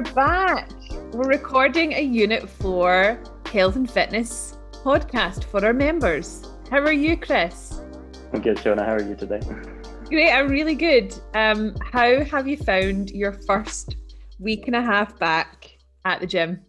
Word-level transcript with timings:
we're 0.00 0.14
back. 0.14 0.70
We're 1.12 1.28
recording 1.28 1.92
a 1.92 2.00
Unit 2.00 2.48
4 2.48 3.22
Health 3.52 3.76
and 3.76 3.90
Fitness 3.90 4.56
podcast 4.72 5.44
for 5.44 5.62
our 5.62 5.74
members. 5.74 6.48
How 6.70 6.78
are 6.78 6.92
you, 6.92 7.18
Chris? 7.18 7.82
I'm 8.32 8.40
good, 8.40 8.56
Shona. 8.56 8.86
How 8.86 8.94
are 8.94 9.02
you 9.02 9.14
today? 9.14 9.40
Great, 10.06 10.32
I'm 10.32 10.48
really 10.48 10.74
good. 10.74 11.14
Um, 11.34 11.76
how 11.92 12.24
have 12.24 12.48
you 12.48 12.56
found 12.56 13.10
your 13.10 13.32
first 13.46 13.96
week 14.38 14.68
and 14.68 14.76
a 14.76 14.80
half 14.80 15.18
back 15.18 15.70
at 16.06 16.18
the 16.20 16.26
gym? 16.26 16.64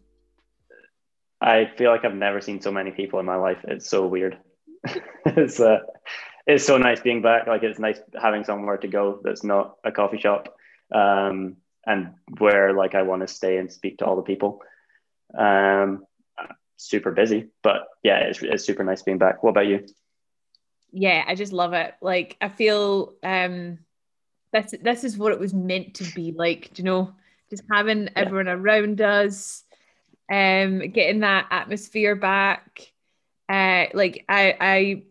I 1.39 1.71
feel 1.77 1.89
like 1.89 2.03
I've 2.03 2.13
never 2.13 2.41
seen 2.41 2.59
so 2.59 2.69
many 2.69 2.91
people 2.91 3.21
in 3.21 3.25
my 3.25 3.37
life. 3.37 3.59
It's 3.63 3.89
so 3.89 4.07
weird. 4.07 4.39
it's 5.25 5.57
uh, 5.57 5.79
it's 6.47 6.65
so 6.65 6.77
nice 6.77 6.99
being 6.99 7.21
back. 7.21 7.47
Like 7.47 7.63
it's 7.63 7.79
nice 7.79 8.01
having 8.21 8.43
somewhere 8.43 8.75
to 8.75 8.89
go 8.89 9.21
that's 9.23 9.45
not 9.45 9.77
a 9.85 9.91
coffee 9.93 10.19
shop. 10.19 10.53
Um, 10.93 11.55
and 11.85 12.13
where 12.37 12.73
like 12.73 12.95
I 12.95 13.01
want 13.01 13.21
to 13.21 13.27
stay 13.27 13.57
and 13.57 13.71
speak 13.71 13.97
to 13.99 14.05
all 14.05 14.15
the 14.15 14.21
people. 14.21 14.61
Um, 15.37 16.05
super 16.77 17.11
busy, 17.11 17.49
but 17.61 17.87
yeah, 18.03 18.19
it's, 18.19 18.41
it's 18.41 18.65
super 18.65 18.83
nice 18.83 19.03
being 19.03 19.17
back. 19.17 19.43
What 19.43 19.51
about 19.51 19.67
you? 19.67 19.85
Yeah, 20.91 21.23
I 21.25 21.35
just 21.35 21.53
love 21.53 21.73
it. 21.73 21.93
Like 22.01 22.37
I 22.41 22.49
feel 22.49 23.13
um, 23.23 23.79
this 24.51 24.75
this 24.81 25.03
is 25.03 25.17
what 25.17 25.31
it 25.31 25.39
was 25.39 25.53
meant 25.53 25.95
to 25.95 26.15
be 26.15 26.33
like. 26.35 26.73
Do 26.73 26.81
you 26.81 26.85
know, 26.85 27.13
just 27.49 27.63
having 27.71 28.03
yeah. 28.03 28.11
everyone 28.15 28.49
around 28.49 28.99
us, 28.99 29.63
um, 30.31 30.79
getting 30.79 31.21
that 31.21 31.47
atmosphere 31.51 32.15
back. 32.15 32.91
Uh, 33.47 33.85
like 33.93 34.25
I 34.27 35.03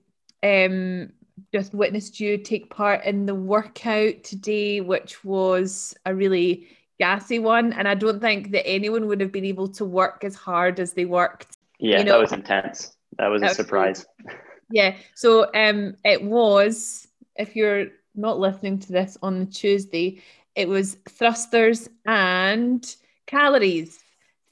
I 0.43 0.47
um 0.47 1.13
just 1.53 1.75
witnessed 1.75 2.21
you 2.21 2.39
take 2.39 2.71
part 2.71 3.05
in 3.05 3.27
the 3.27 3.35
workout 3.35 4.23
today, 4.23 4.81
which 4.81 5.25
was 5.25 5.95
a 6.07 6.15
really 6.15 6.69
gassy 6.99 7.39
one. 7.39 7.73
And 7.73 7.89
I 7.89 7.95
don't 7.95 8.21
think 8.21 8.51
that 8.53 8.67
anyone 8.67 9.07
would 9.07 9.21
have 9.21 9.33
been 9.33 9.45
able 9.45 9.69
to 9.69 9.85
work 9.85 10.23
as 10.23 10.35
hard 10.35 10.79
as 10.81 10.93
they 10.93 11.05
worked. 11.05 11.57
Yeah, 11.79 11.99
you 11.99 12.05
know? 12.05 12.13
that 12.13 12.21
was 12.21 12.33
intense. 12.33 12.97
That 13.19 13.29
was 13.29 13.43
a 13.43 13.51
surprise. 13.51 14.07
Yeah. 14.73 14.95
So 15.17 15.51
um 15.53 15.97
it 16.05 16.23
was, 16.23 17.09
if 17.35 17.57
you're 17.57 17.89
not 18.15 18.39
listening 18.39 18.79
to 18.79 18.93
this 18.93 19.19
on 19.21 19.41
the 19.41 19.47
Tuesday, 19.47 20.23
it 20.55 20.69
was 20.69 20.97
thrusters 21.09 21.89
and 22.07 22.85
calories, 23.27 23.99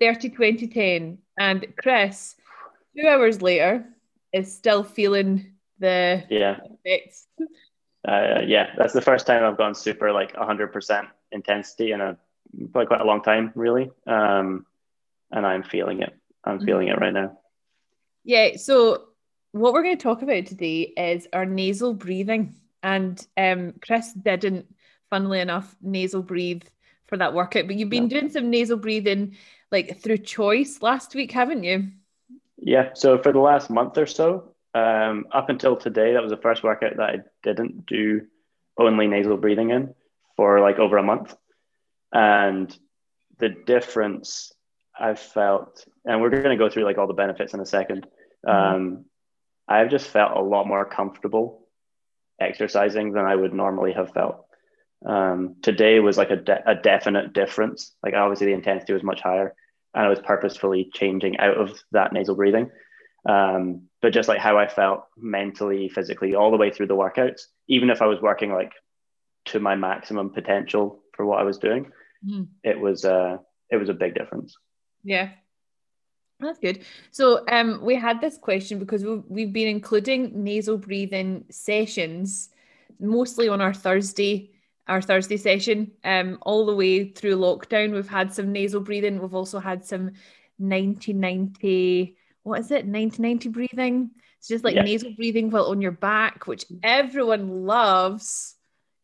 30, 0.00 0.30
20, 0.30 0.66
10. 0.66 1.18
And 1.38 1.66
Chris, 1.80 2.34
two 2.96 3.06
hours 3.06 3.42
later, 3.42 3.84
is 4.32 4.52
still 4.52 4.82
feeling 4.82 5.52
the 5.78 6.24
yeah 6.30 6.58
effects. 6.84 7.26
Uh, 8.06 8.40
yeah, 8.46 8.70
that's 8.76 8.92
the 8.92 9.02
first 9.02 9.26
time 9.26 9.44
I've 9.44 9.58
gone 9.58 9.74
super 9.74 10.12
like 10.12 10.34
100% 10.34 11.08
intensity 11.32 11.92
in 11.92 12.00
a 12.00 12.16
probably 12.72 12.86
quite 12.86 13.00
a 13.00 13.04
long 13.04 13.22
time, 13.22 13.52
really. 13.54 13.90
Um, 14.06 14.66
and 15.30 15.46
I'm 15.46 15.62
feeling 15.62 16.02
it. 16.02 16.14
I'm 16.44 16.60
feeling 16.60 16.88
mm-hmm. 16.88 17.02
it 17.02 17.04
right 17.04 17.12
now. 17.12 17.38
Yeah. 18.24 18.56
So 18.56 19.08
what 19.52 19.72
we're 19.72 19.82
going 19.82 19.96
to 19.96 20.02
talk 20.02 20.22
about 20.22 20.46
today 20.46 20.82
is 20.96 21.26
our 21.32 21.44
nasal 21.44 21.94
breathing. 21.94 22.54
And 22.82 23.24
um, 23.36 23.74
Chris 23.86 24.12
didn't, 24.12 24.74
funnily 25.10 25.40
enough, 25.40 25.74
nasal 25.82 26.22
breathe 26.22 26.62
for 27.06 27.16
that 27.18 27.34
workout, 27.34 27.66
but 27.66 27.76
you've 27.76 27.88
been 27.88 28.08
doing 28.08 28.28
some 28.28 28.50
nasal 28.50 28.76
breathing 28.76 29.36
like 29.72 30.00
through 30.00 30.18
choice 30.18 30.82
last 30.82 31.14
week, 31.14 31.32
haven't 31.32 31.64
you? 31.64 31.88
Yeah. 32.58 32.90
So 32.94 33.18
for 33.18 33.32
the 33.32 33.38
last 33.38 33.70
month 33.70 33.98
or 33.98 34.06
so, 34.06 34.52
um, 34.74 35.26
up 35.32 35.48
until 35.48 35.76
today, 35.76 36.12
that 36.12 36.22
was 36.22 36.30
the 36.30 36.36
first 36.36 36.62
workout 36.62 36.96
that 36.96 37.10
I 37.10 37.16
didn't 37.42 37.86
do 37.86 38.22
only 38.78 39.06
nasal 39.06 39.36
breathing 39.36 39.70
in 39.70 39.94
for 40.36 40.60
like 40.60 40.78
over 40.78 40.96
a 40.98 41.02
month. 41.02 41.34
And 42.12 42.76
the 43.38 43.48
difference 43.48 44.52
I 44.98 45.14
felt, 45.14 45.84
and 46.04 46.20
we're 46.20 46.30
going 46.30 46.56
to 46.56 46.56
go 46.56 46.70
through 46.70 46.84
like 46.84 46.98
all 46.98 47.06
the 47.06 47.14
benefits 47.14 47.54
in 47.54 47.60
a 47.60 47.64
2nd 47.64 48.04
mm-hmm. 48.46 48.50
um, 48.50 49.04
I've 49.68 49.90
just 49.90 50.08
felt 50.08 50.36
a 50.36 50.40
lot 50.40 50.66
more 50.66 50.84
comfortable 50.84 51.66
exercising 52.40 53.12
than 53.12 53.26
I 53.26 53.34
would 53.34 53.52
normally 53.52 53.92
have 53.92 54.12
felt. 54.12 54.46
Um, 55.04 55.56
today 55.62 56.00
was 56.00 56.16
like 56.16 56.30
a, 56.30 56.36
de- 56.36 56.70
a 56.70 56.74
definite 56.74 57.32
difference. 57.32 57.94
Like 58.02 58.14
obviously 58.14 58.46
the 58.46 58.54
intensity 58.54 58.92
was 58.92 59.02
much 59.02 59.20
higher, 59.20 59.54
and 59.94 60.06
I 60.06 60.08
was 60.08 60.20
purposefully 60.20 60.90
changing 60.92 61.38
out 61.38 61.58
of 61.58 61.78
that 61.92 62.12
nasal 62.12 62.34
breathing. 62.34 62.70
Um, 63.26 63.88
but 64.00 64.12
just 64.12 64.28
like 64.28 64.40
how 64.40 64.58
I 64.58 64.68
felt 64.68 65.04
mentally, 65.16 65.88
physically, 65.88 66.34
all 66.34 66.50
the 66.50 66.56
way 66.56 66.70
through 66.70 66.86
the 66.86 66.96
workouts, 66.96 67.42
even 67.68 67.90
if 67.90 68.00
I 68.00 68.06
was 68.06 68.20
working 68.20 68.52
like 68.52 68.72
to 69.46 69.60
my 69.60 69.74
maximum 69.74 70.30
potential 70.30 71.00
for 71.12 71.26
what 71.26 71.40
I 71.40 71.44
was 71.44 71.58
doing, 71.58 71.90
mm. 72.26 72.46
it 72.62 72.78
was 72.78 73.04
uh, 73.04 73.38
it 73.70 73.76
was 73.76 73.88
a 73.88 73.94
big 73.94 74.14
difference. 74.14 74.56
Yeah, 75.02 75.30
that's 76.40 76.58
good. 76.58 76.84
So 77.10 77.44
um, 77.48 77.80
we 77.82 77.96
had 77.96 78.20
this 78.20 78.38
question 78.38 78.78
because 78.78 79.04
we, 79.04 79.16
we've 79.28 79.52
been 79.52 79.68
including 79.68 80.44
nasal 80.44 80.78
breathing 80.78 81.44
sessions 81.50 82.50
mostly 83.00 83.48
on 83.48 83.60
our 83.60 83.74
Thursday 83.74 84.52
our 84.88 85.02
Thursday 85.02 85.36
session. 85.36 85.92
Um, 86.04 86.38
all 86.42 86.66
the 86.66 86.74
way 86.74 87.10
through 87.10 87.36
lockdown, 87.36 87.92
we've 87.92 88.08
had 88.08 88.32
some 88.32 88.52
nasal 88.52 88.80
breathing. 88.80 89.20
We've 89.20 89.34
also 89.34 89.60
had 89.60 89.84
some 89.84 90.12
1990 90.56 92.16
what 92.48 92.60
is 92.60 92.70
it 92.70 92.86
90 92.86 93.48
breathing 93.50 94.10
it's 94.38 94.48
just 94.48 94.64
like 94.64 94.74
yes. 94.74 94.84
nasal 94.84 95.12
breathing 95.14 95.50
while 95.50 95.66
on 95.66 95.80
your 95.80 95.92
back 95.92 96.46
which 96.46 96.64
everyone 96.82 97.66
loves 97.66 98.56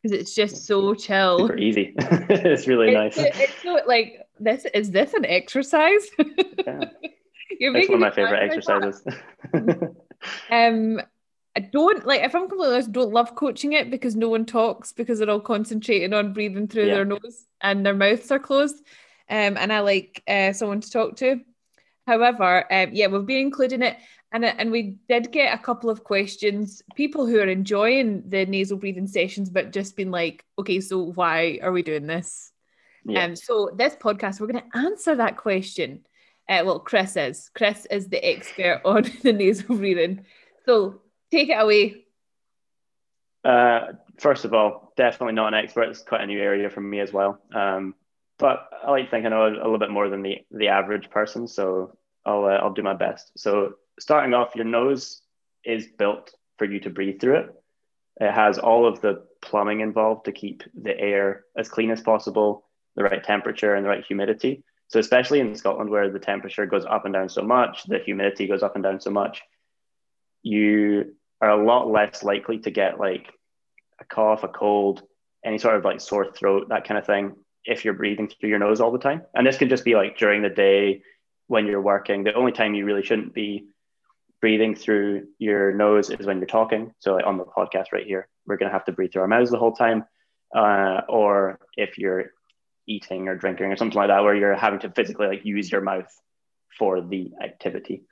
because 0.03 0.19
it's 0.19 0.35
just 0.35 0.67
so 0.67 0.95
chill 0.95 1.39
super 1.39 1.59
easy 1.59 1.95
it's 1.99 2.67
really 2.67 2.95
it's, 2.95 3.17
nice 3.17 3.33
it's 3.39 3.63
so 3.63 3.79
like 3.87 4.21
this 4.41 4.67
is 4.75 4.91
this 4.91 5.15
an 5.15 5.25
exercise 5.25 6.07
yeah. 6.19 6.85
You're 7.61 7.77
it's 7.77 7.89
one 7.89 7.97
of 7.97 8.01
my 8.01 8.11
favorite 8.11 8.43
exercises 8.43 9.05
um 10.51 11.01
I 11.57 11.61
don't 11.61 12.05
like 12.05 12.23
if 12.23 12.35
I'm 12.35 12.49
completely 12.49 12.75
honest, 12.75 12.91
don't 12.91 13.13
love 13.13 13.37
coaching 13.37 13.75
it 13.75 13.89
because 13.91 14.17
no 14.17 14.29
one 14.29 14.45
talks 14.45 14.93
because 14.93 15.21
they're 15.21 15.31
all 15.31 15.39
concentrating 15.39 16.13
on 16.13 16.33
breathing 16.33 16.67
through 16.67 16.87
yeah. 16.87 16.95
their 16.95 17.05
nose 17.05 17.47
and 17.61 17.87
their 17.87 17.95
mouths 17.95 18.33
are 18.33 18.41
closed. 18.41 18.77
Um, 19.31 19.57
and 19.57 19.73
I 19.73 19.81
like 19.81 20.23
uh, 20.27 20.53
someone 20.53 20.81
to 20.81 20.91
talk 20.91 21.17
to. 21.17 21.41
However, 22.07 22.65
um, 22.73 22.91
yeah, 22.93 23.07
we've 23.07 23.27
been 23.27 23.39
including 23.39 23.83
it, 23.83 23.97
and 24.33 24.45
and 24.45 24.71
we 24.71 24.99
did 25.09 25.33
get 25.33 25.55
a 25.55 25.63
couple 25.63 25.89
of 25.89 26.05
questions. 26.05 26.83
People 26.95 27.27
who 27.27 27.39
are 27.39 27.49
enjoying 27.49 28.29
the 28.29 28.45
nasal 28.47 28.79
breathing 28.79 29.07
sessions, 29.07 29.49
but 29.49 29.73
just 29.73 29.97
been 29.97 30.11
like, 30.11 30.45
okay, 30.59 30.81
so 30.81 31.13
why 31.15 31.59
are 31.63 31.73
we 31.73 31.83
doing 31.83 32.07
this? 32.07 32.53
Yeah. 33.05 33.25
Um, 33.25 33.37
so 33.37 33.71
this 33.75 33.95
podcast, 33.97 34.41
we're 34.41 34.49
going 34.49 34.65
to 34.71 34.79
answer 34.79 35.17
that 35.17 35.37
question. 35.37 36.05
Uh, 36.49 36.63
well, 36.65 36.79
Chris 36.79 37.17
is. 37.17 37.51
Chris 37.55 37.87
is 37.91 38.09
the 38.09 38.23
expert 38.25 38.83
on 38.85 39.11
the 39.23 39.33
nasal 39.33 39.77
breathing. 39.77 40.25
So 40.67 41.01
take 41.31 41.49
it 41.49 41.61
away. 41.61 42.05
Uh, 43.45 43.93
first 44.19 44.45
of 44.45 44.55
all, 44.55 44.93
definitely 44.97 45.35
not 45.35 45.49
an 45.49 45.55
expert. 45.55 45.89
It's 45.89 46.03
quite 46.03 46.23
a 46.23 46.27
new 46.27 46.41
area 46.41 46.71
for 46.71 46.81
me 46.81 47.01
as 47.01 47.13
well. 47.13 47.41
Um, 47.55 47.95
but 48.39 48.69
I 48.85 48.91
like 48.91 49.07
to 49.07 49.11
think 49.11 49.27
I 49.27 49.29
know 49.29 49.45
a, 49.45 49.53
a 49.53 49.65
little 49.65 49.79
bit 49.79 49.91
more 49.91 50.09
than 50.09 50.23
the 50.23 50.39
the 50.51 50.69
average 50.69 51.11
person, 51.11 51.47
so 51.47 51.97
I'll 52.25 52.45
uh, 52.45 52.59
I'll 52.59 52.73
do 52.73 52.83
my 52.83 52.95
best. 52.95 53.33
So 53.37 53.75
starting 53.99 54.35
off, 54.35 54.55
your 54.55 54.65
nose 54.65 55.23
is 55.65 55.87
built 55.87 56.33
for 56.59 56.65
you 56.65 56.81
to 56.81 56.91
breathe 56.91 57.21
through 57.21 57.37
it. 57.37 57.51
It 58.21 58.33
has 58.33 58.59
all 58.59 58.87
of 58.87 59.01
the 59.01 59.25
plumbing 59.43 59.81
involved 59.81 60.27
to 60.27 60.33
keep 60.33 60.63
the 60.81 60.97
air 60.99 61.45
as 61.57 61.69
clean 61.69 61.91
as 61.91 62.01
possible, 62.01 62.65
the 62.97 63.03
right 63.03 63.23
temperature 63.23 63.75
and 63.75 63.85
the 63.85 63.89
right 63.89 64.05
humidity. 64.05 64.63
So 64.89 65.01
especially 65.01 65.41
in 65.41 65.55
Scotland 65.57 65.91
where 65.91 66.11
the 66.11 66.21
temperature 66.21 66.67
goes 66.67 66.85
up 66.85 67.05
and 67.05 67.15
down 67.15 67.29
so 67.29 67.43
much, 67.43 67.85
the 67.85 67.99
humidity 67.99 68.47
goes 68.47 68.63
up 68.63 68.77
and 68.77 68.85
down 68.85 69.01
so 69.01 69.11
much, 69.11 69.43
you 70.43 71.17
are 71.41 71.51
a 71.51 71.65
lot 71.65 71.91
less 71.91 72.23
likely 72.23 72.59
to 72.61 72.71
get 72.71 73.01
like 73.01 73.33
a 74.01 74.05
cough, 74.05 74.45
a 74.45 74.49
cold, 74.49 75.03
any 75.45 75.59
sort 75.59 75.75
of 75.77 75.85
like 75.85 76.01
sore 76.01 76.31
throat, 76.31 76.69
that 76.69 76.87
kind 76.87 76.99
of 76.99 77.07
thing 77.07 77.35
if 77.65 77.85
you're 77.85 77.95
breathing 77.95 78.29
through 78.29 78.51
your 78.51 78.59
nose 78.59 78.81
all 78.81 78.93
the 78.93 78.99
time. 78.99 79.23
And 79.35 79.47
this 79.47 79.57
can 79.57 79.69
just 79.69 79.85
be 79.85 79.95
like 79.95 80.19
during 80.19 80.43
the 80.43 80.51
day 80.51 81.03
when 81.47 81.67
you're 81.67 81.81
working. 81.81 82.25
The 82.25 82.35
only 82.35 82.53
time 82.53 82.75
you 82.75 82.85
really 82.85 83.03
shouldn't 83.03 83.35
be 83.35 83.67
breathing 84.41 84.75
through 84.75 85.29
your 85.39 85.73
nose 85.73 86.11
is 86.11 86.27
when 86.27 86.39
you're 86.39 86.47
talking. 86.47 86.93
So 86.99 87.15
like 87.15 87.27
on 87.27 87.39
the 87.39 87.45
podcast 87.45 87.87
right 87.93 88.07
here, 88.07 88.29
we're 88.47 88.57
going 88.57 88.71
to 88.71 88.75
have 88.75 88.85
to 88.87 88.93
breathe 88.93 89.13
through 89.13 89.23
our 89.23 89.29
mouths 89.29 89.51
the 89.51 89.59
whole 89.59 89.73
time. 89.73 90.05
Uh, 90.55 91.01
or 91.09 91.59
if 91.77 91.99
you're 91.99 92.27
eating 92.87 93.29
or 93.29 93.37
drinking 93.37 93.67
or 93.67 93.77
something 93.77 93.97
like 93.97 94.09
that, 94.09 94.23
where 94.23 94.35
you're 94.35 94.55
having 94.55 94.81
to 94.81 94.91
physically 94.91 95.27
like 95.27 95.45
use 95.45 95.73
your 95.73 95.81
mouth 95.81 96.13
for 96.79 97.01
the 97.01 97.33
activity. 97.43 98.03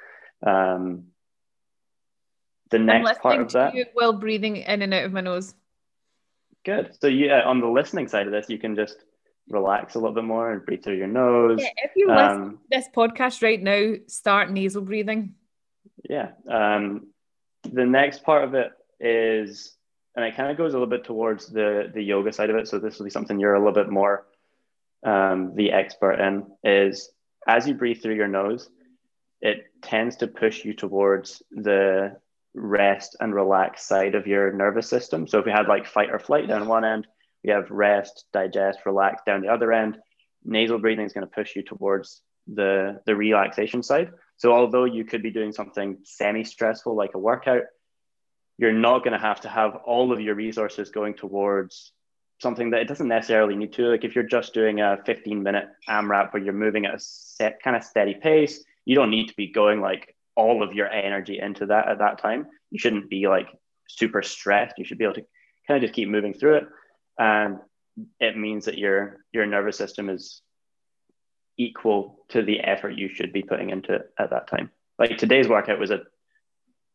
Um, 0.44 1.08
the 2.70 2.78
next 2.78 3.20
part 3.20 3.40
of 3.40 3.52
that. 3.52 3.74
while 3.92 4.14
breathing 4.14 4.56
in 4.56 4.82
and 4.82 4.94
out 4.94 5.04
of 5.04 5.12
my 5.12 5.20
nose. 5.20 5.54
Good. 6.64 6.96
So 7.00 7.06
yeah, 7.08 7.42
on 7.42 7.60
the 7.60 7.66
listening 7.66 8.08
side 8.08 8.26
of 8.26 8.32
this, 8.32 8.46
you 8.48 8.58
can 8.58 8.74
just 8.74 8.96
relax 9.48 9.94
a 9.94 9.98
little 9.98 10.14
bit 10.14 10.24
more 10.24 10.52
and 10.52 10.64
breathe 10.64 10.82
through 10.82 10.96
your 10.96 11.06
nose. 11.06 11.58
Yeah, 11.60 11.68
if 11.84 11.92
you 11.96 12.08
listen 12.08 12.42
um, 12.42 12.50
to 12.50 12.58
this 12.70 12.88
podcast 12.94 13.42
right 13.42 13.62
now, 13.62 13.94
start 14.06 14.50
nasal 14.50 14.82
breathing. 14.82 15.34
Yeah. 16.08 16.30
Um, 16.50 17.08
the 17.64 17.86
next 17.86 18.24
part 18.24 18.44
of 18.44 18.54
it 18.54 18.72
is, 19.00 19.76
and 20.16 20.24
it 20.24 20.36
kind 20.36 20.50
of 20.50 20.56
goes 20.56 20.72
a 20.72 20.76
little 20.76 20.88
bit 20.88 21.04
towards 21.04 21.48
the 21.48 21.90
the 21.92 22.02
yoga 22.02 22.32
side 22.32 22.50
of 22.50 22.56
it. 22.56 22.68
So 22.68 22.78
this 22.78 22.98
will 22.98 23.04
be 23.04 23.10
something 23.10 23.38
you're 23.38 23.54
a 23.54 23.58
little 23.58 23.72
bit 23.72 23.90
more 23.90 24.26
um, 25.04 25.54
the 25.54 25.72
expert 25.72 26.14
in 26.14 26.46
is 26.64 27.10
as 27.46 27.66
you 27.66 27.74
breathe 27.74 28.00
through 28.00 28.14
your 28.14 28.28
nose, 28.28 28.70
it 29.40 29.64
tends 29.82 30.16
to 30.16 30.28
push 30.28 30.64
you 30.64 30.74
towards 30.74 31.42
the 31.50 32.16
rest 32.54 33.16
and 33.20 33.34
relax 33.34 33.86
side 33.86 34.14
of 34.14 34.26
your 34.26 34.52
nervous 34.52 34.88
system. 34.88 35.26
So 35.26 35.38
if 35.38 35.46
we 35.46 35.50
had 35.50 35.66
like 35.66 35.86
fight 35.86 36.10
or 36.10 36.18
flight 36.18 36.46
down 36.46 36.68
one 36.68 36.84
end, 36.84 37.06
we 37.44 37.50
have 37.50 37.70
rest, 37.70 38.24
digest, 38.32 38.80
relax 38.86 39.22
down 39.24 39.40
the 39.40 39.48
other 39.48 39.72
end. 39.72 39.98
Nasal 40.44 40.78
breathing 40.78 41.06
is 41.06 41.12
going 41.12 41.26
to 41.26 41.32
push 41.32 41.54
you 41.56 41.62
towards 41.62 42.22
the 42.52 43.00
the 43.06 43.14
relaxation 43.14 43.82
side. 43.82 44.10
So 44.36 44.52
although 44.52 44.84
you 44.84 45.04
could 45.04 45.22
be 45.22 45.30
doing 45.30 45.52
something 45.52 45.98
semi-stressful 46.04 46.94
like 46.94 47.14
a 47.14 47.18
workout, 47.18 47.62
you're 48.58 48.72
not 48.72 49.04
going 49.04 49.12
to 49.12 49.18
have 49.18 49.40
to 49.42 49.48
have 49.48 49.76
all 49.86 50.12
of 50.12 50.20
your 50.20 50.34
resources 50.34 50.90
going 50.90 51.14
towards 51.14 51.92
something 52.40 52.70
that 52.70 52.80
it 52.80 52.88
doesn't 52.88 53.08
necessarily 53.08 53.54
need 53.54 53.72
to. 53.74 53.84
Like 53.84 54.04
if 54.04 54.14
you're 54.14 54.24
just 54.24 54.52
doing 54.52 54.80
a 54.80 54.98
15 55.06 55.42
minute 55.42 55.68
AMRAP 55.88 56.32
where 56.32 56.42
you're 56.42 56.52
moving 56.52 56.86
at 56.86 56.94
a 56.94 56.98
set 56.98 57.62
kind 57.62 57.76
of 57.76 57.84
steady 57.84 58.14
pace, 58.14 58.64
you 58.84 58.96
don't 58.96 59.10
need 59.10 59.28
to 59.28 59.36
be 59.36 59.46
going 59.46 59.80
like 59.80 60.16
all 60.34 60.62
of 60.62 60.74
your 60.74 60.88
energy 60.88 61.38
into 61.38 61.66
that 61.66 61.88
at 61.88 61.98
that 61.98 62.18
time. 62.18 62.46
You 62.70 62.78
shouldn't 62.78 63.08
be 63.08 63.28
like 63.28 63.46
super 63.88 64.22
stressed. 64.22 64.78
You 64.78 64.84
should 64.84 64.98
be 64.98 65.04
able 65.04 65.14
to 65.14 65.26
kind 65.68 65.76
of 65.76 65.82
just 65.82 65.94
keep 65.94 66.08
moving 66.08 66.34
through 66.34 66.56
it. 66.56 66.64
And 67.18 67.58
it 68.20 68.36
means 68.36 68.64
that 68.64 68.78
your 68.78 69.18
your 69.32 69.46
nervous 69.46 69.76
system 69.76 70.08
is 70.08 70.42
equal 71.58 72.24
to 72.30 72.42
the 72.42 72.60
effort 72.60 72.90
you 72.90 73.08
should 73.08 73.32
be 73.32 73.42
putting 73.42 73.70
into 73.70 73.94
it 73.94 74.10
at 74.18 74.30
that 74.30 74.48
time. 74.48 74.70
Like 74.98 75.18
today's 75.18 75.48
workout 75.48 75.78
was 75.78 75.90
a 75.90 76.02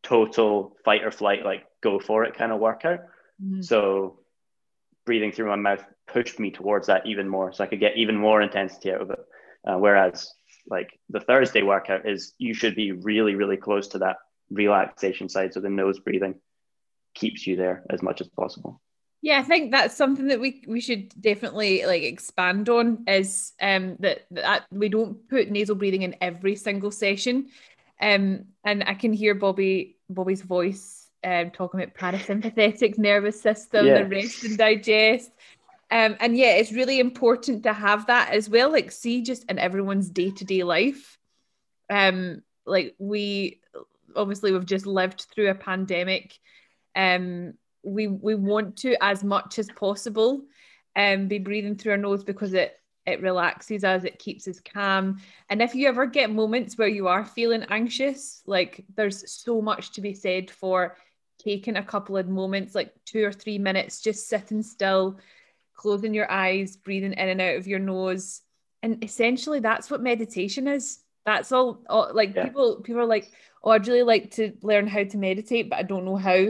total 0.03 0.75
fight 0.83 1.03
or 1.03 1.11
flight, 1.11 1.45
like 1.45 1.65
go 1.81 1.99
for 1.99 2.23
it 2.23 2.35
kind 2.35 2.51
of 2.51 2.59
workout. 2.59 2.99
Mm-hmm. 3.43 3.61
So 3.61 4.19
breathing 5.05 5.31
through 5.31 5.47
my 5.47 5.55
mouth 5.55 5.83
pushed 6.07 6.39
me 6.39 6.51
towards 6.51 6.87
that 6.87 7.05
even 7.05 7.27
more. 7.27 7.53
So 7.53 7.63
I 7.63 7.67
could 7.67 7.79
get 7.79 7.97
even 7.97 8.15
more 8.15 8.41
intensity 8.41 8.91
out 8.91 9.01
of 9.01 9.11
it. 9.11 9.19
Uh, 9.67 9.77
whereas 9.77 10.33
like 10.69 10.99
the 11.09 11.19
Thursday 11.19 11.61
workout 11.61 12.07
is 12.07 12.33
you 12.37 12.53
should 12.53 12.75
be 12.75 12.91
really, 12.91 13.35
really 13.35 13.57
close 13.57 13.89
to 13.89 13.99
that 13.99 14.17
relaxation 14.49 15.29
side. 15.29 15.53
So 15.53 15.59
the 15.59 15.69
nose 15.69 15.99
breathing 15.99 16.35
keeps 17.13 17.45
you 17.45 17.55
there 17.55 17.83
as 17.89 18.01
much 18.01 18.21
as 18.21 18.27
possible. 18.27 18.81
Yeah, 19.21 19.39
I 19.39 19.43
think 19.43 19.71
that's 19.71 19.95
something 19.95 20.27
that 20.27 20.39
we 20.39 20.63
we 20.67 20.79
should 20.79 21.09
definitely 21.19 21.85
like 21.85 22.03
expand 22.03 22.69
on 22.69 23.03
is 23.07 23.53
um 23.61 23.97
that 23.99 24.25
that 24.31 24.65
we 24.71 24.89
don't 24.89 25.27
put 25.27 25.49
nasal 25.49 25.75
breathing 25.75 26.03
in 26.03 26.15
every 26.21 26.55
single 26.55 26.91
session. 26.91 27.47
Um 27.99 28.45
and 28.63 28.83
I 28.85 28.93
can 28.93 29.13
hear 29.13 29.33
Bobby 29.33 29.97
Bobby's 30.09 30.43
voice 30.43 31.09
um 31.23 31.49
talking 31.49 31.81
about 31.81 31.95
parasympathetic 31.95 32.97
nervous 32.97 33.41
system, 33.41 33.87
yeah. 33.87 34.03
the 34.03 34.09
rest 34.09 34.43
and 34.43 34.57
digest. 34.57 35.31
Um 35.89 36.15
and 36.19 36.37
yeah, 36.37 36.51
it's 36.51 36.71
really 36.71 36.99
important 36.99 37.63
to 37.63 37.73
have 37.73 38.05
that 38.07 38.29
as 38.31 38.49
well. 38.49 38.71
Like 38.71 38.91
see 38.91 39.23
just 39.23 39.49
in 39.49 39.57
everyone's 39.57 40.09
day-to-day 40.11 40.61
life. 40.63 41.17
Um 41.89 42.43
like 42.67 42.93
we 42.99 43.61
obviously 44.15 44.51
we've 44.51 44.65
just 44.65 44.85
lived 44.85 45.25
through 45.33 45.49
a 45.49 45.55
pandemic. 45.55 46.37
Um 46.95 47.55
we 47.87 48.07
we 48.07 48.35
want 48.35 48.77
to 48.77 48.95
as 49.01 49.23
much 49.23 49.59
as 49.59 49.67
possible 49.69 50.43
um, 50.95 51.27
be 51.27 51.39
breathing 51.39 51.75
through 51.75 51.93
our 51.93 51.97
nose 51.97 52.23
because 52.23 52.53
it 52.53 52.79
it 53.05 53.21
relaxes 53.21 53.83
us 53.83 54.03
it 54.03 54.19
keeps 54.19 54.47
us 54.47 54.59
calm. 54.59 55.19
And 55.49 55.61
if 55.61 55.73
you 55.73 55.87
ever 55.87 56.05
get 56.05 56.29
moments 56.29 56.77
where 56.77 56.87
you 56.87 57.07
are 57.07 57.23
feeling 57.25 57.65
anxious 57.69 58.43
like 58.45 58.83
there's 58.95 59.31
so 59.31 59.61
much 59.61 59.93
to 59.93 60.01
be 60.01 60.13
said 60.13 60.51
for 60.51 60.97
taking 61.39 61.77
a 61.77 61.83
couple 61.83 62.17
of 62.17 62.27
moments 62.27 62.75
like 62.75 62.93
two 63.05 63.23
or 63.23 63.31
three 63.31 63.59
minutes 63.59 64.01
just 64.01 64.27
sitting 64.27 64.63
still 64.63 65.19
closing 65.75 66.13
your 66.13 66.29
eyes 66.29 66.75
breathing 66.75 67.13
in 67.13 67.29
and 67.29 67.41
out 67.41 67.55
of 67.55 67.67
your 67.67 67.79
nose. 67.79 68.41
And 68.83 69.03
essentially 69.03 69.59
that's 69.59 69.89
what 69.89 70.01
meditation 70.01 70.67
is. 70.67 70.99
That's 71.25 71.51
all, 71.51 71.83
all 71.89 72.09
like 72.13 72.35
yeah. 72.35 72.45
people 72.45 72.81
people 72.81 73.01
are 73.01 73.05
like 73.05 73.31
oh 73.63 73.71
i'd 73.71 73.87
really 73.87 74.03
like 74.03 74.31
to 74.31 74.53
learn 74.61 74.87
how 74.87 75.03
to 75.03 75.17
meditate 75.17 75.69
but 75.69 75.77
i 75.77 75.83
don't 75.83 76.05
know 76.05 76.15
how 76.15 76.47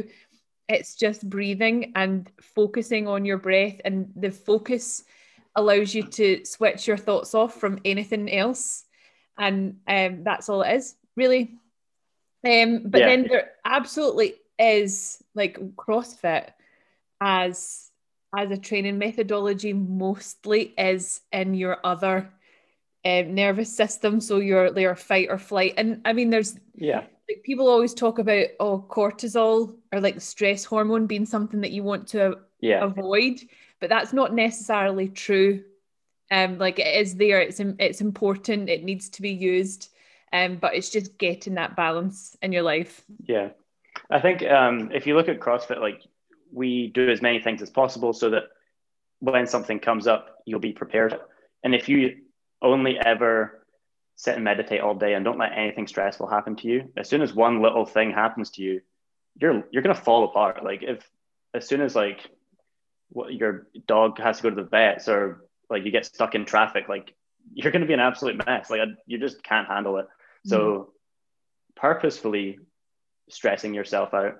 it's 0.69 0.95
just 0.95 1.29
breathing 1.29 1.93
and 1.95 2.29
focusing 2.41 3.07
on 3.07 3.25
your 3.25 3.37
breath 3.37 3.79
and 3.85 4.11
the 4.15 4.31
focus 4.31 5.03
allows 5.55 5.93
you 5.93 6.03
to 6.03 6.45
switch 6.45 6.87
your 6.87 6.97
thoughts 6.97 7.33
off 7.33 7.59
from 7.59 7.79
anything 7.85 8.31
else 8.31 8.85
and 9.37 9.77
um, 9.87 10.23
that's 10.23 10.49
all 10.49 10.61
it 10.61 10.73
is 10.73 10.95
really 11.15 11.55
um, 12.45 12.83
but 12.85 13.01
yeah. 13.01 13.07
then 13.07 13.27
there 13.27 13.51
absolutely 13.65 14.35
is 14.59 15.21
like 15.35 15.57
crossfit 15.75 16.49
as 17.21 17.89
as 18.35 18.51
a 18.51 18.57
training 18.57 18.97
methodology 18.97 19.73
mostly 19.73 20.73
is 20.77 21.21
in 21.31 21.53
your 21.53 21.77
other 21.83 22.29
um, 23.05 23.33
nervous 23.33 23.75
system 23.75 24.19
so 24.19 24.37
your 24.37 24.77
your 24.77 24.95
fight 24.95 25.29
or 25.29 25.37
flight 25.37 25.73
and 25.77 26.01
i 26.05 26.13
mean 26.13 26.29
there's 26.29 26.59
yeah 26.75 27.03
like 27.29 27.43
people 27.43 27.67
always 27.67 27.93
talk 27.93 28.19
about 28.19 28.47
oh 28.59 28.85
cortisol 28.89 29.75
or 29.91 29.99
like 29.99 30.21
stress 30.21 30.63
hormone 30.63 31.07
being 31.07 31.25
something 31.25 31.61
that 31.61 31.71
you 31.71 31.83
want 31.83 32.07
to 32.07 32.37
yeah. 32.61 32.83
avoid 32.83 33.39
but 33.79 33.89
that's 33.89 34.13
not 34.13 34.33
necessarily 34.33 35.07
true. 35.07 35.63
Um 36.31 36.57
like 36.57 36.79
it 36.79 36.95
is 36.95 37.15
there 37.15 37.41
it's 37.41 37.59
it's 37.59 38.01
important 38.01 38.69
it 38.69 38.83
needs 38.83 39.09
to 39.09 39.21
be 39.21 39.31
used 39.31 39.89
um 40.33 40.57
but 40.57 40.75
it's 40.75 40.89
just 40.89 41.17
getting 41.17 41.55
that 41.55 41.75
balance 41.75 42.35
in 42.41 42.51
your 42.51 42.63
life. 42.63 43.03
Yeah. 43.23 43.49
I 44.09 44.19
think 44.19 44.43
um 44.43 44.91
if 44.93 45.07
you 45.07 45.15
look 45.15 45.29
at 45.29 45.39
crossfit 45.39 45.79
like 45.79 46.01
we 46.51 46.87
do 46.87 47.09
as 47.09 47.21
many 47.21 47.39
things 47.39 47.61
as 47.61 47.69
possible 47.69 48.13
so 48.13 48.29
that 48.29 48.43
when 49.19 49.47
something 49.47 49.79
comes 49.79 50.07
up 50.07 50.37
you'll 50.45 50.59
be 50.59 50.73
prepared. 50.73 51.17
And 51.63 51.75
if 51.75 51.89
you 51.89 52.17
only 52.61 52.97
ever 52.97 53.65
sit 54.17 54.33
and 54.35 54.43
meditate 54.43 54.81
all 54.81 54.95
day 54.95 55.13
and 55.13 55.23
don't 55.23 55.37
let 55.37 55.53
anything 55.55 55.87
stressful 55.87 56.27
happen 56.27 56.55
to 56.57 56.67
you. 56.67 56.91
As 56.97 57.07
soon 57.07 57.21
as 57.21 57.33
one 57.33 57.61
little 57.61 57.85
thing 57.85 58.11
happens 58.11 58.49
to 58.51 58.63
you, 58.63 58.81
you're 59.39 59.63
you're 59.71 59.83
gonna 59.83 59.95
fall 59.95 60.25
apart. 60.25 60.63
Like 60.63 60.81
if 60.81 61.07
as 61.53 61.67
soon 61.67 61.81
as 61.81 61.95
like 61.95 62.19
what 63.09 63.33
your 63.33 63.67
dog 63.87 64.19
has 64.19 64.37
to 64.37 64.43
go 64.43 64.49
to 64.49 64.55
the 64.55 64.63
vets 64.63 65.07
or 65.07 65.45
like 65.69 65.85
you 65.85 65.91
get 65.91 66.05
stuck 66.05 66.33
in 66.33 66.45
traffic, 66.45 66.89
like 66.89 67.13
you're 67.53 67.71
gonna 67.71 67.85
be 67.85 67.93
an 67.93 67.99
absolute 67.99 68.43
mess. 68.45 68.71
Like 68.71 68.81
you 69.05 69.19
just 69.19 69.43
can't 69.43 69.67
handle 69.67 69.97
it. 69.97 70.05
Mm-hmm. 70.05 70.49
So 70.49 70.93
purposefully 71.75 72.59
stressing 73.29 73.75
yourself 73.75 74.15
out 74.15 74.37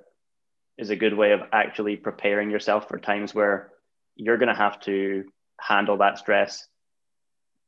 is 0.80 0.90
a 0.90 0.96
good 0.96 1.14
way 1.14 1.34
of 1.34 1.42
actually 1.54 1.98
preparing 1.98 2.50
yourself 2.50 2.88
for 2.88 2.98
times 2.98 3.36
where 3.36 3.70
you're 4.16 4.38
gonna 4.38 4.56
have 4.56 4.80
to 4.82 5.26
handle 5.60 5.98
that 5.98 6.18
stress 6.18 6.68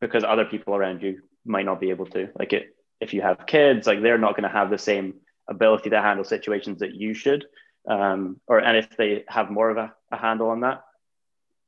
because 0.02 0.24
other 0.24 0.46
people 0.46 0.76
around 0.76 1.04
you 1.04 1.22
might 1.50 1.66
not 1.66 1.82
be 1.82 1.90
able 1.90 2.06
to. 2.08 2.30
Like 2.38 2.54
it, 2.54 2.76
if 3.02 3.14
you 3.14 3.22
have 3.22 3.46
kids, 3.48 3.88
like 3.88 4.02
they're 4.02 4.18
not 4.18 4.36
going 4.36 4.50
to 4.50 4.58
have 4.58 4.70
the 4.70 4.78
same 4.78 5.16
ability 5.50 5.90
to 5.90 6.02
handle 6.02 6.24
situations 6.24 6.80
that 6.80 6.94
you 6.94 7.14
should. 7.14 7.46
Um, 7.88 8.40
or 8.48 8.60
and 8.60 8.78
if 8.78 8.96
they 8.98 9.26
have 9.28 9.50
more 9.50 9.70
of 9.70 9.78
a, 9.78 9.94
a 10.12 10.18
handle 10.18 10.50
on 10.50 10.62
that, 10.62 10.84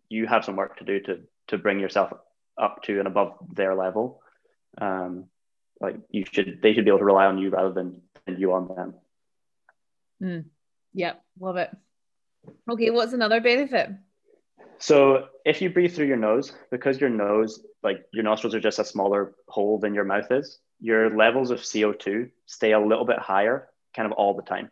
you 0.08 0.28
have 0.28 0.46
some 0.46 0.56
work 0.56 0.78
to 0.78 0.86
do 0.86 1.00
to 1.02 1.20
to 1.48 1.58
bring 1.58 1.80
yourself 1.80 2.14
up 2.58 2.84
to 2.84 3.00
and 3.00 3.08
above 3.08 3.38
their 3.54 3.76
level. 3.76 4.22
Um, 4.80 5.26
like 5.82 5.96
you 6.10 6.26
should, 6.32 6.60
they 6.62 6.74
should 6.74 6.86
be 6.86 6.92
able 6.92 7.00
to 7.00 7.06
rely 7.06 7.26
on 7.26 7.38
you 7.38 7.50
rather 7.50 7.74
than, 7.74 8.02
than 8.26 8.40
you 8.40 8.54
on 8.54 8.68
them. 8.68 8.94
Mm. 10.22 10.46
Yeah, 10.94 11.14
love 11.40 11.58
it. 11.58 11.72
Okay, 12.70 12.90
what's 12.92 13.14
another 13.14 13.42
benefit? 13.42 13.90
So 14.82 15.28
if 15.46 15.62
you 15.62 15.70
breathe 15.70 15.94
through 15.94 16.08
your 16.08 16.18
nose, 16.18 16.54
because 16.72 17.00
your 17.00 17.12
nose, 17.12 17.64
like 17.84 18.04
your 18.12 18.24
nostrils 18.24 18.56
are 18.56 18.60
just 18.60 18.80
a 18.80 18.84
smaller 18.84 19.36
hole 19.48 19.78
than 19.78 19.94
your 19.94 20.06
mouth 20.06 20.32
is, 20.32 20.58
your 20.80 21.16
levels 21.16 21.52
of 21.52 21.60
CO2 21.60 22.32
stay 22.48 22.72
a 22.72 22.80
little 22.80 23.06
bit 23.06 23.20
higher 23.20 23.70
kind 23.96 24.08
of 24.08 24.14
all 24.14 24.34
the 24.34 24.42
time. 24.42 24.72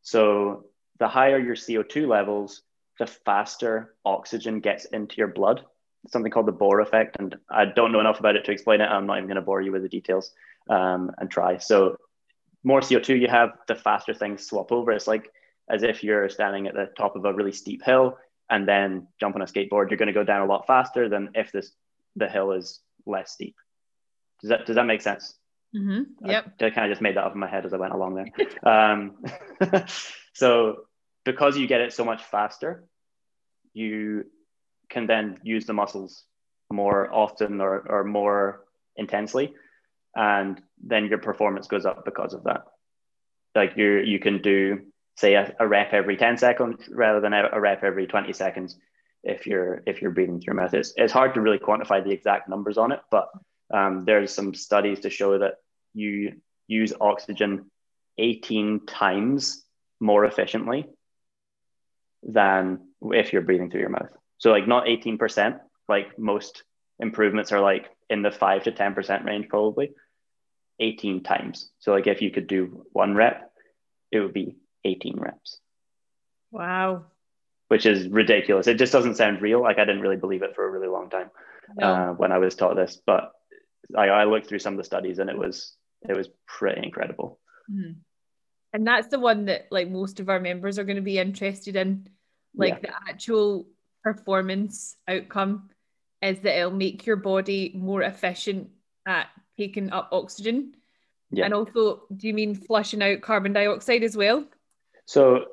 So 0.00 0.64
the 0.98 1.06
higher 1.06 1.38
your 1.38 1.54
CO2 1.54 2.08
levels, 2.08 2.62
the 2.98 3.06
faster 3.06 3.94
oxygen 4.06 4.60
gets 4.60 4.86
into 4.86 5.16
your 5.18 5.28
blood. 5.28 5.66
Something 6.08 6.32
called 6.32 6.46
the 6.46 6.52
Bohr 6.52 6.82
effect. 6.82 7.16
And 7.18 7.36
I 7.50 7.66
don't 7.66 7.92
know 7.92 8.00
enough 8.00 8.20
about 8.20 8.36
it 8.36 8.46
to 8.46 8.52
explain 8.52 8.80
it. 8.80 8.86
I'm 8.86 9.06
not 9.06 9.18
even 9.18 9.28
going 9.28 9.36
to 9.36 9.42
bore 9.42 9.60
you 9.60 9.70
with 9.70 9.82
the 9.82 9.88
details 9.90 10.32
um, 10.70 11.10
and 11.18 11.30
try. 11.30 11.58
So 11.58 11.98
more 12.64 12.80
CO2 12.80 13.20
you 13.20 13.28
have, 13.28 13.50
the 13.68 13.74
faster 13.74 14.14
things 14.14 14.46
swap 14.46 14.72
over. 14.72 14.92
It's 14.92 15.06
like 15.06 15.30
as 15.68 15.82
if 15.82 16.02
you're 16.02 16.30
standing 16.30 16.68
at 16.68 16.74
the 16.74 16.88
top 16.96 17.16
of 17.16 17.26
a 17.26 17.34
really 17.34 17.52
steep 17.52 17.84
hill 17.84 18.16
and 18.52 18.68
then 18.68 19.08
jump 19.18 19.34
on 19.34 19.40
a 19.40 19.46
skateboard, 19.46 19.88
you're 19.88 19.96
going 19.96 20.08
to 20.08 20.12
go 20.12 20.24
down 20.24 20.42
a 20.42 20.44
lot 20.44 20.66
faster 20.66 21.08
than 21.08 21.30
if 21.34 21.50
this 21.52 21.72
the 22.16 22.28
hill 22.28 22.52
is 22.52 22.80
less 23.06 23.32
steep. 23.32 23.56
Does 24.42 24.50
that 24.50 24.66
does 24.66 24.76
that 24.76 24.84
make 24.84 25.00
sense? 25.00 25.34
Mm-hmm. 25.74 26.28
Yep. 26.28 26.52
I, 26.60 26.66
I 26.66 26.70
kind 26.70 26.86
of 26.86 26.92
just 26.92 27.00
made 27.00 27.16
that 27.16 27.24
up 27.24 27.32
in 27.32 27.40
my 27.40 27.48
head 27.48 27.64
as 27.64 27.72
I 27.72 27.78
went 27.78 27.94
along 27.94 28.14
there. 28.14 28.28
um, 28.70 29.24
so 30.34 30.82
because 31.24 31.56
you 31.56 31.66
get 31.66 31.80
it 31.80 31.94
so 31.94 32.04
much 32.04 32.22
faster, 32.24 32.84
you 33.72 34.26
can 34.90 35.06
then 35.06 35.38
use 35.42 35.64
the 35.64 35.72
muscles 35.72 36.24
more 36.70 37.10
often 37.10 37.58
or, 37.62 37.78
or 37.88 38.04
more 38.04 38.64
intensely, 38.96 39.54
and 40.14 40.60
then 40.84 41.06
your 41.06 41.18
performance 41.18 41.68
goes 41.68 41.86
up 41.86 42.04
because 42.04 42.34
of 42.34 42.44
that. 42.44 42.66
Like 43.54 43.78
you 43.78 44.00
you 44.00 44.18
can 44.18 44.42
do 44.42 44.91
say 45.16 45.34
a, 45.34 45.54
a, 45.60 45.66
rep 45.66 45.92
every 45.92 46.16
10 46.16 46.38
seconds 46.38 46.88
rather 46.90 47.20
than 47.20 47.32
a, 47.32 47.60
rep 47.60 47.84
every 47.84 48.06
20 48.06 48.32
seconds 48.32 48.76
if 49.22 49.46
you're 49.46 49.82
if 49.86 50.02
you're 50.02 50.10
breathing 50.10 50.40
through 50.40 50.54
your 50.54 50.62
mouth. 50.62 50.74
It's, 50.74 50.92
it's 50.96 51.12
hard 51.12 51.34
to 51.34 51.40
really 51.40 51.58
quantify 51.58 52.02
the 52.02 52.10
exact 52.10 52.48
numbers 52.48 52.78
on 52.78 52.92
it, 52.92 53.00
but 53.10 53.28
um, 53.72 54.04
there's 54.04 54.32
some 54.32 54.54
studies 54.54 55.00
to 55.00 55.10
show 55.10 55.38
that 55.38 55.54
you 55.94 56.40
use 56.66 56.92
oxygen 57.00 57.70
18 58.18 58.86
times 58.86 59.64
more 60.00 60.24
efficiently 60.24 60.86
than 62.22 62.80
if 63.02 63.32
you're 63.32 63.42
breathing 63.42 63.70
through 63.70 63.80
your 63.80 63.90
mouth. 63.90 64.10
So 64.38 64.50
like 64.50 64.66
not 64.66 64.86
18%, 64.86 65.60
like 65.88 66.18
most 66.18 66.64
improvements 66.98 67.52
are 67.52 67.60
like 67.60 67.88
in 68.10 68.22
the 68.22 68.30
5 68.30 68.64
to 68.64 68.72
10% 68.72 69.24
range 69.24 69.48
probably 69.48 69.92
18 70.80 71.22
times. 71.22 71.70
So 71.78 71.92
like 71.92 72.06
if 72.06 72.22
you 72.22 72.30
could 72.30 72.46
do 72.46 72.84
one 72.92 73.14
rep, 73.14 73.50
it 74.10 74.20
would 74.20 74.34
be 74.34 74.56
18 74.84 75.18
reps. 75.18 75.58
Wow. 76.50 77.06
Which 77.68 77.86
is 77.86 78.08
ridiculous. 78.08 78.66
It 78.66 78.78
just 78.78 78.92
doesn't 78.92 79.16
sound 79.16 79.40
real. 79.40 79.62
Like 79.62 79.78
I 79.78 79.84
didn't 79.84 80.02
really 80.02 80.16
believe 80.16 80.42
it 80.42 80.54
for 80.54 80.66
a 80.66 80.70
really 80.70 80.88
long 80.88 81.08
time 81.10 81.30
no. 81.76 81.86
uh, 81.86 82.12
when 82.12 82.32
I 82.32 82.38
was 82.38 82.54
taught 82.54 82.76
this, 82.76 83.00
but 83.06 83.32
I, 83.96 84.08
I 84.08 84.24
looked 84.24 84.48
through 84.48 84.58
some 84.58 84.74
of 84.74 84.78
the 84.78 84.84
studies 84.84 85.18
and 85.18 85.30
it 85.30 85.38
was 85.38 85.74
it 86.08 86.16
was 86.16 86.28
pretty 86.46 86.84
incredible. 86.84 87.38
Mm-hmm. 87.70 87.92
And 88.72 88.86
that's 88.86 89.08
the 89.08 89.20
one 89.20 89.46
that 89.46 89.66
like 89.70 89.90
most 89.90 90.20
of 90.20 90.28
our 90.28 90.40
members 90.40 90.78
are 90.78 90.84
going 90.84 90.96
to 90.96 91.02
be 91.02 91.18
interested 91.18 91.76
in, 91.76 92.08
like 92.54 92.80
yeah. 92.82 92.90
the 92.90 93.10
actual 93.10 93.66
performance 94.02 94.96
outcome 95.06 95.70
is 96.22 96.40
that 96.40 96.58
it'll 96.58 96.70
make 96.70 97.04
your 97.06 97.16
body 97.16 97.72
more 97.76 98.02
efficient 98.02 98.70
at 99.06 99.28
taking 99.58 99.90
up 99.90 100.08
oxygen. 100.12 100.74
Yeah. 101.30 101.46
And 101.46 101.54
also, 101.54 102.02
do 102.16 102.26
you 102.26 102.34
mean 102.34 102.54
flushing 102.54 103.02
out 103.02 103.20
carbon 103.20 103.52
dioxide 103.52 104.02
as 104.02 104.16
well? 104.16 104.44
So 105.06 105.46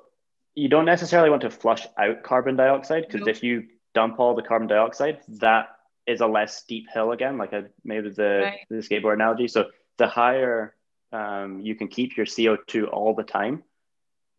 you 0.56 0.70
don't 0.70 0.86
necessarily 0.86 1.30
want 1.30 1.42
to 1.44 1.50
flush 1.50 1.88
out 1.98 2.24
carbon 2.24 2.56
dioxide 2.56 3.06
because 3.08 3.26
no. 3.26 3.32
if 3.32 3.44
you 3.44 3.66
dump 3.94 4.20
all 4.20 4.36
the 4.36 4.42
carbon 4.42 4.68
dioxide, 4.68 5.20
that 5.40 5.70
is 6.08 6.22
a 6.22 6.28
less 6.28 6.58
steep 6.58 6.88
hill 6.94 7.12
again, 7.12 7.38
like 7.38 7.54
I 7.54 7.64
made 7.84 8.16
the, 8.16 8.42
right. 8.44 8.60
the 8.70 8.78
skateboard 8.78 9.14
analogy. 9.14 9.48
So 9.48 9.68
the 9.98 10.08
higher 10.08 10.76
um, 11.12 11.60
you 11.62 11.76
can 11.76 11.88
keep 11.88 12.18
your 12.18 12.26
CO2 12.26 12.92
all 12.92 13.16
the 13.16 13.24
time, 13.24 13.64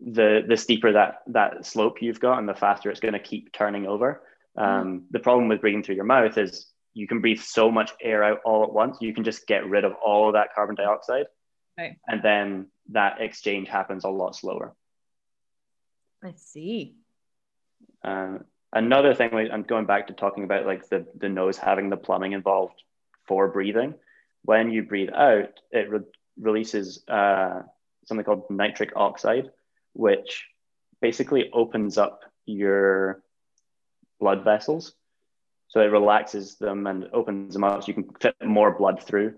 the 0.01 0.43
the 0.47 0.57
steeper 0.57 0.93
that 0.93 1.23
that 1.29 1.67
slope 1.67 2.01
you've 2.01 2.21
got 2.21 2.39
and 2.39 2.49
the 2.49 2.55
faster 2.55 2.91
it's 2.91 3.01
going 3.01 3.15
to 3.15 3.21
keep 3.21 3.53
turning 3.53 3.87
over. 3.87 4.23
Um, 4.57 4.67
mm. 4.67 5.03
The 5.11 5.19
problem 5.19 5.49
with 5.49 5.61
breathing 5.61 5.83
through 5.83 5.97
your 5.97 6.05
mouth 6.05 6.39
is 6.39 6.67
you 6.95 7.07
can 7.07 7.21
breathe 7.21 7.41
so 7.41 7.71
much 7.71 7.93
air 8.01 8.23
out 8.25 8.41
all 8.45 8.65
at 8.65 8.73
once. 8.73 8.99
You 9.01 9.15
can 9.15 9.25
just 9.25 9.47
get 9.47 9.67
rid 9.67 9.85
of 9.85 9.93
all 10.05 10.29
of 10.29 10.35
that 10.35 10.55
carbon 10.55 10.75
dioxide, 10.75 11.27
right. 11.79 11.97
and 12.07 12.23
then 12.23 12.67
that 12.91 13.21
exchange 13.21 13.69
happens 13.69 14.05
a 14.05 14.09
lot 14.09 14.37
slower. 14.37 14.75
I 16.23 16.33
see. 16.37 16.97
Um, 18.03 18.45
another 18.73 19.15
thing, 19.15 19.35
I'm 19.35 19.63
going 19.63 19.87
back 19.87 20.09
to 20.09 20.13
talking 20.13 20.45
about 20.45 20.67
like 20.67 20.89
the 20.89 21.07
the 21.17 21.29
nose 21.29 21.57
having 21.57 21.91
the 21.91 21.97
plumbing 21.97 22.33
involved 22.33 22.83
for 23.27 23.49
breathing. 23.49 23.95
When 24.43 24.71
you 24.71 24.83
breathe 24.85 25.11
out, 25.15 25.61
it 25.71 25.91
re- 25.91 26.01
releases 26.39 27.03
uh, 27.09 27.63
something 28.07 28.25
called 28.25 28.51
nitric 28.51 28.93
oxide, 28.97 29.51
which 29.93 30.47
basically 31.01 31.51
opens 31.53 31.99
up 31.99 32.21
your 32.47 33.23
blood 34.19 34.45
vessels. 34.45 34.95
So 35.69 35.81
it 35.81 35.93
relaxes 35.93 36.57
them 36.57 36.87
and 36.87 37.09
opens 37.13 37.55
them 37.55 37.65
up 37.65 37.83
so 37.83 37.89
you 37.89 37.95
can 37.95 38.13
fit 38.21 38.35
more 38.45 38.77
blood 38.77 39.03
through 39.03 39.35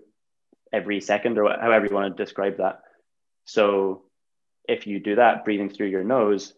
every 0.71 0.99
second 0.99 1.37
or 1.37 1.55
however 1.61 1.85
you 1.85 1.93
want 1.93 2.17
to 2.17 2.23
describe 2.23 2.57
that. 2.57 2.81
So 3.45 4.03
if 4.67 4.87
you 4.87 4.99
do 4.99 5.15
that, 5.15 5.45
breathing 5.45 5.69
through 5.69 5.87
your 5.87 6.03
nose, 6.03 6.53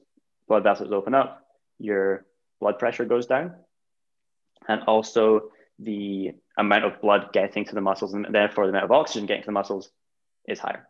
blood 0.47 0.63
vessels 0.63 0.91
open 0.91 1.13
up, 1.13 1.45
your 1.79 2.25
blood 2.59 2.79
pressure 2.79 3.05
goes 3.05 3.25
down, 3.25 3.53
and 4.67 4.83
also 4.83 5.51
the 5.79 6.31
amount 6.57 6.85
of 6.85 7.01
blood 7.01 7.33
getting 7.33 7.65
to 7.65 7.75
the 7.75 7.81
muscles 7.81 8.13
and 8.13 8.27
therefore 8.31 8.65
the 8.65 8.69
amount 8.69 8.85
of 8.85 8.91
oxygen 8.91 9.25
getting 9.25 9.43
to 9.43 9.47
the 9.47 9.51
muscles 9.51 9.89
is 10.47 10.59
higher. 10.59 10.87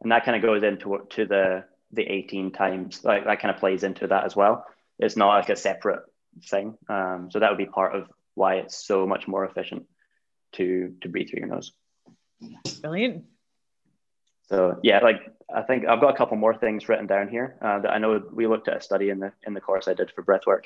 And 0.00 0.10
that 0.12 0.24
kind 0.24 0.36
of 0.36 0.42
goes 0.42 0.62
into 0.62 1.06
to 1.10 1.26
the 1.26 1.64
the 1.92 2.02
18 2.02 2.52
times, 2.52 3.02
like 3.02 3.24
that 3.24 3.40
kind 3.40 3.52
of 3.52 3.60
plays 3.60 3.82
into 3.82 4.06
that 4.06 4.24
as 4.24 4.36
well. 4.36 4.64
It's 4.98 5.16
not 5.16 5.28
like 5.28 5.48
a 5.48 5.56
separate 5.56 6.02
thing. 6.44 6.78
Um, 6.88 7.28
so 7.30 7.40
that 7.40 7.50
would 7.50 7.58
be 7.58 7.66
part 7.66 7.96
of 7.96 8.08
why 8.34 8.56
it's 8.56 8.86
so 8.86 9.06
much 9.06 9.26
more 9.26 9.44
efficient 9.44 9.86
to 10.52 10.94
to 11.02 11.08
breathe 11.08 11.30
through 11.30 11.40
your 11.40 11.48
nose. 11.48 11.72
Brilliant. 12.80 13.24
So 14.50 14.78
yeah, 14.82 14.98
like 15.00 15.20
I 15.54 15.62
think 15.62 15.86
I've 15.86 16.00
got 16.00 16.14
a 16.14 16.16
couple 16.16 16.36
more 16.36 16.54
things 16.54 16.88
written 16.88 17.06
down 17.06 17.28
here 17.28 17.56
uh, 17.62 17.80
that 17.80 17.90
I 17.90 17.98
know 17.98 18.20
we 18.32 18.46
looked 18.46 18.68
at 18.68 18.76
a 18.76 18.80
study 18.80 19.10
in 19.10 19.20
the 19.20 19.32
in 19.46 19.54
the 19.54 19.60
course 19.60 19.88
I 19.88 19.94
did 19.94 20.10
for 20.14 20.22
breathwork 20.22 20.64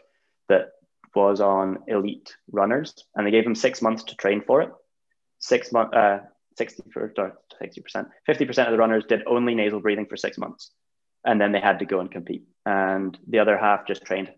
that 0.49 0.73
was 1.15 1.41
on 1.41 1.79
elite 1.87 2.37
runners, 2.51 2.95
and 3.15 3.27
they 3.27 3.31
gave 3.31 3.45
them 3.45 3.55
six 3.55 3.81
months 3.81 4.05
to 4.05 4.17
train 4.17 4.43
for 4.45 4.63
it. 4.63 4.71
Six 5.39 5.71
month, 5.73 5.95
uh, 5.95 6.21
60 6.57 6.83
percent, 6.91 8.09
50% 8.29 8.67
of 8.67 8.73
the 8.73 8.79
runners 8.79 9.05
did 9.09 9.23
only 9.27 9.55
nasal 9.55 9.81
breathing 9.81 10.07
for 10.07 10.17
six 10.17 10.39
months 10.39 10.71
and 11.25 11.41
then 11.41 11.53
they 11.53 11.61
had 11.61 11.79
to 11.79 11.87
go 11.87 12.01
and 12.01 12.11
compete. 12.11 12.45
And 12.67 13.19
the 13.27 13.39
other 13.39 13.57
half 13.57 13.87
just 13.87 14.05
trained 14.05 14.31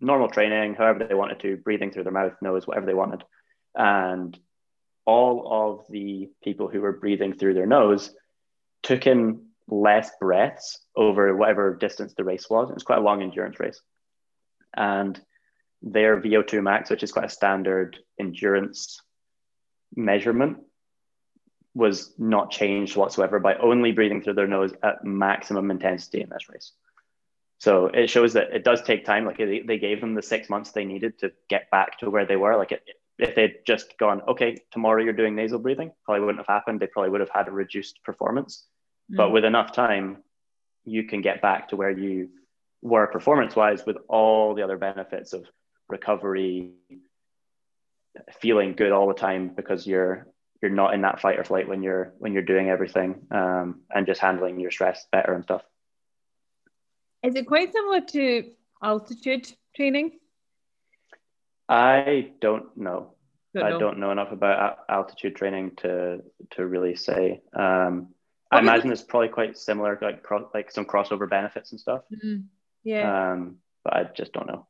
normal 0.00 0.28
training 0.28 0.74
however 0.74 1.06
they 1.06 1.14
wanted 1.14 1.40
to 1.40 1.56
breathing 1.58 1.90
through 1.90 2.04
their 2.04 2.12
mouth 2.12 2.32
nose 2.40 2.66
whatever 2.66 2.86
they 2.86 2.94
wanted. 2.94 3.22
And 3.74 4.38
all 5.04 5.48
of 5.50 5.86
the 5.90 6.28
people 6.42 6.68
who 6.68 6.80
were 6.80 6.92
breathing 6.92 7.34
through 7.34 7.54
their 7.54 7.66
nose 7.66 8.14
took 8.82 9.06
in 9.06 9.46
less 9.68 10.10
breaths 10.20 10.78
over 10.96 11.36
whatever 11.36 11.76
distance 11.76 12.14
the 12.14 12.24
race 12.24 12.50
was 12.50 12.70
it 12.70 12.74
was 12.74 12.82
quite 12.82 12.98
a 12.98 13.02
long 13.02 13.22
endurance 13.22 13.60
race 13.60 13.80
and 14.76 15.20
their 15.82 16.20
vo2 16.20 16.62
max 16.62 16.90
which 16.90 17.02
is 17.02 17.12
quite 17.12 17.26
a 17.26 17.30
standard 17.30 17.96
endurance 18.18 19.00
measurement 19.94 20.58
was 21.74 22.12
not 22.18 22.50
changed 22.50 22.96
whatsoever 22.96 23.38
by 23.38 23.54
only 23.56 23.92
breathing 23.92 24.22
through 24.22 24.34
their 24.34 24.46
nose 24.46 24.72
at 24.82 25.04
maximum 25.04 25.70
intensity 25.70 26.20
in 26.20 26.28
this 26.28 26.48
race. 26.48 26.72
So 27.58 27.86
it 27.86 28.08
shows 28.08 28.32
that 28.32 28.52
it 28.52 28.64
does 28.64 28.82
take 28.82 29.04
time. 29.04 29.26
Like 29.26 29.38
they, 29.38 29.78
gave 29.78 30.00
them 30.00 30.14
the 30.14 30.22
six 30.22 30.48
months 30.48 30.72
they 30.72 30.84
needed 30.84 31.18
to 31.20 31.32
get 31.48 31.70
back 31.70 31.98
to 31.98 32.10
where 32.10 32.26
they 32.26 32.36
were. 32.36 32.56
Like 32.56 32.80
if 33.18 33.34
they'd 33.34 33.58
just 33.66 33.98
gone, 33.98 34.22
okay, 34.28 34.56
tomorrow 34.72 35.02
you're 35.02 35.12
doing 35.12 35.36
nasal 35.36 35.58
breathing, 35.58 35.92
probably 36.04 36.22
wouldn't 36.22 36.38
have 36.38 36.54
happened. 36.54 36.80
They 36.80 36.86
probably 36.86 37.10
would 37.10 37.20
have 37.20 37.30
had 37.32 37.48
a 37.48 37.52
reduced 37.52 38.02
performance. 38.02 38.64
Mm. 39.10 39.16
But 39.16 39.30
with 39.30 39.44
enough 39.44 39.72
time, 39.72 40.18
you 40.84 41.04
can 41.04 41.20
get 41.20 41.42
back 41.42 41.68
to 41.68 41.76
where 41.76 41.90
you 41.90 42.30
were 42.82 43.06
performance 43.06 43.54
wise 43.54 43.84
with 43.84 43.98
all 44.08 44.54
the 44.54 44.62
other 44.62 44.78
benefits 44.78 45.32
of 45.32 45.44
recovery, 45.88 46.72
feeling 48.40 48.74
good 48.74 48.92
all 48.92 49.08
the 49.08 49.14
time 49.14 49.48
because 49.54 49.86
you're 49.86 50.26
you're 50.62 50.70
not 50.70 50.94
in 50.94 51.02
that 51.02 51.20
fight 51.20 51.38
or 51.38 51.44
flight 51.44 51.68
when 51.68 51.82
you're 51.82 52.12
when 52.18 52.32
you're 52.32 52.42
doing 52.42 52.68
everything 52.68 53.26
um, 53.30 53.80
and 53.90 54.06
just 54.06 54.20
handling 54.20 54.60
your 54.60 54.70
stress 54.70 55.06
better 55.10 55.32
and 55.34 55.44
stuff. 55.44 55.62
Is 57.22 57.34
it 57.34 57.46
quite 57.46 57.72
similar 57.72 58.00
to 58.00 58.50
altitude 58.82 59.52
training? 59.74 60.12
I 61.68 62.32
don't 62.40 62.76
know. 62.76 63.14
Don't 63.54 63.64
I 63.64 63.70
know. 63.70 63.78
don't 63.78 63.98
know 63.98 64.10
enough 64.10 64.32
about 64.32 64.78
altitude 64.88 65.36
training 65.36 65.72
to 65.78 66.22
to 66.52 66.66
really 66.66 66.96
say. 66.96 67.42
Um, 67.54 68.08
I 68.50 68.58
imagine 68.58 68.90
it's 68.90 69.02
probably 69.02 69.28
quite 69.28 69.56
similar, 69.56 69.96
to 69.96 70.04
like 70.04 70.24
like 70.54 70.70
some 70.70 70.84
crossover 70.84 71.28
benefits 71.28 71.70
and 71.70 71.80
stuff. 71.80 72.02
Mm-hmm. 72.12 72.42
Yeah. 72.82 73.32
Um, 73.32 73.56
but 73.84 73.94
I 73.94 74.04
just 74.04 74.32
don't 74.32 74.46
know. 74.46 74.66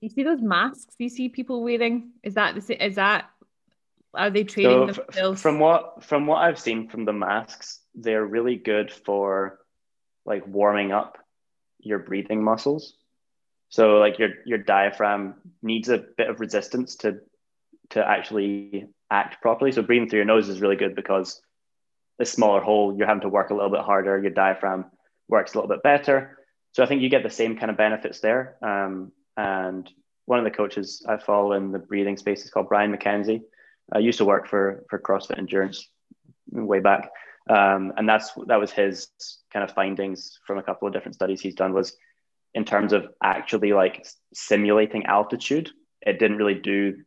You 0.00 0.08
see 0.08 0.22
those 0.22 0.40
masks 0.40 0.94
you 0.98 1.08
see 1.08 1.28
people 1.28 1.62
wearing? 1.62 2.10
Is 2.22 2.34
that 2.34 2.54
the 2.54 2.84
is 2.84 2.96
that 2.96 3.30
are 4.14 4.30
they 4.30 4.44
training 4.44 4.88
so 4.88 5.02
themselves? 5.02 5.42
From 5.42 5.58
what 5.58 6.04
from 6.04 6.26
what 6.26 6.38
I've 6.38 6.58
seen 6.58 6.88
from 6.88 7.04
the 7.04 7.12
masks, 7.12 7.80
they're 7.94 8.24
really 8.24 8.56
good 8.56 8.92
for 8.92 9.58
like 10.24 10.46
warming 10.46 10.92
up 10.92 11.18
your 11.78 11.98
breathing 11.98 12.42
muscles. 12.42 12.94
So 13.68 13.98
like 13.98 14.18
your 14.18 14.30
your 14.44 14.58
diaphragm 14.58 15.34
needs 15.62 15.88
a 15.88 15.98
bit 15.98 16.28
of 16.28 16.40
resistance 16.40 16.96
to 16.96 17.20
to 17.90 18.06
actually 18.06 18.86
act 19.10 19.40
properly. 19.40 19.72
So 19.72 19.82
breathing 19.82 20.08
through 20.08 20.18
your 20.18 20.26
nose 20.26 20.48
is 20.48 20.60
really 20.60 20.76
good 20.76 20.94
because 20.94 21.40
a 22.20 22.26
smaller 22.26 22.60
hole, 22.60 22.94
you're 22.96 23.06
having 23.06 23.22
to 23.22 23.28
work 23.28 23.50
a 23.50 23.54
little 23.54 23.70
bit 23.70 23.80
harder. 23.80 24.18
Your 24.18 24.30
diaphragm 24.30 24.86
works 25.28 25.54
a 25.54 25.58
little 25.58 25.68
bit 25.68 25.82
better. 25.82 26.38
So 26.72 26.82
I 26.82 26.86
think 26.86 27.02
you 27.02 27.08
get 27.08 27.22
the 27.22 27.30
same 27.30 27.56
kind 27.56 27.70
of 27.70 27.76
benefits 27.76 28.20
there. 28.20 28.56
Um, 28.62 29.12
and 29.36 29.88
one 30.26 30.38
of 30.38 30.44
the 30.44 30.50
coaches 30.50 31.04
I 31.08 31.16
follow 31.16 31.52
in 31.54 31.72
the 31.72 31.78
breathing 31.78 32.16
space 32.16 32.44
is 32.44 32.50
called 32.50 32.68
Brian 32.68 32.94
McKenzie. 32.94 33.42
I 33.92 33.98
used 33.98 34.18
to 34.18 34.24
work 34.24 34.46
for 34.46 34.84
for 34.88 35.00
CrossFit 35.00 35.38
Endurance 35.38 35.88
way 36.52 36.78
back, 36.78 37.10
um, 37.48 37.92
and 37.96 38.08
that's 38.08 38.32
that 38.46 38.60
was 38.60 38.70
his 38.70 39.08
kind 39.52 39.68
of 39.68 39.74
findings 39.74 40.38
from 40.46 40.58
a 40.58 40.62
couple 40.62 40.86
of 40.86 40.94
different 40.94 41.16
studies 41.16 41.40
he's 41.40 41.56
done 41.56 41.72
was 41.72 41.96
in 42.54 42.64
terms 42.64 42.92
of 42.92 43.08
actually 43.22 43.72
like 43.72 44.06
simulating 44.34 45.06
altitude, 45.06 45.70
it 46.02 46.18
didn't 46.18 46.36
really 46.36 46.54
do 46.54 47.02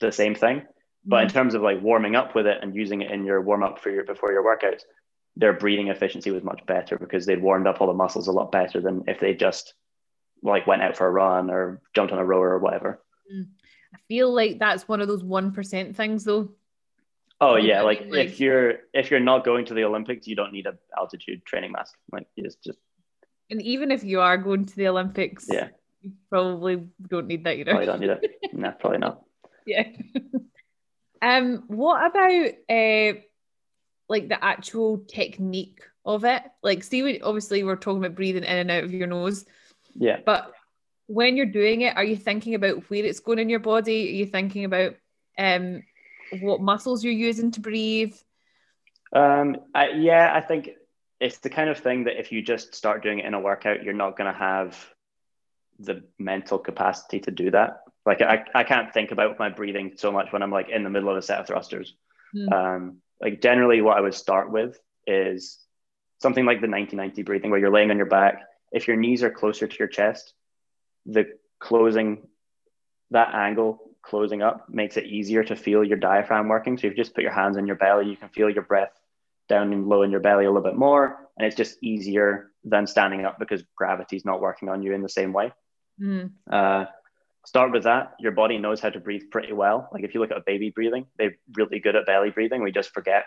the 0.00 0.12
same 0.12 0.34
thing. 0.34 0.62
But 1.06 1.22
in 1.22 1.28
mm-hmm. 1.28 1.36
terms 1.36 1.54
of 1.54 1.62
like 1.62 1.82
warming 1.82 2.16
up 2.16 2.34
with 2.34 2.46
it 2.46 2.58
and 2.62 2.74
using 2.74 3.02
it 3.02 3.10
in 3.10 3.24
your 3.24 3.40
warm 3.40 3.62
up 3.62 3.78
for 3.78 3.90
your 3.90 4.04
before 4.04 4.32
your 4.32 4.44
workouts, 4.44 4.82
their 5.36 5.52
breathing 5.52 5.88
efficiency 5.88 6.30
was 6.30 6.42
much 6.42 6.64
better 6.66 6.96
because 6.96 7.26
they'd 7.26 7.42
warmed 7.42 7.66
up 7.66 7.80
all 7.80 7.86
the 7.86 7.92
muscles 7.92 8.28
a 8.28 8.32
lot 8.32 8.52
better 8.52 8.80
than 8.80 9.04
if 9.06 9.20
they 9.20 9.34
just 9.34 9.74
like 10.42 10.66
went 10.66 10.82
out 10.82 10.96
for 10.96 11.06
a 11.06 11.10
run 11.10 11.50
or 11.50 11.82
jumped 11.94 12.12
on 12.12 12.18
a 12.18 12.24
rower 12.24 12.50
or 12.50 12.58
whatever. 12.58 13.02
Mm. 13.32 13.48
I 13.94 13.98
feel 14.08 14.34
like 14.34 14.58
that's 14.58 14.88
one 14.88 15.00
of 15.00 15.08
those 15.08 15.22
one 15.22 15.52
percent 15.52 15.96
things, 15.96 16.24
though. 16.24 16.52
Oh 17.40 17.56
yeah, 17.56 17.82
like, 17.82 18.06
like, 18.08 18.28
if 18.28 18.40
you're 18.40 18.74
if 18.92 19.10
you're 19.10 19.20
not 19.20 19.44
going 19.44 19.66
to 19.66 19.74
the 19.74 19.84
Olympics, 19.84 20.26
you 20.26 20.36
don't 20.36 20.52
need 20.52 20.66
an 20.66 20.78
altitude 20.96 21.44
training 21.44 21.72
mask. 21.72 21.94
Like 22.12 22.26
you 22.36 22.44
just 22.44 22.62
just. 22.62 22.78
And 23.50 23.60
even 23.60 23.90
if 23.90 24.02
you 24.02 24.20
are 24.20 24.38
going 24.38 24.64
to 24.64 24.76
the 24.76 24.88
Olympics, 24.88 25.46
yeah, 25.50 25.68
you 26.00 26.12
probably 26.30 26.86
don't 27.08 27.26
need 27.26 27.44
that 27.44 27.56
either. 27.56 27.72
Probably 27.72 27.86
don't 27.86 28.00
need 28.00 28.10
it. 28.10 28.30
no, 28.52 28.72
probably 28.72 28.98
not. 28.98 29.22
Yeah. 29.66 29.88
um, 31.24 31.64
what 31.68 32.06
about 32.06 32.50
uh, 32.68 33.18
like 34.10 34.28
the 34.28 34.38
actual 34.42 34.98
technique 35.08 35.80
of 36.04 36.24
it? 36.24 36.42
Like, 36.62 36.84
see, 36.84 37.02
we, 37.02 37.20
obviously 37.22 37.64
we're 37.64 37.76
talking 37.76 38.04
about 38.04 38.14
breathing 38.14 38.44
in 38.44 38.58
and 38.58 38.70
out 38.70 38.84
of 38.84 38.92
your 38.92 39.06
nose. 39.06 39.46
Yeah. 39.94 40.18
But 40.24 40.52
when 41.06 41.36
you're 41.36 41.46
doing 41.46 41.80
it, 41.80 41.96
are 41.96 42.04
you 42.04 42.16
thinking 42.16 42.54
about 42.54 42.90
where 42.90 43.04
it's 43.04 43.20
going 43.20 43.38
in 43.38 43.48
your 43.48 43.60
body? 43.60 44.08
Are 44.08 44.12
you 44.12 44.26
thinking 44.26 44.66
about 44.66 44.96
um 45.38 45.82
what 46.40 46.60
muscles 46.60 47.02
you're 47.02 47.12
using 47.12 47.50
to 47.52 47.60
breathe? 47.60 48.14
Um, 49.14 49.56
I, 49.74 49.90
yeah, 49.90 50.30
I 50.34 50.42
think 50.42 50.70
it's 51.20 51.38
the 51.38 51.50
kind 51.50 51.70
of 51.70 51.78
thing 51.78 52.04
that 52.04 52.20
if 52.20 52.32
you 52.32 52.42
just 52.42 52.74
start 52.74 53.02
doing 53.02 53.20
it 53.20 53.24
in 53.24 53.32
a 53.32 53.40
workout, 53.40 53.82
you're 53.82 53.94
not 53.94 54.18
going 54.18 54.30
to 54.30 54.38
have 54.38 54.76
the 55.78 56.02
mental 56.18 56.58
capacity 56.58 57.20
to 57.20 57.30
do 57.30 57.50
that. 57.52 57.83
Like 58.06 58.20
I, 58.20 58.44
I 58.54 58.64
can't 58.64 58.92
think 58.92 59.10
about 59.10 59.38
my 59.38 59.48
breathing 59.48 59.92
so 59.96 60.12
much 60.12 60.32
when 60.32 60.42
I'm 60.42 60.50
like 60.50 60.68
in 60.68 60.84
the 60.84 60.90
middle 60.90 61.10
of 61.10 61.16
a 61.16 61.22
set 61.22 61.40
of 61.40 61.46
thrusters. 61.46 61.94
Mm. 62.34 62.52
Um, 62.52 62.96
like 63.20 63.40
generally 63.40 63.80
what 63.80 63.96
I 63.96 64.00
would 64.00 64.14
start 64.14 64.50
with 64.50 64.78
is 65.06 65.58
something 66.20 66.44
like 66.44 66.60
the 66.60 66.66
90-90 66.66 67.24
breathing 67.24 67.50
where 67.50 67.60
you're 67.60 67.72
laying 67.72 67.90
on 67.90 67.96
your 67.96 68.06
back. 68.06 68.42
If 68.72 68.88
your 68.88 68.96
knees 68.96 69.22
are 69.22 69.30
closer 69.30 69.66
to 69.66 69.76
your 69.78 69.88
chest, 69.88 70.34
the 71.06 71.26
closing 71.60 72.26
that 73.10 73.34
angle 73.34 73.80
closing 74.02 74.42
up 74.42 74.68
makes 74.68 74.96
it 74.96 75.04
easier 75.04 75.42
to 75.44 75.56
feel 75.56 75.82
your 75.82 75.96
diaphragm 75.96 76.48
working. 76.48 76.76
So 76.76 76.86
if 76.86 76.92
you 76.92 76.96
just 76.96 77.14
put 77.14 77.22
your 77.22 77.32
hands 77.32 77.56
on 77.56 77.66
your 77.66 77.76
belly, 77.76 78.08
you 78.08 78.16
can 78.16 78.28
feel 78.28 78.50
your 78.50 78.62
breath 78.62 78.92
down 79.48 79.72
and 79.72 79.86
low 79.86 80.02
in 80.02 80.10
your 80.10 80.20
belly 80.20 80.44
a 80.44 80.50
little 80.50 80.62
bit 80.62 80.76
more. 80.76 81.28
And 81.36 81.46
it's 81.46 81.56
just 81.56 81.82
easier 81.82 82.50
than 82.64 82.86
standing 82.86 83.24
up 83.24 83.38
because 83.38 83.62
gravity's 83.76 84.24
not 84.24 84.40
working 84.40 84.68
on 84.68 84.82
you 84.82 84.92
in 84.92 85.02
the 85.02 85.08
same 85.08 85.32
way. 85.32 85.52
Mm. 86.00 86.32
Uh, 86.50 86.86
start 87.44 87.72
with 87.72 87.84
that. 87.84 88.14
Your 88.18 88.32
body 88.32 88.58
knows 88.58 88.80
how 88.80 88.90
to 88.90 89.00
breathe 89.00 89.30
pretty 89.30 89.52
well. 89.52 89.88
Like 89.92 90.04
if 90.04 90.14
you 90.14 90.20
look 90.20 90.30
at 90.30 90.36
a 90.36 90.42
baby 90.44 90.70
breathing, 90.70 91.06
they're 91.18 91.36
really 91.56 91.78
good 91.80 91.96
at 91.96 92.06
belly 92.06 92.30
breathing. 92.30 92.62
We 92.62 92.72
just 92.72 92.92
forget. 92.92 93.24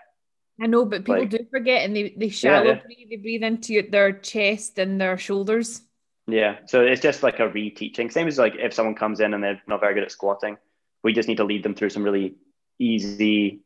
I 0.60 0.66
know, 0.66 0.86
but 0.86 1.06
people 1.06 1.20
like, 1.20 1.30
do 1.30 1.46
forget 1.52 1.86
and 1.86 1.96
they, 1.96 2.16
they 2.18 2.30
shallow 2.30 2.66
yeah, 2.66 2.72
yeah. 2.74 2.82
breathe. 2.84 3.10
They 3.10 3.16
breathe 3.18 3.44
into 3.44 3.90
their 3.90 4.14
chest 4.14 4.80
and 4.80 5.00
their 5.00 5.18
shoulders. 5.18 5.82
Yeah. 6.28 6.58
So 6.66 6.82
it's 6.82 7.02
just 7.02 7.24
like 7.24 7.40
a 7.40 7.50
reteaching. 7.50 8.12
Same 8.12 8.28
as 8.28 8.38
like 8.38 8.56
if 8.58 8.74
someone 8.74 8.96
comes 8.96 9.20
in 9.20 9.34
and 9.34 9.44
they're 9.44 9.62
not 9.68 9.80
very 9.80 9.94
good 9.94 10.04
at 10.04 10.12
squatting, 10.12 10.58
we 11.04 11.14
just 11.14 11.28
need 11.28 11.38
to 11.38 11.46
lead 11.46 11.64
them 11.64 11.76
through 11.76 11.92
some 11.92 12.04
really 12.04 12.36
easy, 12.80 13.62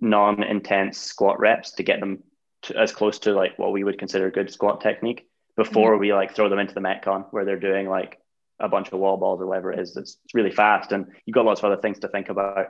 non-intense 0.00 0.98
squat 0.98 1.40
reps 1.40 1.72
to 1.72 1.82
get 1.82 1.98
them 1.98 2.22
to, 2.62 2.76
as 2.76 2.92
close 2.92 3.18
to 3.20 3.32
like 3.32 3.58
what 3.58 3.72
we 3.72 3.82
would 3.82 3.98
consider 3.98 4.30
good 4.30 4.52
squat 4.52 4.80
technique 4.80 5.26
before 5.56 5.92
mm-hmm. 5.92 6.00
we 6.00 6.12
like 6.12 6.34
throw 6.34 6.48
them 6.48 6.58
into 6.58 6.74
the 6.74 6.80
metcon 6.80 7.26
where 7.30 7.44
they're 7.44 7.58
doing 7.58 7.88
like 7.88 8.20
a 8.58 8.68
bunch 8.68 8.92
of 8.92 8.98
wall 8.98 9.16
balls 9.16 9.40
or 9.40 9.46
whatever 9.46 9.72
it 9.72 9.78
is. 9.78 9.96
It's, 9.96 10.18
it's 10.24 10.34
really 10.34 10.50
fast 10.50 10.92
and 10.92 11.06
you've 11.24 11.34
got 11.34 11.44
lots 11.44 11.60
of 11.60 11.66
other 11.70 11.80
things 11.80 11.98
to 12.00 12.08
think 12.08 12.28
about. 12.28 12.68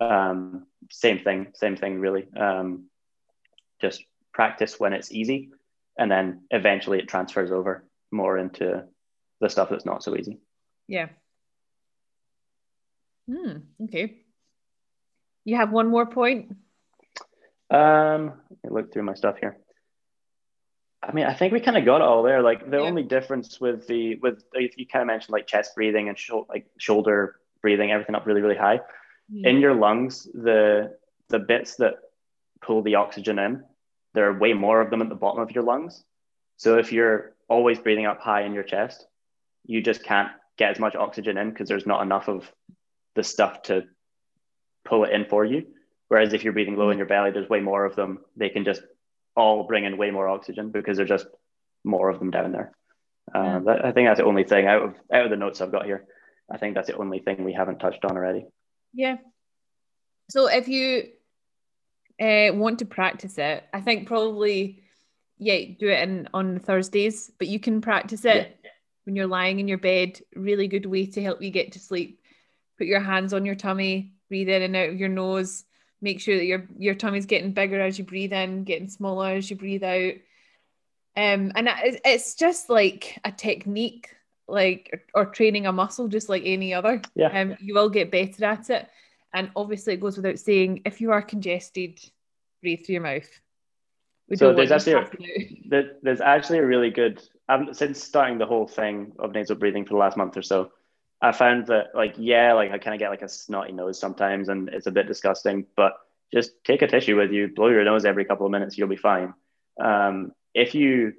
Um, 0.00 0.66
same 0.90 1.20
thing, 1.20 1.48
same 1.54 1.76
thing 1.76 2.00
really. 2.00 2.26
Um, 2.36 2.86
just 3.80 4.04
practice 4.32 4.78
when 4.78 4.92
it's 4.92 5.12
easy 5.12 5.50
and 5.98 6.10
then 6.10 6.42
eventually 6.50 6.98
it 6.98 7.08
transfers 7.08 7.50
over 7.50 7.84
more 8.10 8.38
into 8.38 8.84
the 9.40 9.48
stuff 9.48 9.70
that's 9.70 9.86
not 9.86 10.02
so 10.02 10.16
easy. 10.16 10.38
Yeah. 10.88 11.08
Hmm, 13.28 13.58
okay. 13.84 14.16
You 15.44 15.56
have 15.56 15.72
one 15.72 15.88
more 15.88 16.06
point? 16.06 16.54
Um, 17.70 18.32
let 18.50 18.64
me 18.64 18.70
look 18.70 18.92
through 18.92 19.02
my 19.02 19.14
stuff 19.14 19.36
here. 19.38 19.58
I 21.08 21.12
mean, 21.12 21.26
I 21.26 21.34
think 21.34 21.52
we 21.52 21.60
kind 21.60 21.76
of 21.76 21.84
got 21.84 21.96
it 21.96 22.02
all 22.02 22.22
there. 22.22 22.42
Like 22.42 22.70
the 22.70 22.78
yeah. 22.78 22.84
only 22.84 23.02
difference 23.02 23.60
with 23.60 23.86
the 23.86 24.16
with 24.16 24.44
you 24.54 24.86
kind 24.86 25.02
of 25.02 25.06
mentioned 25.06 25.32
like 25.32 25.46
chest 25.46 25.74
breathing 25.74 26.08
and 26.08 26.18
sh- 26.18 26.30
like 26.48 26.66
shoulder 26.78 27.36
breathing, 27.60 27.90
everything 27.90 28.14
up 28.14 28.26
really 28.26 28.40
really 28.40 28.56
high. 28.56 28.80
Mm. 29.32 29.46
In 29.46 29.56
your 29.58 29.74
lungs, 29.74 30.24
the 30.24 30.96
the 31.28 31.38
bits 31.38 31.76
that 31.76 31.94
pull 32.62 32.82
the 32.82 32.94
oxygen 32.94 33.38
in, 33.38 33.64
there 34.14 34.28
are 34.28 34.38
way 34.38 34.52
more 34.52 34.80
of 34.80 34.90
them 34.90 35.02
at 35.02 35.08
the 35.08 35.14
bottom 35.14 35.42
of 35.42 35.52
your 35.52 35.64
lungs. 35.64 36.04
So 36.56 36.78
if 36.78 36.92
you're 36.92 37.34
always 37.48 37.78
breathing 37.78 38.06
up 38.06 38.20
high 38.20 38.42
in 38.42 38.54
your 38.54 38.62
chest, 38.62 39.06
you 39.66 39.82
just 39.82 40.02
can't 40.02 40.30
get 40.56 40.70
as 40.70 40.78
much 40.78 40.94
oxygen 40.94 41.36
in 41.36 41.50
because 41.50 41.68
there's 41.68 41.86
not 41.86 42.02
enough 42.02 42.28
of 42.28 42.50
the 43.14 43.24
stuff 43.24 43.62
to 43.62 43.84
pull 44.84 45.04
it 45.04 45.12
in 45.12 45.26
for 45.26 45.44
you. 45.44 45.66
Whereas 46.08 46.32
if 46.32 46.44
you're 46.44 46.52
breathing 46.52 46.76
low 46.76 46.90
in 46.90 46.98
your 46.98 47.06
belly, 47.06 47.30
there's 47.30 47.48
way 47.48 47.60
more 47.60 47.84
of 47.84 47.96
them. 47.96 48.20
They 48.36 48.50
can 48.50 48.64
just 48.64 48.82
all 49.36 49.64
bring 49.64 49.84
in 49.84 49.96
way 49.96 50.10
more 50.10 50.28
oxygen 50.28 50.70
because 50.70 50.96
there's 50.96 51.08
just 51.08 51.26
more 51.84 52.08
of 52.08 52.18
them 52.18 52.30
down 52.30 52.52
there. 52.52 52.72
Uh, 53.34 53.58
that, 53.60 53.84
I 53.84 53.92
think 53.92 54.08
that's 54.08 54.20
the 54.20 54.26
only 54.26 54.44
thing 54.44 54.66
out 54.66 54.82
of 54.82 54.94
out 55.12 55.24
of 55.24 55.30
the 55.30 55.36
notes 55.36 55.60
I've 55.60 55.72
got 55.72 55.86
here. 55.86 56.04
I 56.50 56.58
think 56.58 56.74
that's 56.74 56.88
the 56.88 56.96
only 56.96 57.20
thing 57.20 57.42
we 57.42 57.52
haven't 57.52 57.78
touched 57.78 58.04
on 58.04 58.16
already. 58.16 58.46
Yeah. 58.92 59.16
So 60.30 60.46
if 60.46 60.68
you 60.68 61.08
uh, 62.20 62.54
want 62.54 62.80
to 62.80 62.84
practice 62.84 63.38
it, 63.38 63.64
I 63.72 63.80
think 63.80 64.06
probably 64.06 64.82
yeah 65.38 65.58
do 65.78 65.88
it 65.88 66.02
in 66.02 66.28
on 66.34 66.58
Thursdays, 66.58 67.30
but 67.38 67.48
you 67.48 67.58
can 67.58 67.80
practice 67.80 68.24
it 68.24 68.58
yeah. 68.62 68.70
when 69.04 69.16
you're 69.16 69.26
lying 69.26 69.58
in 69.58 69.68
your 69.68 69.78
bed. 69.78 70.20
Really 70.36 70.68
good 70.68 70.86
way 70.86 71.06
to 71.06 71.22
help 71.22 71.42
you 71.42 71.50
get 71.50 71.72
to 71.72 71.78
sleep. 71.78 72.20
Put 72.78 72.86
your 72.86 73.00
hands 73.00 73.32
on 73.32 73.46
your 73.46 73.54
tummy, 73.54 74.12
breathe 74.28 74.48
in 74.48 74.62
and 74.62 74.76
out 74.76 74.90
of 74.90 75.00
your 75.00 75.08
nose 75.08 75.64
make 76.04 76.20
sure 76.20 76.36
that 76.36 76.44
your 76.44 76.68
your 76.78 76.94
tummy's 76.94 77.26
getting 77.26 77.52
bigger 77.52 77.80
as 77.80 77.98
you 77.98 78.04
breathe 78.04 78.32
in, 78.32 78.64
getting 78.64 78.88
smaller 78.88 79.30
as 79.30 79.50
you 79.50 79.56
breathe 79.56 79.82
out. 79.82 80.12
Um, 81.16 81.52
and 81.56 81.68
it's 82.04 82.34
just 82.34 82.68
like 82.68 83.18
a 83.24 83.32
technique, 83.32 84.10
like 84.46 85.08
or 85.14 85.26
training 85.26 85.66
a 85.66 85.72
muscle, 85.72 86.06
just 86.06 86.28
like 86.28 86.42
any 86.44 86.74
other. 86.74 87.00
Yeah. 87.16 87.28
Um, 87.28 87.56
you 87.58 87.74
will 87.74 87.88
get 87.88 88.10
better 88.10 88.44
at 88.44 88.68
it, 88.68 88.88
and 89.32 89.50
obviously 89.56 89.94
it 89.94 90.00
goes 90.00 90.16
without 90.16 90.38
saying 90.38 90.82
if 90.84 91.00
you 91.00 91.10
are 91.10 91.22
congested, 91.22 91.98
breathe 92.60 92.84
through 92.84 92.94
your 92.94 93.02
mouth. 93.02 93.28
We 94.28 94.36
so 94.36 94.52
there's 94.52 94.72
actually 94.72 94.94
a, 94.94 95.82
there's 96.02 96.20
actually 96.20 96.58
a 96.58 96.66
really 96.66 96.90
good. 96.90 97.22
Um, 97.48 97.74
since 97.74 98.02
starting 98.02 98.38
the 98.38 98.46
whole 98.46 98.66
thing 98.66 99.12
of 99.18 99.32
nasal 99.32 99.56
breathing 99.56 99.84
for 99.84 99.94
the 99.94 99.98
last 99.98 100.16
month 100.16 100.36
or 100.36 100.42
so, 100.42 100.70
I 101.22 101.32
found 101.32 101.68
that 101.68 101.94
like 101.94 102.14
yeah, 102.18 102.52
like 102.52 102.70
I 102.70 102.78
kind 102.78 102.94
of 102.94 102.98
get 102.98 103.10
like 103.10 103.22
a 103.22 103.28
snotty 103.28 103.72
nose 103.72 103.98
sometimes, 103.98 104.48
and 104.48 104.68
it's 104.68 104.86
a 104.86 104.90
bit 104.90 105.06
disgusting. 105.06 105.66
But 105.76 105.94
just 106.32 106.52
take 106.64 106.82
a 106.82 106.86
tissue 106.88 107.16
with 107.16 107.30
you, 107.30 107.48
blow 107.48 107.68
your 107.68 107.84
nose 107.84 108.04
every 108.04 108.24
couple 108.24 108.44
of 108.44 108.52
minutes, 108.52 108.76
you'll 108.76 108.88
be 108.88 108.96
fine. 108.96 109.34
Um, 109.82 110.32
if 110.52 110.74
you 110.74 111.14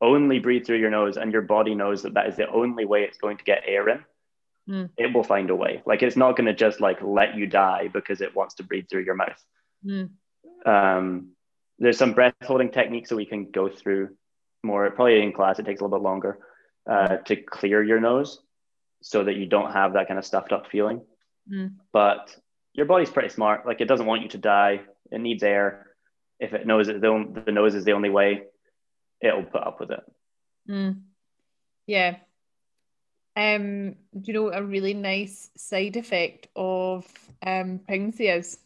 only 0.00 0.40
breathe 0.40 0.66
through 0.66 0.78
your 0.78 0.90
nose 0.90 1.16
and 1.16 1.32
your 1.32 1.42
body 1.42 1.74
knows 1.74 2.02
that 2.02 2.14
that 2.14 2.26
is 2.26 2.36
the 2.36 2.48
only 2.50 2.84
way 2.84 3.02
it's 3.04 3.18
going 3.18 3.38
to 3.38 3.44
get 3.44 3.62
air 3.66 3.88
in, 3.88 4.04
mm. 4.68 4.90
it 4.96 5.14
will 5.14 5.22
find 5.22 5.50
a 5.50 5.56
way. 5.56 5.82
Like 5.86 6.02
it's 6.02 6.16
not 6.16 6.36
going 6.36 6.46
to 6.46 6.54
just 6.54 6.80
like 6.80 7.00
let 7.00 7.36
you 7.36 7.46
die 7.46 7.88
because 7.92 8.20
it 8.20 8.34
wants 8.34 8.56
to 8.56 8.64
breathe 8.64 8.86
through 8.90 9.04
your 9.04 9.14
mouth. 9.14 9.42
Mm. 9.84 10.10
Um, 10.64 11.28
there's 11.78 11.98
some 11.98 12.14
breath 12.14 12.34
holding 12.42 12.70
techniques 12.70 13.10
that 13.10 13.16
we 13.16 13.26
can 13.26 13.50
go 13.50 13.68
through 13.68 14.10
more. 14.62 14.90
Probably 14.90 15.22
in 15.22 15.32
class, 15.32 15.58
it 15.58 15.66
takes 15.66 15.80
a 15.80 15.84
little 15.84 15.98
bit 15.98 16.04
longer 16.04 16.38
uh, 16.90 17.18
to 17.18 17.36
clear 17.36 17.82
your 17.82 18.00
nose 18.00 18.40
so 19.02 19.24
that 19.24 19.36
you 19.36 19.46
don't 19.46 19.72
have 19.72 19.94
that 19.94 20.08
kind 20.08 20.18
of 20.18 20.24
stuffed 20.24 20.52
up 20.52 20.68
feeling. 20.70 21.02
Mm. 21.50 21.74
But 21.92 22.34
your 22.72 22.86
body's 22.86 23.10
pretty 23.10 23.28
smart. 23.28 23.66
Like 23.66 23.80
it 23.80 23.88
doesn't 23.88 24.06
want 24.06 24.22
you 24.22 24.28
to 24.30 24.38
die. 24.38 24.80
It 25.10 25.20
needs 25.20 25.42
air. 25.42 25.86
If 26.38 26.52
it 26.52 26.66
knows 26.66 26.88
that 26.88 27.00
the, 27.00 27.42
the 27.46 27.52
nose 27.52 27.74
is 27.74 27.84
the 27.84 27.92
only 27.92 28.10
way, 28.10 28.42
it'll 29.20 29.44
put 29.44 29.66
up 29.66 29.80
with 29.80 29.90
it. 29.90 30.00
Mm. 30.68 31.00
Yeah. 31.86 32.16
Um, 33.36 33.96
do 34.12 34.22
you 34.24 34.32
know 34.32 34.52
a 34.52 34.62
really 34.62 34.94
nice 34.94 35.50
side 35.56 35.96
effect 35.96 36.48
of 36.56 37.06
um, 37.46 37.80
pregnancy 37.86 38.28
is? 38.28 38.58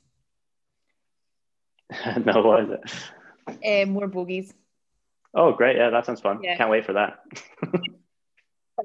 no, 2.25 2.43
what 2.43 2.65
is 2.65 2.71
it? 2.71 3.83
Um, 3.83 3.91
more 3.91 4.07
bogies. 4.07 4.55
Oh, 5.35 5.53
great. 5.53 5.77
Yeah, 5.77 5.91
that 5.91 6.07
sounds 6.07 6.21
fun. 6.21 6.41
Yeah. 6.43 6.57
Can't 6.57 6.71
wait 6.71 6.87
for 6.87 6.95
that. 6.95 7.21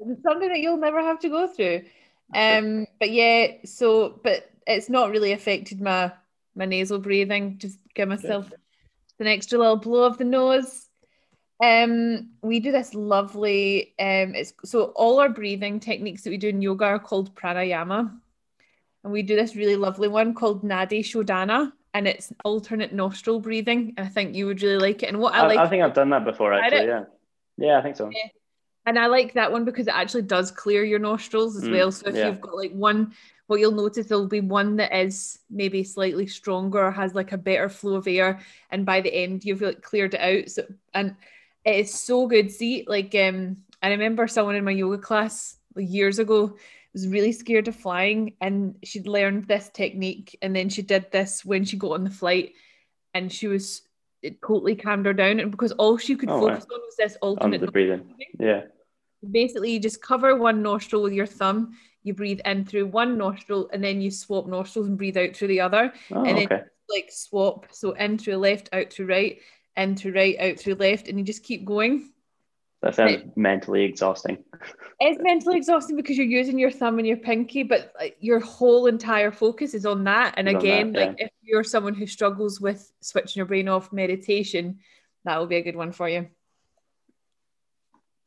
it's 0.06 0.22
something 0.22 0.48
that 0.48 0.60
you'll 0.60 0.76
never 0.76 1.00
have 1.00 1.18
to 1.20 1.28
go 1.28 1.46
through. 1.46 1.82
Um, 2.34 2.86
but 2.98 3.10
yeah, 3.10 3.52
so 3.64 4.20
but 4.22 4.50
it's 4.66 4.88
not 4.88 5.10
really 5.10 5.32
affected 5.32 5.80
my 5.80 6.12
my 6.54 6.64
nasal 6.64 6.98
breathing. 6.98 7.58
Just 7.58 7.78
give 7.94 8.08
myself 8.08 8.50
an 9.20 9.26
extra 9.26 9.58
little 9.58 9.76
blow 9.76 10.04
of 10.04 10.18
the 10.18 10.24
nose. 10.24 10.86
Um, 11.62 12.30
we 12.42 12.60
do 12.60 12.72
this 12.72 12.94
lovely. 12.94 13.94
Um, 13.98 14.34
it's 14.34 14.52
so 14.64 14.86
all 14.96 15.20
our 15.20 15.28
breathing 15.28 15.80
techniques 15.80 16.22
that 16.22 16.30
we 16.30 16.36
do 16.36 16.48
in 16.48 16.60
yoga 16.60 16.84
are 16.84 16.98
called 16.98 17.34
pranayama, 17.34 18.12
and 19.04 19.12
we 19.12 19.22
do 19.22 19.36
this 19.36 19.56
really 19.56 19.76
lovely 19.76 20.08
one 20.08 20.34
called 20.34 20.64
Nadi 20.64 21.00
Shodhana, 21.00 21.72
and 21.94 22.08
it's 22.08 22.32
alternate 22.44 22.92
nostril 22.92 23.40
breathing. 23.40 23.94
I 23.96 24.08
think 24.08 24.34
you 24.34 24.46
would 24.46 24.62
really 24.62 24.78
like 24.78 25.02
it. 25.02 25.08
And 25.08 25.18
what 25.18 25.34
I, 25.34 25.40
I 25.40 25.46
like, 25.46 25.58
I 25.58 25.68
think 25.68 25.82
I've 25.82 25.94
done 25.94 26.10
that 26.10 26.24
before 26.24 26.52
actually. 26.52 26.86
Yeah, 26.86 27.04
yeah, 27.56 27.78
I 27.78 27.82
think 27.82 27.96
so. 27.96 28.10
Yeah 28.12 28.28
And 28.86 29.00
I 29.00 29.06
like 29.06 29.34
that 29.34 29.50
one 29.50 29.64
because 29.64 29.88
it 29.88 29.94
actually 29.94 30.22
does 30.22 30.52
clear 30.52 30.84
your 30.84 31.00
nostrils 31.00 31.56
as 31.56 31.64
mm, 31.64 31.72
well. 31.72 31.90
So 31.90 32.08
if 32.08 32.14
yeah. 32.14 32.28
you've 32.28 32.40
got 32.40 32.56
like 32.56 32.72
one, 32.72 33.12
what 33.48 33.58
you'll 33.58 33.72
notice 33.72 34.06
there'll 34.06 34.28
be 34.28 34.40
one 34.40 34.76
that 34.76 34.96
is 34.96 35.40
maybe 35.50 35.82
slightly 35.82 36.28
stronger, 36.28 36.86
or 36.86 36.92
has 36.92 37.12
like 37.12 37.32
a 37.32 37.38
better 37.38 37.68
flow 37.68 37.96
of 37.96 38.06
air, 38.06 38.40
and 38.70 38.86
by 38.86 39.00
the 39.00 39.12
end 39.12 39.44
you've 39.44 39.60
like 39.60 39.82
cleared 39.82 40.14
it 40.14 40.20
out. 40.20 40.50
So 40.50 40.66
and 40.94 41.16
it 41.64 41.76
is 41.76 41.92
so 41.92 42.28
good. 42.28 42.52
See, 42.52 42.84
like 42.86 43.12
um, 43.16 43.56
I 43.82 43.88
remember 43.88 44.28
someone 44.28 44.54
in 44.54 44.64
my 44.64 44.70
yoga 44.70 44.98
class 44.98 45.56
years 45.76 46.20
ago 46.20 46.56
was 46.92 47.08
really 47.08 47.32
scared 47.32 47.66
of 47.66 47.74
flying, 47.74 48.34
and 48.40 48.76
she'd 48.84 49.08
learned 49.08 49.48
this 49.48 49.68
technique, 49.68 50.38
and 50.42 50.54
then 50.54 50.68
she 50.68 50.82
did 50.82 51.10
this 51.10 51.44
when 51.44 51.64
she 51.64 51.76
got 51.76 51.90
on 51.92 52.04
the 52.04 52.10
flight, 52.10 52.52
and 53.14 53.32
she 53.32 53.48
was 53.48 53.82
it 54.22 54.40
totally 54.40 54.76
calmed 54.76 55.06
her 55.06 55.12
down, 55.12 55.40
and 55.40 55.50
because 55.50 55.72
all 55.72 55.98
she 55.98 56.14
could 56.14 56.30
oh, 56.30 56.40
focus 56.40 56.66
wow. 56.70 56.76
on 56.76 56.82
was 56.82 56.96
this 56.96 57.16
alternate 57.20 57.60
the 57.60 57.72
breathing. 57.72 58.14
Yeah 58.38 58.62
basically 59.30 59.72
you 59.72 59.80
just 59.80 60.02
cover 60.02 60.36
one 60.36 60.62
nostril 60.62 61.02
with 61.02 61.12
your 61.12 61.26
thumb 61.26 61.76
you 62.06 62.14
breathe 62.14 62.40
in 62.44 62.64
through 62.64 62.86
one 62.86 63.18
nostril 63.18 63.68
and 63.72 63.82
then 63.82 64.00
you 64.00 64.12
swap 64.12 64.46
nostrils 64.46 64.86
and 64.86 64.96
breathe 64.96 65.16
out 65.16 65.34
through 65.34 65.48
the 65.48 65.60
other. 65.60 65.92
Oh, 66.12 66.24
and 66.24 66.38
then 66.38 66.44
okay. 66.46 66.62
like 66.88 67.10
swap 67.10 67.66
so 67.72 67.92
in 67.92 68.16
through 68.16 68.36
left 68.36 68.68
out 68.72 68.90
to 68.90 69.04
right 69.04 69.40
in 69.76 69.96
to 69.96 70.12
right 70.12 70.38
out 70.38 70.58
through 70.58 70.76
left 70.76 71.08
and 71.08 71.18
you 71.18 71.24
just 71.24 71.42
keep 71.42 71.64
going. 71.64 72.10
That 72.82 72.94
sounds 72.94 73.12
it, 73.12 73.36
mentally 73.36 73.82
exhausting. 73.82 74.38
It's 75.00 75.20
mentally 75.20 75.56
exhausting 75.56 75.96
because 75.96 76.16
you're 76.16 76.26
using 76.26 76.60
your 76.60 76.70
thumb 76.70 76.98
and 76.98 77.08
your 77.08 77.16
pinky 77.16 77.64
but 77.64 77.92
like, 77.98 78.16
your 78.20 78.38
whole 78.38 78.86
entire 78.86 79.32
focus 79.32 79.74
is 79.74 79.84
on 79.84 80.04
that. 80.04 80.34
And 80.36 80.48
it's 80.48 80.62
again 80.62 80.92
that, 80.92 80.98
yeah. 81.00 81.06
like 81.06 81.16
if 81.18 81.30
you're 81.42 81.64
someone 81.64 81.94
who 81.94 82.06
struggles 82.06 82.60
with 82.60 82.92
switching 83.00 83.40
your 83.40 83.46
brain 83.46 83.68
off 83.68 83.92
meditation 83.92 84.78
that 85.24 85.40
will 85.40 85.46
be 85.46 85.56
a 85.56 85.62
good 85.62 85.74
one 85.74 85.90
for 85.90 86.08
you 86.08 86.28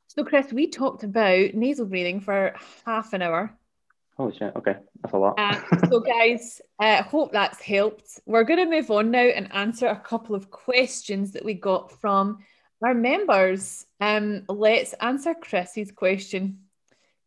so, 0.10 0.26
Chris, 0.26 0.52
we 0.52 0.68
talked 0.68 1.04
about 1.04 1.54
nasal 1.54 1.86
breathing 1.86 2.20
for 2.20 2.56
half 2.84 3.14
an 3.14 3.22
hour. 3.22 3.56
Oh 4.18 4.32
shit! 4.32 4.54
Okay, 4.56 4.76
that's 5.02 5.14
a 5.14 5.18
lot. 5.18 5.36
uh, 5.38 5.62
so, 5.90 6.00
guys, 6.00 6.62
I 6.80 6.98
uh, 6.98 7.04
hope 7.04 7.32
that's 7.32 7.62
helped. 7.62 8.20
We're 8.26 8.44
going 8.44 8.60
to 8.60 8.76
move 8.76 8.90
on 8.90 9.12
now 9.12 9.20
and 9.20 9.54
answer 9.54 9.86
a 9.86 10.00
couple 10.00 10.36
of 10.36 10.50
questions 10.50 11.34
that 11.34 11.46
we 11.46 11.54
got 11.54 11.92
from 12.02 12.40
our 12.84 12.96
members. 12.96 13.86
Um, 14.02 14.46
let's 14.50 14.94
answer 14.94 15.36
Chris's 15.36 15.92
question 15.92 16.62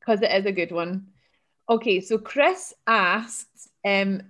because 0.00 0.20
it 0.20 0.32
is 0.32 0.44
a 0.44 0.52
good 0.52 0.72
one. 0.72 1.06
Okay, 1.70 2.00
so 2.00 2.18
Chris 2.18 2.74
asked, 2.88 3.68
um, 3.84 4.22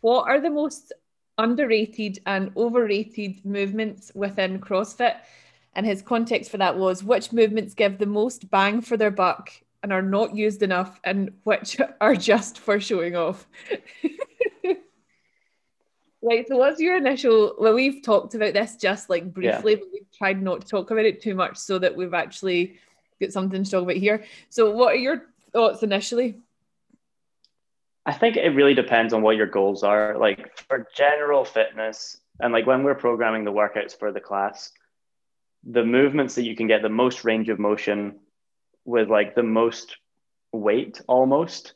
what 0.00 0.28
are 0.28 0.40
the 0.40 0.50
most 0.50 0.92
underrated 1.38 2.18
and 2.26 2.50
overrated 2.56 3.44
movements 3.46 4.10
within 4.16 4.58
CrossFit? 4.58 5.14
And 5.74 5.86
his 5.86 6.02
context 6.02 6.50
for 6.50 6.58
that 6.58 6.76
was 6.76 7.04
which 7.04 7.32
movements 7.32 7.74
give 7.74 7.98
the 7.98 8.06
most 8.06 8.50
bang 8.50 8.80
for 8.80 8.96
their 8.96 9.10
buck 9.10 9.50
and 9.82 9.92
are 9.92 10.02
not 10.02 10.34
used 10.34 10.62
enough, 10.62 11.00
and 11.04 11.32
which 11.44 11.78
are 12.00 12.14
just 12.14 12.58
for 12.58 12.80
showing 12.80 13.16
off. 13.16 13.46
Right. 16.22 16.46
So, 16.46 16.56
what's 16.58 16.80
your 16.80 16.96
initial? 16.98 17.54
Well, 17.58 17.72
we've 17.72 18.02
talked 18.02 18.34
about 18.34 18.52
this 18.52 18.76
just 18.76 19.08
like 19.08 19.32
briefly, 19.32 19.72
yeah. 19.72 19.78
but 19.78 19.88
we've 19.92 20.10
tried 20.12 20.42
not 20.42 20.60
to 20.60 20.66
talk 20.66 20.90
about 20.90 21.06
it 21.06 21.22
too 21.22 21.34
much 21.34 21.56
so 21.56 21.78
that 21.78 21.96
we've 21.96 22.12
actually 22.12 22.76
got 23.20 23.32
something 23.32 23.64
to 23.64 23.70
talk 23.70 23.84
about 23.84 23.96
here. 23.96 24.24
So, 24.50 24.70
what 24.70 24.92
are 24.92 24.98
your 24.98 25.22
thoughts 25.52 25.82
initially? 25.82 26.38
I 28.04 28.12
think 28.12 28.36
it 28.36 28.50
really 28.50 28.74
depends 28.74 29.14
on 29.14 29.22
what 29.22 29.36
your 29.36 29.46
goals 29.46 29.82
are. 29.82 30.18
Like 30.18 30.58
for 30.68 30.86
general 30.94 31.42
fitness, 31.42 32.20
and 32.38 32.52
like 32.52 32.66
when 32.66 32.82
we're 32.82 32.94
programming 32.94 33.44
the 33.44 33.52
workouts 33.52 33.98
for 33.98 34.12
the 34.12 34.20
class, 34.20 34.72
the 35.64 35.84
movements 35.84 36.34
that 36.36 36.44
you 36.44 36.56
can 36.56 36.66
get 36.66 36.82
the 36.82 36.88
most 36.88 37.24
range 37.24 37.48
of 37.48 37.58
motion 37.58 38.18
with 38.84 39.08
like 39.08 39.34
the 39.34 39.42
most 39.42 39.96
weight 40.52 41.00
almost 41.06 41.74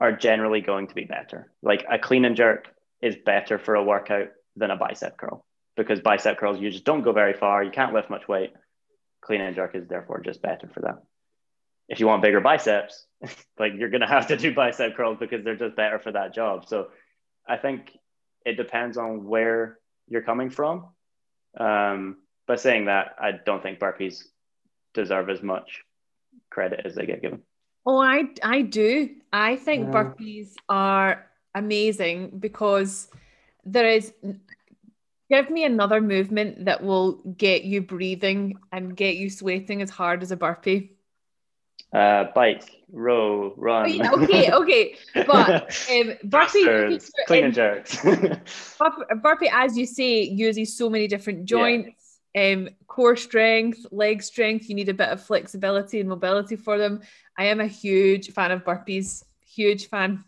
are 0.00 0.12
generally 0.12 0.60
going 0.60 0.86
to 0.86 0.94
be 0.94 1.04
better. 1.04 1.52
Like 1.62 1.84
a 1.90 1.98
clean 1.98 2.24
and 2.24 2.36
jerk 2.36 2.68
is 3.02 3.16
better 3.24 3.58
for 3.58 3.74
a 3.74 3.84
workout 3.84 4.28
than 4.56 4.70
a 4.70 4.76
bicep 4.76 5.16
curl 5.16 5.44
because 5.76 6.00
bicep 6.00 6.38
curls 6.38 6.60
you 6.60 6.70
just 6.70 6.84
don't 6.84 7.02
go 7.02 7.12
very 7.12 7.34
far, 7.34 7.62
you 7.62 7.70
can't 7.70 7.92
lift 7.92 8.10
much 8.10 8.28
weight. 8.28 8.52
Clean 9.20 9.40
and 9.40 9.54
jerk 9.54 9.74
is 9.74 9.86
therefore 9.86 10.20
just 10.20 10.40
better 10.40 10.68
for 10.68 10.80
that. 10.80 11.02
If 11.88 12.00
you 12.00 12.06
want 12.06 12.22
bigger 12.22 12.40
biceps, 12.40 13.04
like 13.58 13.72
you're 13.76 13.90
gonna 13.90 14.08
have 14.08 14.28
to 14.28 14.36
do 14.36 14.54
bicep 14.54 14.96
curls 14.96 15.18
because 15.18 15.44
they're 15.44 15.56
just 15.56 15.76
better 15.76 15.98
for 15.98 16.12
that 16.12 16.34
job. 16.34 16.66
So 16.68 16.88
I 17.48 17.56
think 17.56 17.96
it 18.46 18.56
depends 18.56 18.96
on 18.96 19.24
where 19.24 19.78
you're 20.08 20.22
coming 20.22 20.50
from. 20.50 20.86
Um, 21.58 22.16
but 22.50 22.58
saying 22.58 22.86
that, 22.86 23.14
I 23.16 23.30
don't 23.30 23.62
think 23.62 23.78
burpees 23.78 24.24
deserve 24.92 25.30
as 25.30 25.40
much 25.40 25.84
credit 26.50 26.80
as 26.84 26.96
they 26.96 27.06
get 27.06 27.22
given. 27.22 27.42
Oh, 27.86 28.00
I 28.00 28.24
I 28.42 28.62
do. 28.62 29.08
I 29.32 29.54
think 29.54 29.86
yeah. 29.86 29.92
burpees 29.92 30.54
are 30.68 31.30
amazing 31.54 32.40
because 32.40 33.06
there 33.64 33.88
is 33.88 34.12
give 35.30 35.48
me 35.48 35.62
another 35.62 36.00
movement 36.00 36.64
that 36.64 36.82
will 36.82 37.22
get 37.36 37.62
you 37.62 37.82
breathing 37.82 38.58
and 38.72 38.96
get 38.96 39.14
you 39.14 39.30
sweating 39.30 39.80
as 39.80 39.90
hard 39.90 40.20
as 40.20 40.32
a 40.32 40.36
burpee. 40.36 40.90
Uh, 41.92 42.24
bike, 42.34 42.82
row, 42.90 43.54
run. 43.56 43.84
Oh, 43.84 43.86
yeah, 43.86 44.12
okay, 44.12 44.52
okay, 44.60 44.96
but 45.24 45.88
um, 45.88 46.14
burpee, 46.24 46.98
clean 47.28 47.44
and 47.44 47.54
jerks. 47.54 48.04
burpee, 49.22 49.50
as 49.52 49.78
you 49.78 49.86
say, 49.86 50.22
uses 50.22 50.76
so 50.76 50.90
many 50.90 51.06
different 51.06 51.44
joints 51.44 51.99
um, 52.36 52.68
core 52.86 53.16
strength, 53.16 53.86
leg 53.90 54.22
strength, 54.22 54.68
you 54.68 54.74
need 54.74 54.88
a 54.88 54.94
bit 54.94 55.08
of 55.08 55.22
flexibility 55.22 56.00
and 56.00 56.08
mobility 56.08 56.56
for 56.56 56.78
them. 56.78 57.00
I 57.36 57.44
am 57.44 57.60
a 57.60 57.66
huge 57.66 58.32
fan 58.32 58.50
of 58.50 58.64
burpees, 58.64 59.24
huge 59.44 59.88
fan. 59.88 60.24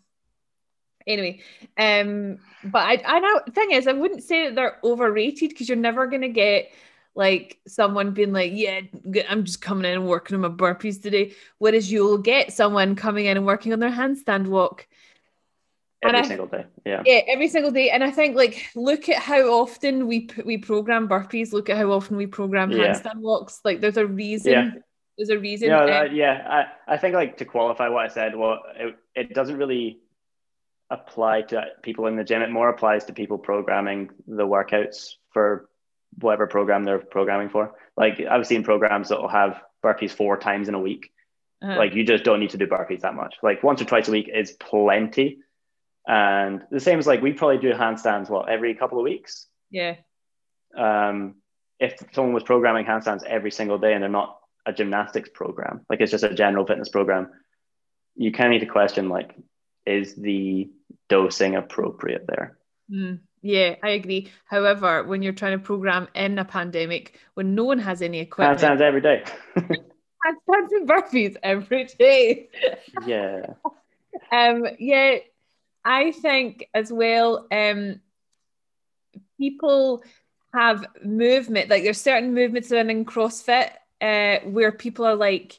Anyway, 1.07 1.41
um, 1.77 2.39
but 2.65 2.79
I, 2.79 3.03
I 3.05 3.19
know 3.21 3.41
thing 3.53 3.73
is, 3.73 3.87
I 3.87 3.93
wouldn't 3.93 4.23
say 4.23 4.47
that 4.47 4.55
they're 4.55 4.79
overrated 4.85 5.51
because 5.51 5.69
you're 5.69 5.77
never 5.77 6.07
gonna 6.07 6.29
get 6.29 6.71
like 7.15 7.59
someone 7.67 8.13
being 8.13 8.33
like, 8.33 8.53
yeah, 8.55 8.81
I'm 9.29 9.45
just 9.45 9.61
coming 9.61 9.85
in 9.85 9.99
and 9.99 10.09
working 10.09 10.35
on 10.35 10.41
my 10.41 10.49
burpees 10.49 11.03
today. 11.03 11.35
Whereas 11.59 11.91
you'll 11.91 12.19
get 12.19 12.53
someone 12.53 12.97
coming 12.97 13.27
in 13.27 13.37
and 13.37 13.47
working 13.47 13.73
on 13.73 13.81
their 13.81 13.91
handstand 13.91 14.47
walk 14.47 14.87
every 16.03 16.21
I, 16.21 16.23
single 16.23 16.47
day 16.47 16.65
yeah. 16.85 17.03
Yeah 17.05 17.21
every 17.29 17.49
single 17.49 17.71
day. 17.71 17.91
And 17.91 18.03
i 18.05 18.11
think 18.11 18.37
like 18.37 18.67
look 18.75 19.09
at 19.09 19.19
how 19.19 19.41
often 19.61 20.07
we 20.07 20.29
we 20.45 20.59
program 20.59 21.09
burpees. 21.09 21.53
Look 21.53 21.71
at 21.71 21.77
how 21.77 21.93
often 21.93 22.17
we 22.17 22.27
program 22.27 22.71
yeah. 22.71 22.95
handstand 22.95 23.21
walks. 23.21 23.61
Like 23.65 23.81
there's 23.81 23.97
a 23.97 24.07
reason. 24.07 24.53
Yeah. 24.53 24.71
there's 25.17 25.31
a 25.31 25.39
reason 25.39 25.69
yeah, 25.69 26.01
um, 26.01 26.15
yeah 26.15 26.65
I, 26.89 26.95
I 26.95 26.97
think 26.97 27.15
like 27.15 27.37
to 27.37 27.45
qualify 27.45 27.89
what 27.89 28.03
i 28.07 28.09
said 28.09 28.35
well 28.35 28.61
it, 28.75 28.97
it 29.15 29.35
doesn't 29.35 29.59
really 29.59 29.99
apply 30.93 31.43
to 31.43 31.65
people 31.83 32.07
in 32.07 32.17
the 32.17 32.25
gym. 32.25 32.43
It 32.43 32.51
more 32.51 32.69
applies 32.69 33.07
to 33.07 33.13
people 33.13 33.39
programming 33.39 34.11
the 34.27 34.47
workouts 34.47 35.15
for 35.33 35.69
whatever 36.21 36.47
program 36.47 36.85
they're 36.85 36.99
programming 36.99 37.49
for. 37.49 37.75
Like 37.97 38.21
i've 38.31 38.47
seen 38.47 38.63
programs 38.63 39.09
that 39.09 39.21
will 39.21 39.29
have 39.29 39.61
burpees 39.85 40.11
four 40.11 40.37
times 40.39 40.69
in 40.69 40.75
a 40.75 40.81
week. 40.81 41.11
Uh-huh. 41.63 41.79
like 41.79 41.95
you 41.95 42.03
just 42.03 42.25
don't 42.25 42.41
need 42.41 42.51
to 42.51 42.59
do 42.59 42.67
burpees 42.67 43.03
that 43.03 43.15
much. 43.15 43.37
Like 43.41 43.63
once 43.63 43.81
or 43.81 43.85
twice 43.85 44.09
a 44.09 44.11
week 44.11 44.29
is 44.35 44.53
plenty 44.53 45.39
and 46.07 46.63
the 46.71 46.81
same 46.81 46.99
as 46.99 47.07
like 47.07 47.23
we 47.23 47.33
probably 47.33 47.59
do 47.59 47.73
handstands 47.73 48.29
what 48.29 48.49
every 48.49 48.75
couple 48.75 48.99
of 48.99 49.05
weeks. 49.05 49.47
Yeah. 49.71 49.97
Um, 50.77 51.37
if 51.79 51.95
someone 52.13 52.35
was 52.35 52.43
programming 52.43 52.87
handstands 52.87 53.25
every 53.25 53.51
single 53.51 53.79
day 53.79 53.93
and 53.93 54.03
they're 54.03 54.11
not 54.11 54.39
a 54.67 54.73
gymnastics 54.73 55.29
program, 55.33 55.85
like 55.89 56.01
it's 56.01 56.11
just 56.11 56.25
a 56.25 56.35
general 56.35 56.67
fitness 56.67 56.89
program, 56.89 57.31
you 58.17 58.33
kind 58.33 58.49
of 58.49 58.53
need 58.53 58.67
to 58.67 58.73
question 58.73 59.09
like, 59.09 59.35
is 59.87 60.15
the 60.15 60.71
dosing 61.09 61.57
appropriate 61.57 62.27
there? 62.27 62.59
Mm, 62.91 63.21
yeah, 63.41 63.77
I 63.83 63.91
agree. 63.91 64.31
However, 64.45 65.05
when 65.05 65.23
you're 65.23 65.33
trying 65.33 65.59
to 65.59 65.65
program 65.65 66.09
in 66.15 66.39
a 66.39 66.45
pandemic, 66.45 67.19
when 67.35 67.55
no 67.55 67.65
one 67.65 67.79
has 67.79 68.03
any 68.03 68.21
equipment, 68.21 68.61
handstands 68.61 68.81
every 68.81 69.01
day. 69.01 69.25
handstands 69.57 70.71
and 70.71 70.89
burpees 70.89 71.37
every 71.43 71.85
day. 71.99 72.49
yeah. 73.07 73.47
um. 74.33 74.67
Yeah 74.79 75.19
I 75.85 76.13
think 76.13 76.69
as 76.75 76.93
well, 76.93 77.47
um, 77.51 78.01
people 79.39 80.03
have 80.55 80.85
movement, 81.05 81.71
like 81.71 81.83
there's 81.83 82.01
certain 82.01 82.35
movements 82.35 82.71
in 82.71 83.05
CrossFit 83.05 83.71
uh, 84.01 84.39
where 84.45 84.73
people 84.73 85.05
are 85.05 85.17
like, 85.17 85.59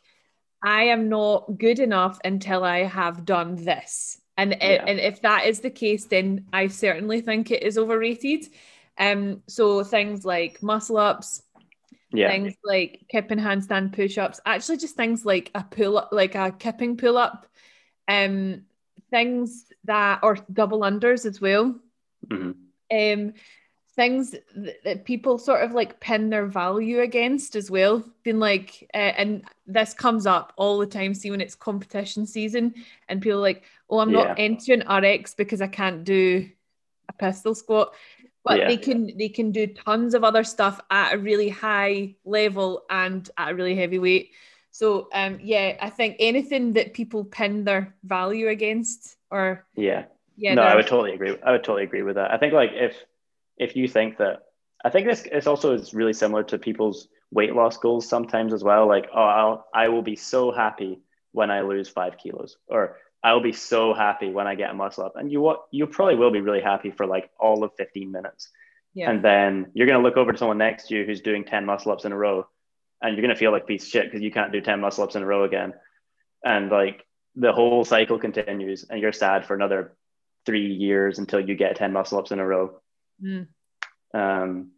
I 0.61 0.83
am 0.85 1.09
not 1.09 1.57
good 1.57 1.79
enough 1.79 2.19
until 2.23 2.63
I 2.63 2.83
have 2.83 3.25
done 3.25 3.55
this. 3.55 4.19
And, 4.37 4.55
yeah. 4.59 4.83
and 4.87 4.99
if 4.99 5.21
that 5.21 5.45
is 5.45 5.59
the 5.59 5.69
case, 5.69 6.05
then 6.05 6.45
I 6.53 6.67
certainly 6.67 7.21
think 7.21 7.51
it 7.51 7.63
is 7.63 7.77
overrated. 7.77 8.45
Um, 8.97 9.43
so 9.47 9.83
things 9.83 10.23
like 10.23 10.63
muscle 10.63 10.97
ups, 10.97 11.41
yeah. 12.11 12.29
things 12.29 12.53
like 12.63 13.05
kipping 13.09 13.39
handstand 13.39 13.93
push 13.93 14.17
ups, 14.17 14.39
actually 14.45 14.77
just 14.77 14.95
things 14.95 15.25
like 15.25 15.51
a 15.53 15.63
pull 15.63 15.97
up, 15.97 16.09
like 16.11 16.35
a 16.35 16.51
kipping 16.51 16.95
pull 16.97 17.17
up, 17.17 17.45
um, 18.07 18.63
things 19.13 19.71
that 19.83 20.19
or 20.23 20.39
double 20.51 20.79
unders 20.79 21.23
as 21.27 21.39
well. 21.39 21.75
Mm-hmm. 22.27 22.51
Um, 22.91 23.33
things 23.95 24.35
that 24.55 25.05
people 25.05 25.37
sort 25.37 25.63
of 25.63 25.73
like 25.73 25.99
pin 25.99 26.31
their 26.31 26.47
value 26.47 27.01
against 27.01 27.55
as 27.55 27.69
well. 27.69 28.03
Being 28.23 28.39
like, 28.39 28.89
uh, 28.91 29.13
and 29.21 29.43
this 29.67 29.93
comes 29.93 30.25
up 30.25 30.51
all 30.57 30.79
the 30.79 30.87
time. 30.87 31.13
See 31.13 31.29
when 31.29 31.41
it's 31.41 31.53
competition 31.53 32.25
season, 32.25 32.73
and 33.07 33.21
people 33.21 33.39
like, 33.39 33.63
oh, 33.87 33.99
I'm 33.99 34.11
not 34.11 34.39
entering 34.39 34.81
RX 34.89 35.35
because 35.35 35.61
I 35.61 35.67
can't 35.67 36.03
do 36.03 36.49
a 37.07 37.13
pistol 37.13 37.53
squat. 37.53 37.93
But 38.43 38.57
yeah. 38.57 38.67
they 38.67 38.77
can 38.77 39.15
they 39.15 39.29
can 39.29 39.51
do 39.51 39.67
tons 39.67 40.15
of 40.15 40.23
other 40.23 40.43
stuff 40.43 40.81
at 40.89 41.13
a 41.13 41.19
really 41.19 41.49
high 41.49 42.15
level 42.25 42.83
and 42.89 43.29
at 43.37 43.51
a 43.51 43.55
really 43.55 43.75
heavy 43.75 43.99
weight. 43.99 44.31
So 44.73 45.07
um 45.13 45.39
yeah, 45.41 45.77
I 45.79 45.89
think 45.89 46.17
anything 46.19 46.73
that 46.73 46.93
people 46.93 47.23
pin 47.23 47.63
their 47.63 47.95
value 48.03 48.49
against 48.49 49.15
or 49.31 49.65
yeah. 49.75 50.05
Yeah. 50.35 50.55
No, 50.55 50.63
I 50.63 50.75
would 50.75 50.87
totally 50.87 51.13
agree. 51.13 51.37
I 51.45 51.51
would 51.51 51.63
totally 51.63 51.83
agree 51.83 52.01
with 52.01 52.15
that. 52.15 52.31
I 52.31 52.37
think 52.37 52.53
like 52.53 52.71
if 52.73 52.97
if 53.57 53.75
you 53.75 53.87
think 53.87 54.17
that 54.17 54.43
I 54.83 54.89
think 54.89 55.07
this 55.07 55.25
is 55.25 55.47
also 55.47 55.73
is 55.73 55.93
really 55.93 56.13
similar 56.13 56.43
to 56.45 56.57
people's 56.57 57.07
weight 57.31 57.55
loss 57.55 57.77
goals 57.77 58.07
sometimes 58.07 58.51
as 58.51 58.63
well. 58.63 58.87
Like, 58.87 59.09
oh, 59.13 59.21
I'll 59.21 59.67
I 59.73 59.89
will 59.89 60.01
be 60.01 60.15
so 60.15 60.51
happy 60.51 60.99
when 61.31 61.51
I 61.51 61.61
lose 61.61 61.87
five 61.87 62.17
kilos, 62.17 62.57
or 62.67 62.97
I'll 63.23 63.41
be 63.41 63.53
so 63.53 63.93
happy 63.93 64.29
when 64.29 64.47
I 64.47 64.55
get 64.55 64.71
a 64.71 64.73
muscle 64.73 65.05
up. 65.05 65.15
And 65.15 65.31
you 65.31 65.39
what 65.39 65.65
you 65.71 65.87
probably 65.87 66.15
will 66.15 66.31
be 66.31 66.41
really 66.41 66.61
happy 66.61 66.91
for 66.91 67.05
like 67.05 67.29
all 67.39 67.63
of 67.63 67.71
15 67.77 68.11
minutes. 68.11 68.49
Yeah. 68.93 69.09
And 69.09 69.23
then 69.23 69.71
you're 69.73 69.87
gonna 69.87 70.03
look 70.03 70.17
over 70.17 70.31
to 70.31 70.37
someone 70.37 70.57
next 70.57 70.87
to 70.87 70.95
you 70.95 71.05
who's 71.05 71.21
doing 71.21 71.45
10 71.45 71.65
muscle 71.65 71.91
ups 71.91 72.05
in 72.05 72.11
a 72.11 72.17
row, 72.17 72.47
and 73.03 73.15
you're 73.15 73.21
gonna 73.21 73.35
feel 73.35 73.51
like 73.51 73.67
piece 73.67 73.83
of 73.83 73.89
shit 73.89 74.05
because 74.05 74.21
you 74.21 74.31
can't 74.31 74.51
do 74.51 74.61
10 74.61 74.79
muscle 74.79 75.03
ups 75.03 75.15
in 75.15 75.21
a 75.21 75.25
row 75.25 75.43
again. 75.43 75.73
And 76.43 76.71
like 76.71 77.05
the 77.35 77.51
whole 77.51 77.83
cycle 77.85 78.17
continues, 78.17 78.85
and 78.89 78.99
you're 78.99 79.13
sad 79.13 79.45
for 79.45 79.53
another 79.53 79.95
three 80.45 80.73
years 80.73 81.19
until 81.19 81.39
you 81.39 81.55
get 81.55 81.75
10 81.75 81.93
muscle 81.93 82.17
ups 82.17 82.31
in 82.31 82.39
a 82.39 82.45
row. 82.45 82.79
Mm. 83.23 83.47
Um, 84.13 84.71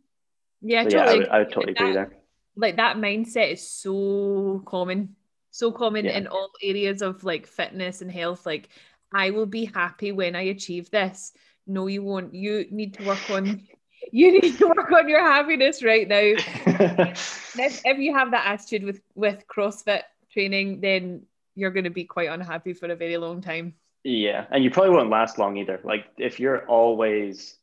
yeah, 0.62 0.84
so 0.84 0.90
totally. 0.90 1.06
yeah, 1.06 1.12
I 1.12 1.18
would, 1.18 1.28
I 1.30 1.40
would 1.40 1.52
totally 1.52 1.74
agree 1.74 1.94
there. 1.94 2.18
Like 2.56 2.78
that 2.78 2.98
mindset 2.98 3.52
is 3.54 3.70
so 3.70 4.64
common, 4.66 5.16
so 5.52 5.72
common 5.72 6.06
yeah. 6.06 6.18
in 6.18 6.28
all 6.28 6.50
areas 6.64 7.02
of 7.02 7.24
like 7.24 7.48
fitness 7.48 8.02
and 8.02 8.12
health. 8.12 8.46
Like, 8.46 8.70
I 9.14 9.32
will 9.32 9.46
be 9.46 9.66
happy 9.66 10.12
when 10.12 10.36
I 10.36 10.44
achieve 10.44 10.90
this. 10.90 11.34
No, 11.68 11.88
you 11.88 12.04
won't. 12.04 12.34
You 12.34 12.66
need 12.72 12.96
to 12.96 13.06
work 13.06 13.30
on. 13.30 13.68
You 14.12 14.40
need 14.40 14.58
to 14.58 14.68
work 14.68 14.92
on 14.92 15.10
your 15.10 15.22
happiness 15.22 15.84
right 15.84 16.08
now. 16.08 16.18
if, 16.20 17.82
if 17.86 17.98
you 17.98 18.14
have 18.14 18.32
that 18.32 18.46
attitude 18.48 18.84
with 18.84 19.02
with 19.16 19.46
CrossFit 19.48 20.04
training, 20.32 20.82
then 20.82 21.24
you're 21.56 21.72
going 21.72 21.86
to 21.86 21.90
be 21.90 22.04
quite 22.04 22.30
unhappy 22.30 22.74
for 22.74 22.88
a 22.88 22.96
very 22.96 23.18
long 23.18 23.42
time. 23.42 23.74
Yeah, 24.04 24.46
and 24.52 24.64
you 24.64 24.70
probably 24.70 24.92
won't 24.92 25.10
last 25.10 25.38
long 25.38 25.58
either. 25.58 25.80
Like 25.84 26.06
if 26.18 26.40
you're 26.40 26.66
always 26.68 27.58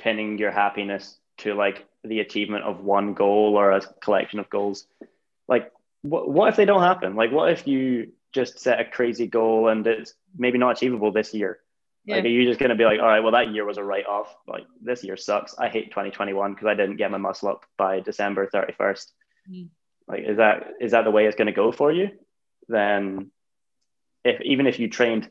pinning 0.00 0.38
your 0.38 0.50
happiness 0.50 1.18
to 1.38 1.54
like 1.54 1.86
the 2.04 2.20
achievement 2.20 2.64
of 2.64 2.80
one 2.80 3.14
goal 3.14 3.56
or 3.56 3.72
a 3.72 3.80
collection 4.00 4.38
of 4.38 4.48
goals 4.50 4.86
like 5.46 5.70
what, 6.02 6.28
what 6.30 6.48
if 6.48 6.56
they 6.56 6.64
don't 6.64 6.82
happen 6.82 7.14
like 7.14 7.30
what 7.30 7.50
if 7.50 7.66
you 7.66 8.10
just 8.32 8.58
set 8.58 8.80
a 8.80 8.84
crazy 8.84 9.26
goal 9.26 9.68
and 9.68 9.86
it's 9.86 10.14
maybe 10.36 10.56
not 10.56 10.76
achievable 10.76 11.12
this 11.12 11.34
year 11.34 11.58
yeah. 12.10 12.16
like 12.16 12.24
are 12.24 12.28
you 12.28 12.46
just 12.46 12.60
going 12.60 12.70
to 12.70 12.76
be 12.76 12.84
like 12.84 13.00
all 13.00 13.06
right 13.06 13.20
well 13.20 13.32
that 13.32 13.52
year 13.52 13.64
was 13.64 13.78
a 13.78 13.84
write-off 13.84 14.34
like 14.46 14.66
this 14.82 15.02
year 15.02 15.16
sucks 15.16 15.54
i 15.58 15.68
hate 15.68 15.90
2021 15.90 16.52
because 16.52 16.66
i 16.66 16.74
didn't 16.74 16.96
get 16.96 17.10
my 17.10 17.18
muscle 17.18 17.48
up 17.48 17.64
by 17.78 18.00
december 18.00 18.48
31st 18.52 19.06
mm. 19.50 19.68
like 20.08 20.24
is 20.24 20.36
that 20.36 20.68
is 20.80 20.92
that 20.92 21.04
the 21.04 21.10
way 21.10 21.26
it's 21.26 21.36
going 21.36 21.46
to 21.46 21.52
go 21.52 21.72
for 21.72 21.90
you 21.92 22.10
then 22.68 23.30
if 24.24 24.40
even 24.42 24.66
if 24.66 24.78
you 24.78 24.88
trained 24.88 25.28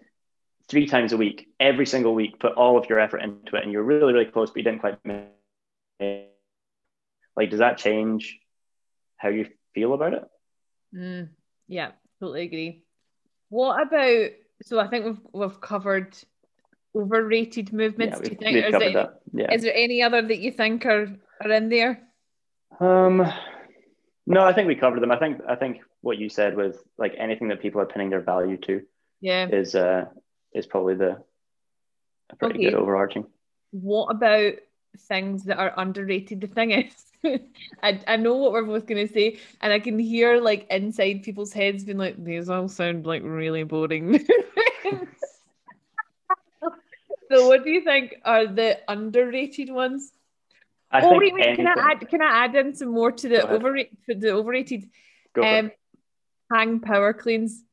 three 0.70 0.86
times 0.86 1.12
a 1.12 1.18
week, 1.18 1.48
every 1.60 1.86
single 1.86 2.13
week, 2.13 2.39
put 2.39 2.54
all 2.54 2.78
of 2.78 2.88
your 2.88 3.00
effort 3.00 3.18
into 3.20 3.56
it, 3.56 3.63
and 3.63 3.72
you're 3.72 3.84
really, 3.84 4.13
really 4.13 4.26
close, 4.26 4.52
but 4.52 4.58
you 4.58 4.63
didn't 4.63 4.80
quite 4.80 5.04
make 5.04 5.26
it. 6.00 6.32
Like, 7.36 7.50
does 7.50 7.60
that 7.60 7.78
change 7.78 8.39
how 9.18 9.30
you 9.30 9.48
feel 9.74 9.94
about 9.94 10.13
it? 10.13 10.24
Mm, 10.96 11.30
yeah, 11.68 11.92
totally 12.20 12.44
agree. 12.44 12.84
What 13.50 13.82
about? 13.82 14.30
So 14.62 14.80
I 14.80 14.88
think 14.88 15.06
we've 15.06 15.20
we've 15.34 15.62
covered 15.62 16.15
overrated 16.95 17.73
movements. 17.73 18.17
Yeah, 18.17 18.23
Do 18.23 18.32
you 18.32 18.38
think? 18.38 18.65
Is, 18.65 18.93
there, 18.93 19.13
yeah. 19.34 19.54
is 19.54 19.62
there 19.62 19.75
any 19.75 20.02
other 20.02 20.21
that 20.21 20.39
you 20.39 20.52
think 20.52 20.86
are 20.86 21.08
are 21.41 21.52
in 21.52 21.69
there? 21.69 22.02
Um, 22.80 23.25
no, 24.25 24.41
I 24.41 24.54
think 24.54 24.67
we 24.67 24.75
covered 24.75 25.02
them. 25.02 25.12
I 25.12 25.17
think 25.17 25.41
I 25.47 25.56
think 25.56 25.80
what 26.02 26.17
you 26.17 26.30
said 26.30 26.56
with 26.56 26.78
like 26.97 27.15
anything 27.17 27.49
that 27.49 27.62
people 27.62 27.82
are 27.82 27.86
pinning 27.86 28.10
their 28.10 28.21
value 28.21 28.58
to, 28.58 28.82
yeah, 29.21 29.47
is 29.47 29.75
uh 29.75 30.06
is 30.54 30.65
probably 30.65 30.95
the 30.95 31.23
a 32.30 32.36
pretty 32.36 32.60
okay. 32.60 32.69
good 32.69 32.75
overarching. 32.75 33.25
What 33.71 34.08
about 34.08 34.54
things 35.08 35.43
that 35.45 35.58
are 35.58 35.73
underrated? 35.78 36.41
The 36.41 36.47
thing 36.47 36.71
is, 36.71 36.93
I, 37.84 38.02
I 38.08 38.15
know 38.17 38.36
what 38.36 38.52
we're 38.52 38.63
both 38.63 38.86
gonna 38.86 39.08
say, 39.08 39.39
and 39.62 39.73
I 39.73 39.80
can 39.80 39.99
hear 39.99 40.39
like 40.39 40.67
inside 40.69 41.23
people's 41.23 41.54
heads 41.54 41.84
being 41.84 41.97
like, 41.97 42.23
these 42.23 42.49
all 42.49 42.67
sound 42.67 43.06
like 43.06 43.23
really 43.23 43.63
boring. 43.63 44.25
so 47.32 47.48
what 47.48 47.63
do 47.63 47.70
you 47.70 47.82
think 47.82 48.15
are 48.26 48.48
the 48.48 48.80
underrated 48.88 49.70
ones? 49.70 50.12
I 50.92 51.02
oh 51.02 51.18
wait, 51.18 51.34
wait, 51.34 51.56
can 51.56 51.68
I 51.68 51.92
add 51.92 52.10
can 52.10 52.22
I 52.22 52.46
add 52.46 52.56
in 52.56 52.76
some 52.76 52.89
more 52.89 53.12
to 53.12 53.30
the 53.30 53.48
overrated 53.48 53.98
the 54.08 54.32
overrated 54.32 54.89
um 55.42 55.72
hang 56.52 56.80
power 56.80 57.13
cleans? 57.13 57.63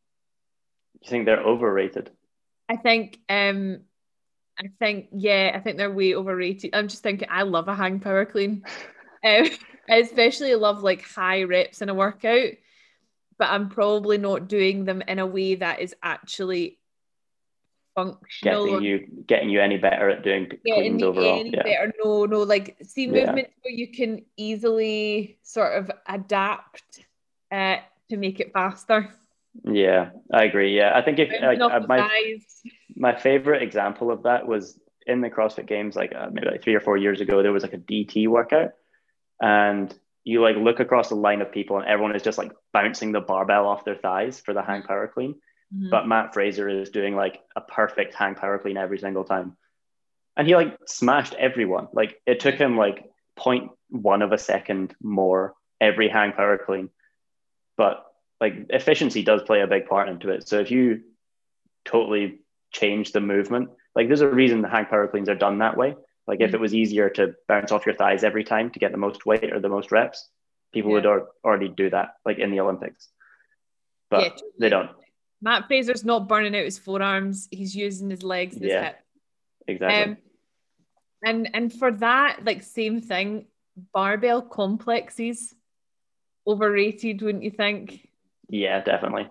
You 1.01 1.09
think 1.09 1.25
they're 1.25 1.43
overrated? 1.43 2.11
I 2.69 2.77
think 2.77 3.19
um 3.29 3.81
I 4.59 4.69
think 4.79 5.09
yeah, 5.13 5.53
I 5.55 5.61
think 5.61 5.77
they're 5.77 5.93
way 5.93 6.15
overrated. 6.15 6.71
I'm 6.75 6.89
just 6.89 7.03
thinking 7.03 7.29
I 7.31 7.43
love 7.43 7.69
a 7.69 7.75
hang 7.75 8.01
power 8.01 8.25
clean. 8.25 8.65
um, 9.25 9.47
I 9.89 9.97
especially 9.97 10.55
love 10.55 10.83
like 10.83 11.03
high 11.03 11.45
reps 11.45 11.81
in 11.81 11.89
a 11.89 11.95
workout, 11.95 12.51
but 13.39 13.49
I'm 13.49 13.69
probably 13.69 14.19
not 14.19 14.49
doing 14.49 14.85
them 14.85 15.03
in 15.07 15.19
a 15.19 15.27
way 15.27 15.57
that 15.57 15.81
is 15.81 15.95
actually 16.03 16.79
functional. 17.97 18.67
Getting 18.67 18.83
you 18.83 19.25
getting 19.27 19.51
you 19.51 19.61
any 19.61 19.79
better 19.79 20.09
at 20.11 20.23
doing 20.23 20.49
cleans 20.65 21.03
overall. 21.03 21.41
Any 21.41 21.51
yeah. 21.51 21.63
better. 21.65 21.93
No, 22.05 22.27
no, 22.27 22.43
like 22.43 22.77
see 22.83 23.09
movements 23.09 23.51
yeah. 23.51 23.63
where 23.63 23.75
you 23.75 23.89
can 23.89 24.25
easily 24.37 25.39
sort 25.43 25.77
of 25.79 25.91
adapt 26.07 27.05
uh, 27.51 27.79
to 28.11 28.17
make 28.17 28.39
it 28.39 28.53
faster. 28.53 29.11
Yeah, 29.65 30.11
I 30.33 30.45
agree. 30.45 30.77
Yeah, 30.77 30.93
I 30.95 31.03
think 31.03 31.19
if 31.19 31.31
like, 31.43 31.59
uh, 31.61 31.81
my 31.89 32.39
my 32.95 33.19
favorite 33.19 33.63
example 33.63 34.11
of 34.11 34.25
that 34.25 34.47
was 34.47 34.79
in 35.07 35.23
the 35.23 35.31
CrossFit 35.31 35.67
Games, 35.67 35.97
like 35.97 36.15
uh, 36.15 36.29
maybe 36.31 36.49
like 36.49 36.63
three 36.63 36.75
or 36.75 36.81
four 36.81 36.97
years 36.97 37.21
ago, 37.21 37.43
there 37.43 37.53
was 37.53 37.63
like 37.63 37.73
a 37.73 37.79
DT 37.79 38.29
workout, 38.29 38.73
and 39.41 39.93
you 40.25 40.43
like 40.43 40.57
look 40.57 40.81
across 40.81 41.09
the 41.09 41.15
line 41.15 41.41
of 41.41 41.51
people, 41.51 41.79
and 41.79 41.87
everyone 41.87 42.15
is 42.15 42.23
just 42.23 42.37
like 42.37 42.53
bouncing 42.73 43.13
the 43.13 43.21
barbell 43.21 43.67
off 43.67 43.85
their 43.85 43.97
thighs 43.97 44.41
for 44.41 44.53
the 44.53 44.63
hang 44.63 44.81
mm-hmm. 44.81 44.89
power 44.89 45.09
clean. 45.09 45.37
Mm-hmm. 45.75 45.91
But 45.91 46.07
Mat 46.07 46.33
Fraser 46.33 46.69
is 46.69 46.91
doing 46.91 47.17
like 47.17 47.41
a 47.55 47.61
perfect 47.61 48.15
hang 48.15 48.35
power 48.35 48.59
clean 48.59 48.77
every 48.77 48.99
single 48.99 49.25
time, 49.25 49.57
and 50.37 50.47
he 50.47 50.55
like 50.55 50.79
smashed 50.87 51.35
everyone. 51.35 51.89
Like 51.93 52.21
it 52.27 52.41
took 52.41 52.55
him 52.55 52.77
like 52.77 53.11
0.1 53.39 54.25
of 54.25 54.33
a 54.33 54.39
second 54.39 54.95
more 55.03 55.55
every 55.81 56.09
hang 56.09 56.33
power 56.33 56.59
clean, 56.59 56.91
but 57.77 58.05
like 58.41 58.67
efficiency 58.71 59.23
does 59.23 59.43
play 59.43 59.61
a 59.61 59.67
big 59.67 59.87
part 59.87 60.09
into 60.09 60.31
it. 60.31 60.49
So 60.49 60.61
if 60.61 60.71
you 60.71 61.03
totally 61.85 62.41
change 62.71 63.13
the 63.13 63.21
movement, 63.21 63.71
like 63.95 64.09
there's 64.09 64.21
a 64.21 64.29
reason 64.29 64.63
the 64.63 64.69
hang 64.69 64.87
power 64.87 65.09
cleans 65.09 65.29
are 65.29 65.35
done 65.35 65.59
that 65.59 65.77
way. 65.77 65.97
Like 66.27 66.41
if 66.41 66.51
mm. 66.51 66.55
it 66.55 66.61
was 66.61 66.75
easier 66.75 67.09
to 67.11 67.35
bounce 67.49 67.73
off 67.73 67.87
your 67.87 67.95
thighs 67.95 68.25
every 68.25 68.45
time 68.45 68.71
to 68.71 68.79
get 68.79 68.93
the 68.93 68.99
most 68.99 69.27
weight 69.27 69.53
or 69.53 69.61
the 69.61 69.69
most 69.69 69.93
reps, 69.93 70.29
people 70.73 70.91
yeah. 70.91 70.97
would 70.97 71.23
already 71.45 71.69
do 71.69 71.91
that, 71.91 72.15
like 72.25 72.39
in 72.39 72.51
the 72.51 72.61
Olympics. 72.61 73.09
But 74.11 74.23
yeah, 74.23 74.49
they 74.61 74.69
don't. 74.69 74.91
Mat 75.43 75.65
Fraser's 75.67 76.05
not 76.05 76.29
burning 76.29 76.57
out 76.57 76.65
his 76.65 76.79
forearms; 76.79 77.49
he's 77.51 77.75
using 77.75 78.11
his 78.11 78.23
legs, 78.23 78.55
his 78.55 78.71
yeah. 78.71 78.93
Exactly. 79.69 80.13
Um, 80.13 80.17
and 81.25 81.51
and 81.55 81.73
for 81.73 81.93
that, 81.93 82.45
like 82.45 82.63
same 82.63 83.01
thing, 83.01 83.47
barbell 83.93 84.43
complexes 84.43 85.55
overrated, 86.47 87.23
wouldn't 87.23 87.45
you 87.45 87.51
think? 87.51 88.09
Yeah, 88.49 88.81
definitely. 88.83 89.29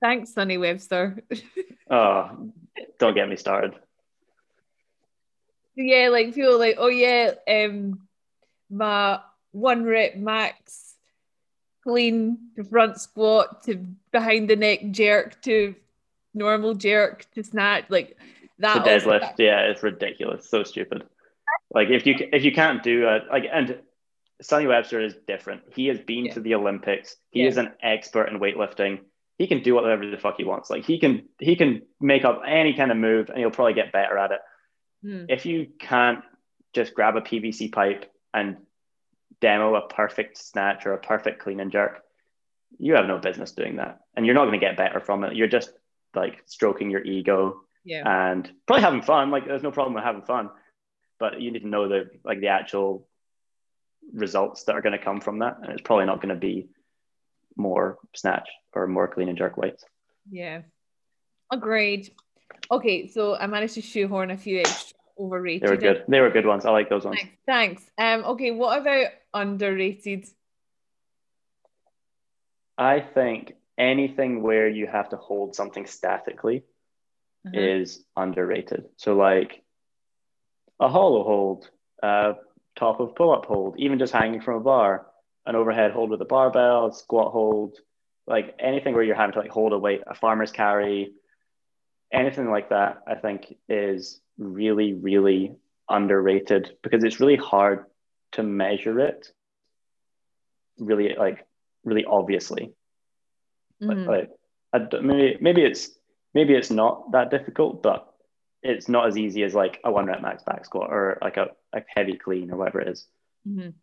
Thanks, 0.00 0.32
Sonny 0.32 0.58
Webster. 0.58 1.22
oh, 1.90 2.50
don't 2.98 3.14
get 3.14 3.28
me 3.28 3.36
started. 3.36 3.74
Yeah, 5.76 6.08
like 6.08 6.34
people 6.34 6.58
like, 6.58 6.76
oh 6.78 6.88
yeah, 6.88 7.32
um, 7.48 8.08
my 8.70 9.20
one 9.52 9.84
rep 9.84 10.16
max 10.16 10.87
clean 11.88 12.36
to 12.54 12.64
front 12.64 13.00
squat 13.00 13.62
to 13.62 13.76
behind 14.12 14.50
the 14.50 14.56
neck 14.56 14.80
jerk 14.90 15.40
to 15.40 15.74
normal 16.34 16.74
jerk 16.74 17.24
to 17.34 17.42
snatch 17.42 17.84
like 17.88 18.18
that. 18.58 18.84
The 18.84 18.90
deadlift, 18.90 19.34
yeah, 19.38 19.60
it's 19.62 19.82
ridiculous, 19.82 20.50
so 20.50 20.64
stupid. 20.64 21.04
Like 21.72 21.88
if 21.88 22.04
you 22.04 22.14
if 22.30 22.44
you 22.44 22.52
can't 22.52 22.82
do 22.82 23.06
a 23.06 23.20
like 23.30 23.44
and 23.50 23.78
Sonny 24.42 24.66
Webster 24.66 25.00
is 25.00 25.14
different. 25.26 25.62
He 25.74 25.86
has 25.86 25.98
been 25.98 26.26
yeah. 26.26 26.34
to 26.34 26.40
the 26.40 26.54
Olympics. 26.54 27.16
He 27.30 27.42
yeah. 27.42 27.48
is 27.48 27.56
an 27.56 27.72
expert 27.82 28.26
in 28.26 28.38
weightlifting. 28.38 29.00
He 29.38 29.46
can 29.46 29.62
do 29.62 29.74
whatever 29.74 30.08
the 30.08 30.18
fuck 30.18 30.36
he 30.36 30.44
wants. 30.44 30.68
Like 30.68 30.84
he 30.84 30.98
can 30.98 31.22
he 31.38 31.56
can 31.56 31.82
make 32.02 32.26
up 32.26 32.42
any 32.46 32.74
kind 32.74 32.90
of 32.90 32.98
move 32.98 33.30
and 33.30 33.38
he'll 33.38 33.50
probably 33.50 33.72
get 33.72 33.92
better 33.92 34.18
at 34.18 34.32
it. 34.32 34.40
Hmm. 35.02 35.24
If 35.30 35.46
you 35.46 35.68
can't 35.78 36.22
just 36.74 36.92
grab 36.92 37.16
a 37.16 37.22
PVC 37.22 37.72
pipe 37.72 38.12
and 38.34 38.58
demo 39.40 39.74
a 39.74 39.86
perfect 39.88 40.38
snatch 40.38 40.86
or 40.86 40.92
a 40.92 40.98
perfect 40.98 41.40
clean 41.40 41.60
and 41.60 41.70
jerk, 41.70 42.02
you 42.78 42.94
have 42.94 43.06
no 43.06 43.18
business 43.18 43.52
doing 43.52 43.76
that. 43.76 44.00
And 44.16 44.26
you're 44.26 44.34
not 44.34 44.46
going 44.46 44.58
to 44.60 44.66
get 44.66 44.76
better 44.76 45.00
from 45.00 45.24
it. 45.24 45.34
You're 45.36 45.48
just 45.48 45.70
like 46.14 46.42
stroking 46.46 46.90
your 46.90 47.02
ego 47.04 47.60
Yeah. 47.84 48.02
and 48.30 48.50
probably 48.66 48.82
having 48.82 49.02
fun. 49.02 49.30
Like 49.30 49.46
there's 49.46 49.62
no 49.62 49.70
problem 49.70 49.94
with 49.94 50.04
having 50.04 50.22
fun, 50.22 50.50
but 51.18 51.40
you 51.40 51.50
need 51.50 51.60
to 51.62 51.68
know 51.68 51.88
the 51.88 52.10
like 52.24 52.40
the 52.40 52.48
actual 52.48 53.06
results 54.12 54.64
that 54.64 54.74
are 54.74 54.82
going 54.82 54.98
to 54.98 55.04
come 55.04 55.20
from 55.20 55.40
that. 55.40 55.58
And 55.62 55.72
it's 55.72 55.82
probably 55.82 56.06
not 56.06 56.20
going 56.20 56.34
to 56.34 56.40
be 56.40 56.68
more 57.56 57.98
snatch 58.14 58.48
or 58.72 58.86
more 58.86 59.08
clean 59.08 59.28
and 59.28 59.38
jerk 59.38 59.56
weights. 59.56 59.84
Yeah. 60.30 60.62
Agreed. 61.52 62.10
Okay, 62.70 63.08
so 63.08 63.36
I 63.36 63.46
managed 63.46 63.74
to 63.74 63.82
shoehorn 63.82 64.30
a 64.30 64.36
few 64.36 64.60
extra 64.60 64.97
overrated. 65.18 65.62
They 65.62 65.68
were 65.70 65.76
good. 65.76 66.04
They 66.08 66.20
were 66.20 66.30
good 66.30 66.46
ones. 66.46 66.64
I 66.64 66.70
like 66.70 66.88
those 66.88 67.04
ones. 67.04 67.18
Thanks. 67.18 67.36
Thanks. 67.46 67.90
Um, 67.98 68.24
okay, 68.32 68.50
what 68.50 68.80
about 68.80 69.08
underrated? 69.34 70.26
I 72.76 73.00
think 73.00 73.54
anything 73.76 74.42
where 74.42 74.68
you 74.68 74.86
have 74.86 75.08
to 75.10 75.16
hold 75.16 75.54
something 75.54 75.86
statically 75.86 76.64
Uh-huh. 77.46 77.58
is 77.58 78.04
underrated. 78.16 78.88
So 78.96 79.16
like 79.16 79.62
a 80.80 80.88
hollow 80.88 81.24
hold, 81.24 81.68
uh, 82.02 82.34
top 82.76 83.00
of 83.00 83.14
pull-up 83.16 83.46
hold, 83.46 83.78
even 83.78 83.98
just 83.98 84.12
hanging 84.12 84.40
from 84.40 84.56
a 84.56 84.60
bar, 84.60 85.06
an 85.46 85.56
overhead 85.56 85.90
hold 85.92 86.10
with 86.10 86.20
a 86.22 86.24
barbell, 86.26 86.92
squat 86.92 87.32
hold, 87.32 87.76
like 88.26 88.54
anything 88.60 88.94
where 88.94 89.02
you're 89.02 89.16
having 89.16 89.32
to 89.32 89.40
like 89.40 89.50
hold 89.50 89.72
a 89.72 89.78
weight, 89.78 90.02
a 90.06 90.14
farmer's 90.14 90.52
carry, 90.52 91.12
anything 92.12 92.50
like 92.50 92.68
that, 92.70 93.02
I 93.06 93.14
think 93.16 93.56
is 93.68 94.20
really, 94.38 94.94
really 94.94 95.52
underrated 95.88 96.76
because 96.82 97.04
it's 97.04 97.20
really 97.20 97.36
hard 97.36 97.84
to 98.32 98.42
measure 98.42 99.00
it 99.00 99.32
really 100.78 101.14
like 101.18 101.46
really 101.84 102.04
obviously. 102.04 102.72
Mhm. 103.82 104.06
Like, 104.06 105.02
maybe 105.02 105.38
maybe 105.40 105.62
it's 105.62 105.90
maybe 106.34 106.54
it's 106.54 106.70
not 106.70 107.12
that 107.12 107.30
difficult, 107.30 107.82
but 107.82 108.12
it's 108.62 108.88
not 108.88 109.06
as 109.06 109.16
easy 109.16 109.42
as 109.44 109.54
like 109.54 109.80
a 109.84 109.90
one 109.90 110.06
rep 110.06 110.20
max 110.20 110.42
back 110.42 110.64
squat 110.64 110.90
or 110.90 111.18
like 111.22 111.36
a, 111.36 111.48
a 111.72 111.82
heavy 111.94 112.16
clean 112.16 112.50
or 112.50 112.56
whatever 112.56 112.80
it 112.80 112.88
is. 112.88 113.06
Mhm. 113.46 113.74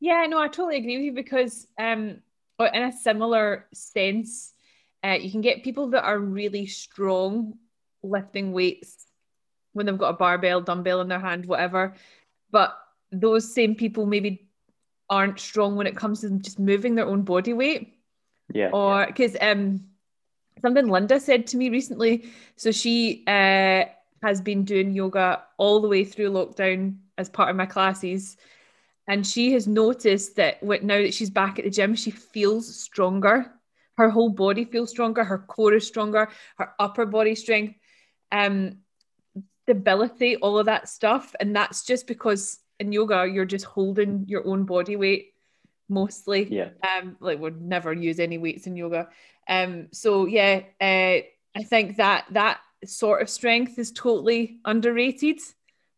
Yeah, 0.00 0.26
no, 0.26 0.38
I 0.38 0.48
totally 0.48 0.78
agree 0.78 0.96
with 0.96 1.04
you 1.04 1.12
because, 1.12 1.66
um, 1.78 2.22
or 2.58 2.66
in 2.66 2.82
a 2.82 2.92
similar 2.92 3.68
sense, 3.72 4.52
uh, 5.04 5.16
you 5.20 5.30
can 5.30 5.40
get 5.42 5.62
people 5.62 5.90
that 5.90 6.02
are 6.02 6.18
really 6.18 6.66
strong 6.66 7.54
lifting 8.02 8.52
weights 8.52 9.06
when 9.72 9.86
they've 9.86 9.98
got 9.98 10.10
a 10.10 10.16
barbell, 10.16 10.60
dumbbell 10.60 11.00
in 11.00 11.08
their 11.08 11.20
hand, 11.20 11.46
whatever. 11.46 11.94
But 12.50 12.78
those 13.10 13.52
same 13.52 13.74
people 13.74 14.06
maybe 14.06 14.48
aren't 15.08 15.38
strong 15.38 15.76
when 15.76 15.86
it 15.86 15.96
comes 15.96 16.20
to 16.20 16.30
just 16.38 16.58
moving 16.58 16.94
their 16.94 17.06
own 17.06 17.22
body 17.22 17.52
weight. 17.52 17.94
Yeah. 18.52 18.70
or 18.72 19.06
because 19.06 19.36
um 19.40 19.84
something 20.60 20.86
Linda 20.86 21.18
said 21.20 21.46
to 21.48 21.56
me 21.56 21.70
recently. 21.70 22.30
So 22.56 22.70
she 22.70 23.24
uh 23.26 23.84
has 24.22 24.40
been 24.40 24.64
doing 24.64 24.92
yoga 24.92 25.42
all 25.56 25.80
the 25.80 25.88
way 25.88 26.04
through 26.04 26.30
lockdown 26.30 26.96
as 27.18 27.28
part 27.28 27.50
of 27.50 27.56
my 27.56 27.66
classes. 27.66 28.36
And 29.08 29.26
she 29.26 29.52
has 29.52 29.66
noticed 29.66 30.36
that 30.36 30.62
now 30.62 31.02
that 31.02 31.12
she's 31.14 31.30
back 31.30 31.58
at 31.58 31.64
the 31.64 31.70
gym, 31.70 31.94
she 31.94 32.10
feels 32.12 32.72
stronger. 32.74 33.52
Her 33.96 34.08
whole 34.08 34.30
body 34.30 34.64
feels 34.64 34.90
stronger. 34.90 35.24
Her 35.24 35.38
core 35.38 35.74
is 35.74 35.86
stronger. 35.86 36.28
Her 36.56 36.72
upper 36.78 37.04
body 37.04 37.34
strength, 37.34 37.74
um, 38.30 38.78
stability, 39.64 40.36
all 40.36 40.58
of 40.58 40.66
that 40.66 40.88
stuff. 40.88 41.34
And 41.40 41.54
that's 41.54 41.84
just 41.84 42.06
because 42.06 42.58
in 42.80 42.92
yoga 42.92 43.26
you're 43.32 43.44
just 43.44 43.64
holding 43.64 44.24
your 44.26 44.46
own 44.46 44.64
body 44.64 44.96
weight 44.96 45.34
mostly 45.88 46.48
Yeah. 46.50 46.70
um 46.98 47.16
like 47.20 47.38
we'd 47.38 47.60
never 47.60 47.92
use 47.92 48.18
any 48.18 48.38
weights 48.38 48.66
in 48.66 48.76
yoga 48.76 49.08
um 49.46 49.88
so 49.92 50.26
yeah 50.26 50.62
uh 50.80 51.20
i 51.54 51.62
think 51.64 51.96
that 51.98 52.24
that 52.30 52.60
sort 52.84 53.20
of 53.22 53.28
strength 53.28 53.78
is 53.78 53.92
totally 53.92 54.58
underrated 54.64 55.38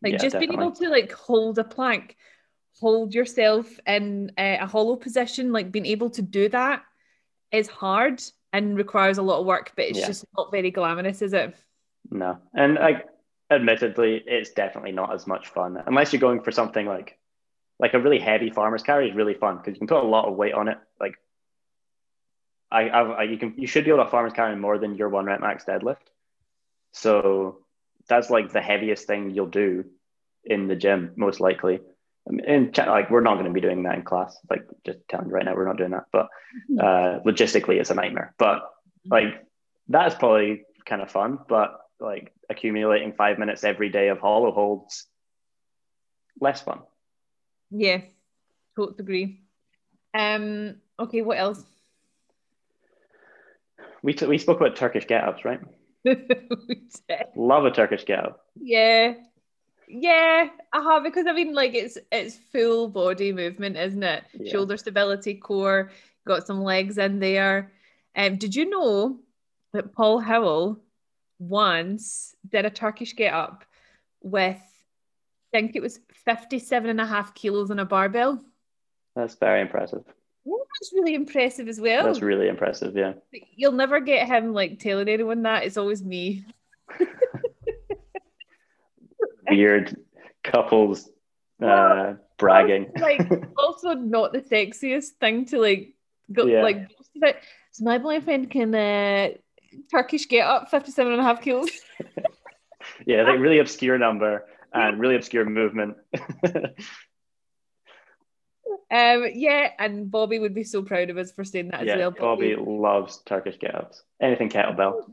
like 0.03 0.15
Yeah, 0.15 0.19
just 0.19 0.39
being 0.39 0.53
able 0.53 0.73
to 0.73 0.89
like 0.89 1.13
hold 1.13 1.59
a 1.59 1.65
plank 1.65 2.17
hold 2.81 3.15
yourself 3.15 3.67
in 3.87 4.33
a, 4.37 4.57
a 4.59 4.67
hollow 4.67 4.97
position 4.97 5.53
like 5.53 5.71
being 5.71 5.87
able 5.87 6.11
to 6.11 6.23
do 6.23 6.49
that 6.49 6.83
is 7.53 7.69
hard 7.69 8.21
and 8.53 8.77
requires 8.77 9.19
a 9.19 9.23
lot 9.23 9.39
of 9.41 9.47
work 9.47 9.73
but 9.77 9.87
it's 9.87 10.01
Yeah. 10.01 10.07
just 10.09 10.25
not 10.37 10.51
very 10.51 10.71
glamorous 10.73 11.23
is 11.23 11.33
it 11.33 11.55
No. 12.11 12.39
And 12.53 12.75
like 12.75 13.07
admittedly, 13.51 14.23
it's 14.27 14.51
definitely 14.51 14.93
not 14.93 15.15
as 15.15 15.27
much 15.27 15.49
fun 15.49 15.83
unless 15.87 16.13
you're 16.13 16.21
going 16.21 16.41
for 16.41 16.51
something 16.51 16.87
like 16.87 17.19
like 17.79 17.95
a 17.95 18.01
really 18.01 18.19
heavy 18.19 18.51
farmer's 18.51 18.83
carry 18.83 19.09
is 19.09 19.17
really 19.17 19.35
fun 19.35 19.57
because 19.57 19.75
you 19.75 19.79
can 19.79 19.89
put 19.89 20.03
a 20.03 20.07
lot 20.07 20.27
of 20.27 20.37
weight 20.37 20.55
on 20.55 20.69
it. 20.69 20.79
Like 21.01 21.17
I, 22.71 22.89
I 22.89 23.23
you 23.25 23.39
can 23.39 23.55
you 23.57 23.67
should 23.67 23.85
be 23.85 23.91
able 23.91 24.05
to 24.05 24.11
farmer's 24.11 24.33
carry 24.33 24.57
more 24.57 24.79
than 24.79 24.97
your 24.97 25.09
one 25.09 25.27
rep 25.27 25.41
max 25.41 25.65
deadlift. 25.65 25.97
So 26.93 27.59
that's 28.09 28.31
like 28.31 28.53
the 28.53 28.61
heaviest 28.61 29.07
thing 29.07 29.31
you'll 29.31 29.47
do 29.47 29.85
in 30.45 30.69
the 30.69 30.77
gym, 30.77 31.13
most 31.17 31.41
likely. 31.41 31.81
And 32.27 32.77
like 32.77 33.11
we're 33.11 33.21
not 33.21 33.35
going 33.35 33.47
to 33.47 33.53
be 33.53 33.61
doing 33.61 33.83
that 33.83 33.97
in 33.97 34.03
class. 34.03 34.37
Like 34.49 34.67
just 34.85 34.99
telling 35.09 35.29
you 35.29 35.35
right 35.35 35.45
now, 35.45 35.55
we're 35.55 35.67
not 35.67 35.77
doing 35.77 35.91
that. 35.91 36.07
But 36.11 36.29
uh, 36.81 37.21
logistically, 37.27 37.81
it's 37.81 37.91
a 37.91 37.95
nightmare. 37.95 38.35
But 38.39 38.63
like 39.05 39.45
that's 39.89 40.15
probably 40.15 40.63
kind 40.87 41.03
of 41.03 41.11
fun. 41.11 41.39
But 41.49 41.79
like 42.01 42.33
accumulating 42.51 43.13
five 43.13 43.39
minutes 43.39 43.65
every 43.65 43.89
day 43.91 44.09
of 44.09 44.19
hollow 44.19 44.53
holds, 44.53 45.07
less 46.41 46.61
fun. 46.63 46.81
yeah 47.71 48.01
totally 48.77 48.97
agree 48.99 49.41
um 50.19 50.77
okay 50.99 51.23
what 51.23 51.39
else 51.39 51.63
We 54.03 54.13
t- 54.13 54.27
we 54.27 54.37
spoke 54.39 54.61
about 54.61 54.77
Turkish 54.77 55.07
get 55.07 55.25
ups, 55.25 55.45
right? 55.47 55.61
Love 57.37 57.65
a 57.65 57.71
Turkish 57.71 58.05
get 58.05 58.19
up. 58.19 58.45
Yeah. 58.61 59.15
Yeah, 59.89 60.49
uh-huh, 60.73 61.01
because 61.01 61.27
I 61.27 61.33
mean 61.33 61.55
like 61.55 61.75
it's 61.75 61.97
it's 62.11 62.37
full 62.53 62.89
body 62.89 63.33
movement, 63.33 63.77
isn't 63.77 64.03
it? 64.03 64.25
Yeah. 64.33 64.51
Shoulder 64.53 64.77
stability, 64.79 65.35
core, 65.35 65.91
got 66.27 66.47
some 66.47 66.63
legs 66.63 66.97
in 66.99 67.19
there. 67.21 67.71
Um, 68.17 68.37
did 68.37 68.55
you 68.55 68.69
know 68.69 69.21
that 69.73 69.93
Paul 69.95 70.21
Howell 70.21 70.81
once 71.49 72.35
did 72.49 72.65
a 72.65 72.71
Turkish 72.71 73.15
get 73.17 73.33
up 73.35 73.65
with 74.23 74.57
I 74.57 75.59
think 75.61 75.77
it 75.77 75.83
was 75.83 76.01
57 76.25 76.91
and 76.91 77.01
a 77.01 77.07
half 77.07 77.33
kilos 77.35 77.71
on 77.71 77.79
a 77.79 77.85
barbell? 77.85 78.43
That's 79.15 79.37
very 79.37 79.61
impressive. 79.61 80.03
That's 80.05 80.93
really 80.93 81.15
impressive 81.15 81.69
as 81.69 81.81
well. 81.81 82.05
That's 82.05 82.21
really 82.23 82.49
impressive. 82.49 82.97
Yeah. 82.97 83.13
You'll 83.55 83.73
never 83.73 84.01
get 84.01 84.27
him 84.27 84.53
like 84.53 84.81
telling 84.81 85.09
anyone 85.09 85.43
that. 85.43 85.65
It's 85.65 85.77
always 85.77 86.03
me. 86.03 86.45
Weird 89.49 89.97
couples 90.43 91.09
uh, 91.65 92.15
bragging. 92.39 92.91
like 92.99 93.21
also 93.59 93.95
not 93.95 94.33
the 94.33 94.41
sexiest 94.41 95.11
thing 95.21 95.45
to 95.47 95.59
like 95.61 95.95
go 96.33 96.47
Yeah. 96.47 96.63
like. 96.63 96.91
So 97.73 97.85
my 97.85 97.99
boyfriend 97.99 98.51
can 98.51 98.75
uh 98.75 99.29
Turkish 99.91 100.29
get 100.29 100.47
up 100.47 100.71
57 100.71 101.13
and 101.13 101.21
a 101.21 101.25
half 101.25 101.43
kilos. 101.43 101.71
yeah, 103.07 103.23
like 103.23 103.39
really 103.39 103.59
obscure 103.59 103.99
number 103.99 104.45
and 104.73 105.01
really 105.01 105.17
obscure 105.17 105.45
movement. 105.45 105.97
Um 108.91 109.27
yeah, 109.35 109.71
and 109.79 110.11
Bobby 110.11 110.39
would 110.39 110.55
be 110.55 110.63
so 110.63 110.83
proud 110.83 111.11
of 111.11 111.17
us 111.17 111.33
for 111.33 111.43
saying 111.43 111.69
that 111.69 111.81
as 111.81 111.87
yeah, 111.87 111.97
well. 111.97 112.11
Bobby 112.11 112.55
loves 112.55 113.21
Turkish 113.25 113.59
get 113.59 113.75
ups. 113.75 114.03
Anything 114.21 114.51
kettlebell. 114.51 115.11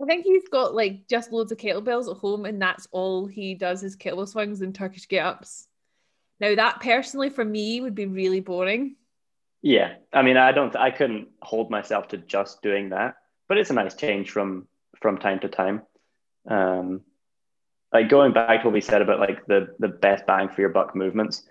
I 0.00 0.04
think 0.04 0.24
he's 0.24 0.46
got 0.48 0.74
like 0.74 1.08
just 1.08 1.32
loads 1.32 1.50
of 1.50 1.58
kettlebells 1.58 2.10
at 2.10 2.18
home 2.18 2.44
and 2.44 2.60
that's 2.60 2.86
all 2.92 3.26
he 3.26 3.54
does 3.54 3.82
is 3.82 3.96
kettlebell 3.96 4.28
swings 4.28 4.60
and 4.60 4.74
Turkish 4.74 5.08
get 5.08 5.24
ups. 5.24 5.68
Now 6.38 6.54
that 6.54 6.80
personally 6.80 7.30
for 7.30 7.44
me 7.44 7.80
would 7.80 7.94
be 7.94 8.06
really 8.06 8.40
boring. 8.40 8.96
Yeah, 9.62 9.94
I 10.12 10.22
mean, 10.22 10.36
I 10.36 10.52
don't, 10.52 10.74
I 10.76 10.90
couldn't 10.90 11.28
hold 11.42 11.70
myself 11.70 12.08
to 12.08 12.18
just 12.18 12.62
doing 12.62 12.90
that, 12.90 13.16
but 13.48 13.58
it's 13.58 13.70
a 13.70 13.74
nice 13.74 13.94
change 13.94 14.30
from 14.30 14.66
from 15.00 15.18
time 15.18 15.40
to 15.40 15.48
time. 15.48 15.82
Um, 16.48 17.02
like 17.92 18.08
going 18.08 18.32
back 18.32 18.60
to 18.60 18.66
what 18.66 18.74
we 18.74 18.80
said 18.80 19.02
about 19.02 19.20
like 19.20 19.46
the 19.46 19.74
the 19.78 19.88
best 19.88 20.26
bang 20.26 20.48
for 20.48 20.60
your 20.60 20.70
buck 20.70 20.94
movements 20.94 21.46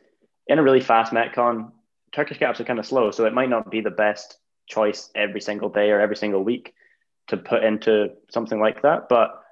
in 0.47 0.59
a 0.59 0.63
really 0.63 0.81
fast 0.81 1.11
metcon, 1.11 1.71
Turkish 2.13 2.39
gaps 2.39 2.59
are 2.59 2.63
kind 2.65 2.79
of 2.79 2.85
slow, 2.85 3.11
so 3.11 3.25
it 3.25 3.33
might 3.33 3.49
not 3.49 3.69
be 3.69 3.81
the 3.81 3.91
best 3.91 4.37
choice 4.67 5.09
every 5.15 5.41
single 5.41 5.69
day 5.69 5.91
or 5.91 5.99
every 5.99 6.15
single 6.15 6.43
week 6.43 6.73
to 7.27 7.37
put 7.37 7.63
into 7.63 8.11
something 8.29 8.59
like 8.59 8.81
that, 8.81 9.09
but 9.09 9.43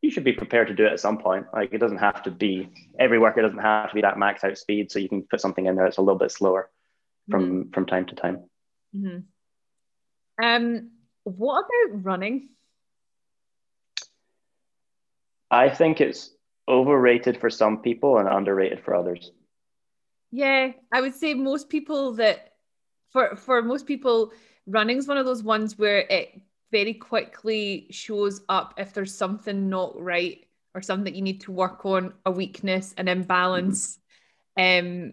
you 0.00 0.10
should 0.10 0.24
be 0.24 0.32
prepared 0.32 0.68
to 0.68 0.74
do 0.74 0.84
it 0.84 0.92
at 0.92 1.00
some 1.00 1.18
point. 1.18 1.46
Like 1.52 1.72
it 1.72 1.78
doesn't 1.78 1.98
have 1.98 2.22
to 2.24 2.30
be 2.30 2.68
every 2.98 3.18
workout 3.18 3.42
doesn't 3.42 3.58
have 3.58 3.88
to 3.88 3.94
be 3.94 4.00
that 4.02 4.18
max 4.18 4.44
out 4.44 4.58
speed, 4.58 4.90
so 4.90 4.98
you 4.98 5.08
can 5.08 5.22
put 5.22 5.40
something 5.40 5.66
in 5.66 5.76
there 5.76 5.84
that's 5.84 5.98
a 5.98 6.02
little 6.02 6.18
bit 6.18 6.30
slower 6.30 6.70
from 7.30 7.70
from 7.70 7.86
time 7.86 8.06
to 8.06 8.14
time. 8.14 8.44
Mhm. 8.96 9.24
Um 10.42 10.90
what 11.24 11.64
about 11.64 12.04
running? 12.04 12.48
I 15.50 15.68
think 15.68 16.00
it's 16.00 16.30
overrated 16.68 17.38
for 17.38 17.50
some 17.50 17.78
people 17.78 18.18
and 18.18 18.28
underrated 18.28 18.80
for 18.80 18.94
others. 18.94 19.32
Yeah, 20.30 20.72
I 20.92 21.00
would 21.00 21.14
say 21.14 21.34
most 21.34 21.68
people 21.68 22.12
that 22.14 22.54
for 23.10 23.36
for 23.36 23.60
most 23.62 23.86
people, 23.86 24.32
running 24.66 24.96
is 24.96 25.06
one 25.06 25.18
of 25.18 25.26
those 25.26 25.42
ones 25.42 25.78
where 25.78 25.98
it 25.98 26.40
very 26.70 26.94
quickly 26.94 27.86
shows 27.90 28.40
up 28.48 28.74
if 28.78 28.94
there's 28.94 29.14
something 29.14 29.68
not 29.68 30.00
right 30.00 30.46
or 30.74 30.80
something 30.80 31.04
that 31.04 31.14
you 31.14 31.20
need 31.20 31.42
to 31.42 31.52
work 31.52 31.84
on, 31.84 32.14
a 32.24 32.30
weakness, 32.30 32.94
an 32.96 33.08
imbalance. 33.08 33.98
Mm-hmm. 34.58 35.08
Um, 35.08 35.12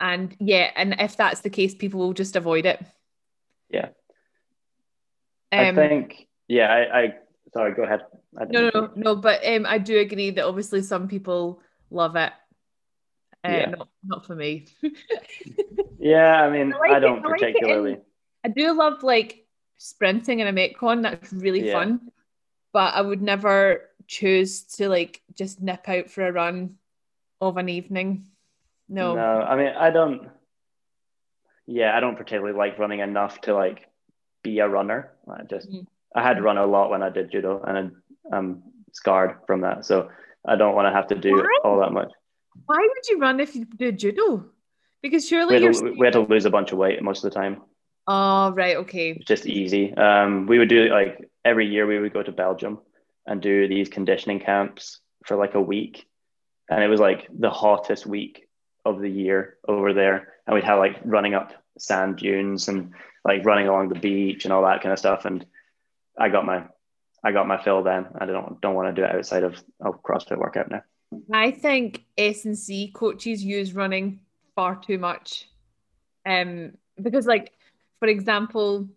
and 0.00 0.36
yeah, 0.40 0.70
and 0.74 0.96
if 0.98 1.16
that's 1.16 1.40
the 1.40 1.50
case, 1.50 1.74
people 1.74 2.00
will 2.00 2.12
just 2.12 2.34
avoid 2.34 2.66
it. 2.66 2.84
Yeah. 3.70 3.90
Um, 5.52 5.78
I 5.78 5.88
think, 5.88 6.28
yeah, 6.48 6.72
I, 6.72 6.98
I 6.98 7.14
sorry, 7.52 7.74
go 7.74 7.84
ahead. 7.84 8.02
No, 8.50 8.68
no, 8.68 8.70
no, 8.74 8.90
no, 8.96 9.16
but 9.16 9.46
um, 9.46 9.64
I 9.66 9.78
do 9.78 9.98
agree 9.98 10.30
that 10.30 10.44
obviously 10.44 10.82
some 10.82 11.08
people 11.08 11.60
love 11.90 12.16
it. 12.16 12.32
Uh, 13.44 13.48
yeah. 13.48 13.66
not, 13.70 13.88
not 14.04 14.26
for 14.26 14.34
me. 14.34 14.66
yeah, 15.98 16.42
I 16.42 16.50
mean, 16.50 16.72
I, 16.72 16.78
like 16.78 16.90
I 16.92 16.98
don't 16.98 17.18
it, 17.18 17.24
particularly. 17.24 17.92
I, 17.92 17.94
like 17.94 18.04
I 18.44 18.48
do 18.48 18.72
love 18.72 19.02
like 19.02 19.46
sprinting 19.78 20.40
in 20.40 20.46
a 20.46 20.52
metcon. 20.52 21.02
That's 21.02 21.32
really 21.32 21.66
yeah. 21.66 21.74
fun, 21.74 22.00
but 22.72 22.94
I 22.94 23.00
would 23.00 23.22
never 23.22 23.82
choose 24.06 24.62
to 24.76 24.88
like 24.88 25.22
just 25.34 25.60
nip 25.60 25.88
out 25.88 26.10
for 26.10 26.26
a 26.26 26.32
run 26.32 26.76
of 27.40 27.56
an 27.56 27.68
evening. 27.68 28.26
No. 28.88 29.14
No, 29.14 29.40
I 29.42 29.56
mean, 29.56 29.72
I 29.76 29.90
don't. 29.90 30.28
Yeah, 31.66 31.96
I 31.96 32.00
don't 32.00 32.16
particularly 32.16 32.56
like 32.56 32.78
running 32.78 33.00
enough 33.00 33.40
to 33.42 33.54
like 33.54 33.88
be 34.46 34.58
a 34.60 34.68
runner. 34.68 35.12
I 35.28 35.42
just 35.42 35.70
mm. 35.70 35.86
I 36.14 36.22
had 36.22 36.34
to 36.34 36.42
run 36.42 36.58
a 36.58 36.66
lot 36.66 36.90
when 36.90 37.02
I 37.02 37.10
did 37.10 37.30
judo, 37.30 37.62
and 37.66 37.92
I'm 38.32 38.62
scarred 38.92 39.36
from 39.46 39.60
that. 39.62 39.84
So 39.84 40.08
I 40.46 40.56
don't 40.56 40.74
want 40.74 40.86
to 40.86 40.92
have 40.92 41.08
to 41.08 41.14
do 41.14 41.32
Why? 41.32 41.58
all 41.64 41.80
that 41.80 41.92
much. 41.92 42.10
Why 42.66 42.78
would 42.78 43.08
you 43.08 43.18
run 43.18 43.40
if 43.40 43.54
you 43.54 43.64
did 43.64 43.98
judo? 43.98 44.46
Because 45.02 45.28
surely 45.28 45.58
we 45.58 45.64
had, 45.64 45.74
to, 45.74 45.94
we 45.98 46.06
had 46.06 46.14
to 46.14 46.20
lose 46.20 46.46
a 46.46 46.50
bunch 46.50 46.72
of 46.72 46.78
weight 46.78 47.02
most 47.02 47.24
of 47.24 47.30
the 47.30 47.34
time. 47.38 47.62
Oh 48.06 48.52
right, 48.52 48.76
okay. 48.78 49.10
It's 49.10 49.26
just 49.26 49.46
easy. 49.46 49.94
Um, 49.94 50.46
we 50.46 50.58
would 50.58 50.68
do 50.68 50.88
like 50.88 51.28
every 51.44 51.66
year 51.66 51.86
we 51.86 51.98
would 51.98 52.12
go 52.12 52.22
to 52.22 52.32
Belgium 52.32 52.78
and 53.26 53.42
do 53.42 53.68
these 53.68 53.88
conditioning 53.88 54.40
camps 54.40 55.00
for 55.26 55.36
like 55.36 55.54
a 55.54 55.60
week, 55.60 56.06
and 56.70 56.82
it 56.82 56.88
was 56.88 57.00
like 57.00 57.26
the 57.36 57.50
hottest 57.50 58.06
week 58.06 58.48
of 58.84 59.00
the 59.00 59.10
year 59.10 59.56
over 59.66 59.92
there, 59.92 60.34
and 60.46 60.54
we'd 60.54 60.64
have 60.64 60.78
like 60.78 60.96
running 61.04 61.34
up 61.34 61.52
sand 61.78 62.16
dunes 62.16 62.68
and 62.68 62.92
like 63.26 63.44
running 63.44 63.66
along 63.66 63.88
the 63.88 63.98
beach 63.98 64.44
and 64.44 64.52
all 64.52 64.62
that 64.62 64.82
kind 64.82 64.92
of 64.92 64.98
stuff. 64.98 65.24
And 65.24 65.44
I 66.18 66.28
got 66.28 66.46
my 66.46 66.64
I 67.24 67.32
got 67.32 67.48
my 67.48 67.62
fill 67.62 67.82
then. 67.82 68.06
I 68.18 68.26
don't 68.26 68.60
don't 68.60 68.74
want 68.74 68.94
to 68.94 69.00
do 69.00 69.04
it 69.04 69.14
outside 69.14 69.42
of 69.42 69.56
a 69.80 69.90
CrossFit 69.92 70.38
workout 70.38 70.70
now. 70.70 70.82
I 71.32 71.50
think 71.50 72.04
S 72.16 72.44
and 72.44 72.56
C 72.56 72.90
coaches 72.94 73.44
use 73.44 73.74
running 73.74 74.20
far 74.54 74.76
too 74.76 74.98
much, 74.98 75.48
um, 76.24 76.72
because 77.00 77.26
like 77.26 77.52
for 77.98 78.08
example, 78.08 78.88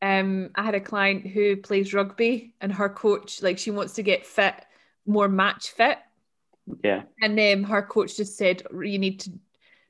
um, 0.00 0.50
I 0.54 0.62
had 0.62 0.74
a 0.74 0.80
client 0.80 1.26
who 1.26 1.56
plays 1.56 1.92
rugby, 1.92 2.54
and 2.60 2.72
her 2.72 2.88
coach 2.88 3.42
like 3.42 3.58
she 3.58 3.70
wants 3.70 3.94
to 3.94 4.02
get 4.02 4.26
fit, 4.26 4.54
more 5.06 5.28
match 5.28 5.70
fit. 5.70 5.98
Yeah. 6.84 7.02
And 7.20 7.36
then 7.36 7.64
her 7.64 7.82
coach 7.82 8.16
just 8.16 8.36
said 8.36 8.62
you 8.72 8.98
need 8.98 9.20
to 9.20 9.32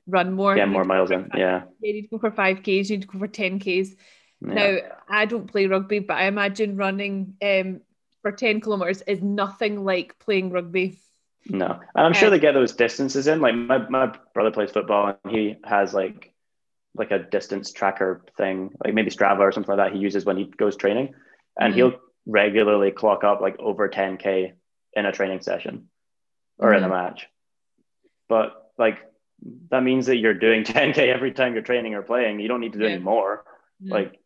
run 0.07 0.33
more. 0.33 0.57
Yeah, 0.57 0.65
more 0.65 0.83
miles 0.83 1.11
in. 1.11 1.29
Yeah. 1.35 1.63
You 1.81 1.93
need 1.93 2.01
to 2.03 2.07
go 2.07 2.19
for 2.19 2.31
five 2.31 2.61
Ks. 2.61 2.89
You 2.89 2.97
need 2.97 3.01
to 3.01 3.07
go 3.07 3.19
for 3.19 3.27
ten 3.27 3.59
Ks. 3.59 3.95
Yeah. 4.41 4.53
Now, 4.53 4.77
I 5.09 5.25
don't 5.25 5.49
play 5.49 5.67
rugby, 5.67 5.99
but 5.99 6.17
I 6.17 6.25
imagine 6.25 6.75
running 6.75 7.35
um, 7.41 7.81
for 8.23 8.31
10 8.31 8.61
kilometers 8.61 9.01
is 9.03 9.21
nothing 9.21 9.85
like 9.85 10.17
playing 10.19 10.51
rugby. 10.51 10.99
No, 11.45 11.67
and 11.67 12.05
I'm 12.05 12.13
sure 12.13 12.29
they 12.29 12.39
get 12.39 12.53
those 12.53 12.73
distances 12.73 13.27
in. 13.27 13.41
Like 13.41 13.53
my, 13.53 13.77
my 13.89 14.13
brother 14.33 14.51
plays 14.51 14.71
football 14.71 15.17
and 15.23 15.33
he 15.33 15.57
has 15.65 15.93
like 15.93 16.33
like 16.95 17.11
a 17.11 17.19
distance 17.19 17.71
tracker 17.73 18.23
thing, 18.37 18.69
like 18.83 18.93
maybe 18.93 19.09
Strava 19.09 19.39
or 19.39 19.51
something 19.51 19.75
like 19.75 19.89
that. 19.89 19.95
He 19.95 20.01
uses 20.01 20.23
when 20.23 20.37
he 20.37 20.45
goes 20.45 20.77
training, 20.77 21.13
and 21.59 21.73
mm 21.73 21.75
he'll 21.75 21.93
regularly 22.25 22.91
clock 22.91 23.25
up 23.25 23.41
like 23.41 23.59
over 23.59 23.89
10k 23.89 24.53
in 24.93 25.05
a 25.05 25.11
training 25.11 25.41
session 25.41 25.89
or 26.57 26.69
mm 26.69 26.77
in 26.77 26.83
a 26.83 26.87
mm-hmm. 26.87 26.95
match. 26.95 27.27
But 28.29 28.53
like 28.77 28.99
that 29.69 29.83
means 29.83 30.05
that 30.07 30.17
you're 30.17 30.33
doing 30.33 30.63
10k 30.65 30.97
every 30.97 31.31
time 31.31 31.53
you're 31.53 31.63
training 31.63 31.93
or 31.93 32.01
playing. 32.01 32.39
You 32.39 32.47
don't 32.47 32.61
need 32.61 32.73
to 32.73 32.79
do 32.79 32.85
yeah. 32.85 32.91
any 32.91 33.03
more. 33.03 33.45
Like 33.85 34.19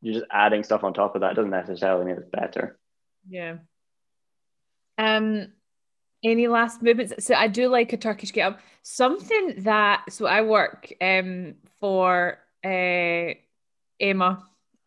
you're 0.00 0.14
just 0.14 0.26
adding 0.30 0.64
stuff 0.64 0.84
on 0.84 0.94
top 0.94 1.14
of 1.14 1.20
that. 1.20 1.32
It 1.32 1.34
doesn't 1.34 1.50
necessarily 1.50 2.06
mean 2.06 2.16
it's 2.16 2.28
better. 2.30 2.78
Yeah. 3.28 3.56
Um, 4.98 5.52
any 6.22 6.48
last 6.48 6.82
movements? 6.82 7.12
So 7.24 7.34
I 7.34 7.48
do 7.48 7.68
like 7.68 7.92
a 7.92 7.96
Turkish 7.96 8.32
get 8.32 8.52
up. 8.52 8.60
Something 8.82 9.62
that 9.64 10.04
so 10.10 10.26
I 10.26 10.42
work 10.42 10.92
um 11.00 11.54
for 11.80 12.38
uh 12.64 13.34
Emma 14.00 14.42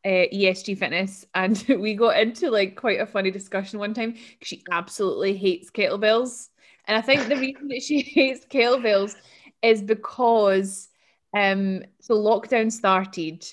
uh, 0.06 0.26
ESG 0.34 0.78
Fitness, 0.78 1.26
and 1.36 1.64
we 1.80 1.94
got 1.94 2.20
into 2.20 2.50
like 2.50 2.76
quite 2.76 3.00
a 3.00 3.06
funny 3.06 3.32
discussion 3.32 3.80
one 3.80 3.94
time. 3.94 4.16
She 4.42 4.64
absolutely 4.72 5.36
hates 5.36 5.70
kettlebells, 5.70 6.50
and 6.86 6.98
I 6.98 7.02
think 7.02 7.28
the 7.28 7.36
reason 7.36 7.68
that 7.70 7.84
she 7.84 8.02
hates 8.16 8.46
kettlebells 8.46 9.16
is 9.62 9.82
because 9.82 10.90
um 11.36 11.84
so 12.00 12.16
lockdown 12.16 12.72
started 12.72 13.46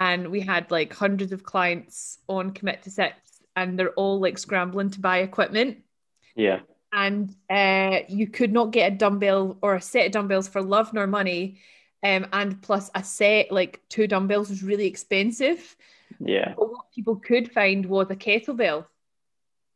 and 0.00 0.28
we 0.28 0.40
had 0.40 0.70
like 0.70 0.92
hundreds 0.92 1.32
of 1.32 1.42
clients 1.42 2.18
on 2.28 2.52
commit 2.52 2.82
to 2.82 2.90
six 2.90 3.16
and 3.56 3.78
they're 3.78 3.90
all 3.90 4.20
like 4.20 4.38
scrambling 4.38 4.90
to 4.90 5.00
buy 5.00 5.18
equipment. 5.18 5.78
Yeah. 6.36 6.60
And 6.92 7.34
uh, 7.50 8.00
you 8.08 8.28
could 8.28 8.52
not 8.52 8.70
get 8.70 8.92
a 8.92 8.96
dumbbell 8.96 9.58
or 9.60 9.74
a 9.74 9.82
set 9.82 10.06
of 10.06 10.12
dumbbells 10.12 10.48
for 10.48 10.62
love 10.62 10.92
nor 10.92 11.06
money 11.06 11.58
um, 12.04 12.26
and 12.32 12.62
plus 12.62 12.90
a 12.94 13.02
set 13.02 13.50
like 13.50 13.80
two 13.88 14.06
dumbbells 14.06 14.50
was 14.50 14.62
really 14.62 14.86
expensive. 14.86 15.76
Yeah. 16.20 16.54
But 16.56 16.70
what 16.70 16.92
people 16.94 17.16
could 17.16 17.50
find 17.52 17.84
was 17.86 18.08
a 18.10 18.16
kettlebell. 18.16 18.86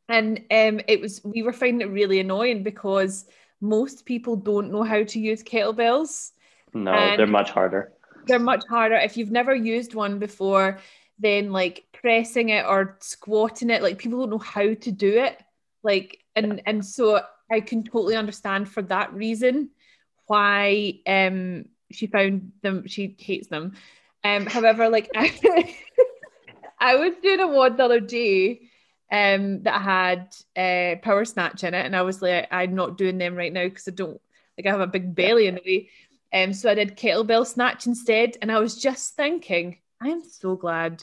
And 0.09 0.39
um, 0.51 0.81
it 0.87 1.01
was 1.01 1.21
we 1.25 1.43
were 1.43 1.53
finding 1.53 1.89
it 1.89 1.93
really 1.93 2.21
annoying 2.21 2.63
because 2.63 3.27
most 3.63 4.05
people 4.05 4.37
don't 4.37 4.71
know 4.71 4.83
how 4.83 5.03
to 5.03 5.19
use 5.19 5.43
kettlebells 5.43 6.33
no 6.75 6.93
and 6.93 7.19
they're 7.19 7.27
much 7.27 7.51
harder 7.51 7.93
they're 8.27 8.39
much 8.39 8.65
harder. 8.69 8.97
If 8.97 9.17
you've 9.17 9.31
never 9.31 9.55
used 9.55 9.95
one 9.95 10.19
before, 10.19 10.79
then 11.19 11.53
like 11.53 11.85
pressing 11.93 12.51
it 12.51 12.65
or 12.67 12.97
squatting 13.01 13.71
it, 13.71 13.83
like 13.83 13.99
people 13.99 14.21
don't 14.21 14.31
know 14.31 14.39
how 14.39 14.75
to 14.75 14.93
do 14.93 15.23
it. 15.23 15.41
Like 15.83 16.19
and 16.37 16.63
and 16.67 16.85
so 16.85 17.21
I 17.51 17.61
can 17.61 17.85
totally 17.85 18.17
understand 18.17 18.69
for 18.69 18.83
that 18.83 19.13
reason 19.13 19.71
why 20.27 21.01
um 21.07 21.67
she 21.91 22.07
found 22.07 22.53
them 22.63 22.87
she 22.87 23.17
hates 23.19 23.49
them. 23.49 23.75
Um 24.25 24.47
however, 24.47 24.89
like 24.89 25.11
I, 25.17 25.77
I 26.79 26.97
was 26.97 27.15
doing 27.23 27.41
a 27.41 27.49
WOD 27.49 27.77
the 27.77 27.85
other 27.85 28.01
day 28.01 28.71
um 29.13 29.63
that 29.63 29.83
had 29.83 30.35
uh 30.57 30.99
power 31.03 31.25
snatch 31.25 31.63
in 31.63 31.75
it 31.75 31.87
and 31.87 31.95
I 31.95 32.03
was 32.03 32.21
like 32.23 32.49
I'm 32.51 32.75
not 32.75 32.99
doing 32.99 33.19
them 33.19 33.37
right 33.37 33.53
now 33.53 33.65
because 33.69 33.87
I 33.87 33.93
don't 33.93 34.21
like 34.57 34.67
I 34.67 34.71
have 34.71 34.81
a 34.81 34.87
big 34.87 35.15
belly 35.15 35.47
in 35.47 35.57
the 35.57 35.63
way. 35.65 35.89
Um, 36.33 36.53
so 36.53 36.71
I 36.71 36.75
did 36.75 36.97
kettlebell 36.97 37.47
snatch 37.47 37.87
instead. 37.87 38.39
And 38.41 38.51
I 38.51 38.59
was 38.59 38.81
just 38.81 39.15
thinking, 39.17 39.79
I'm 40.01 40.23
so 40.25 40.57
glad 40.57 41.03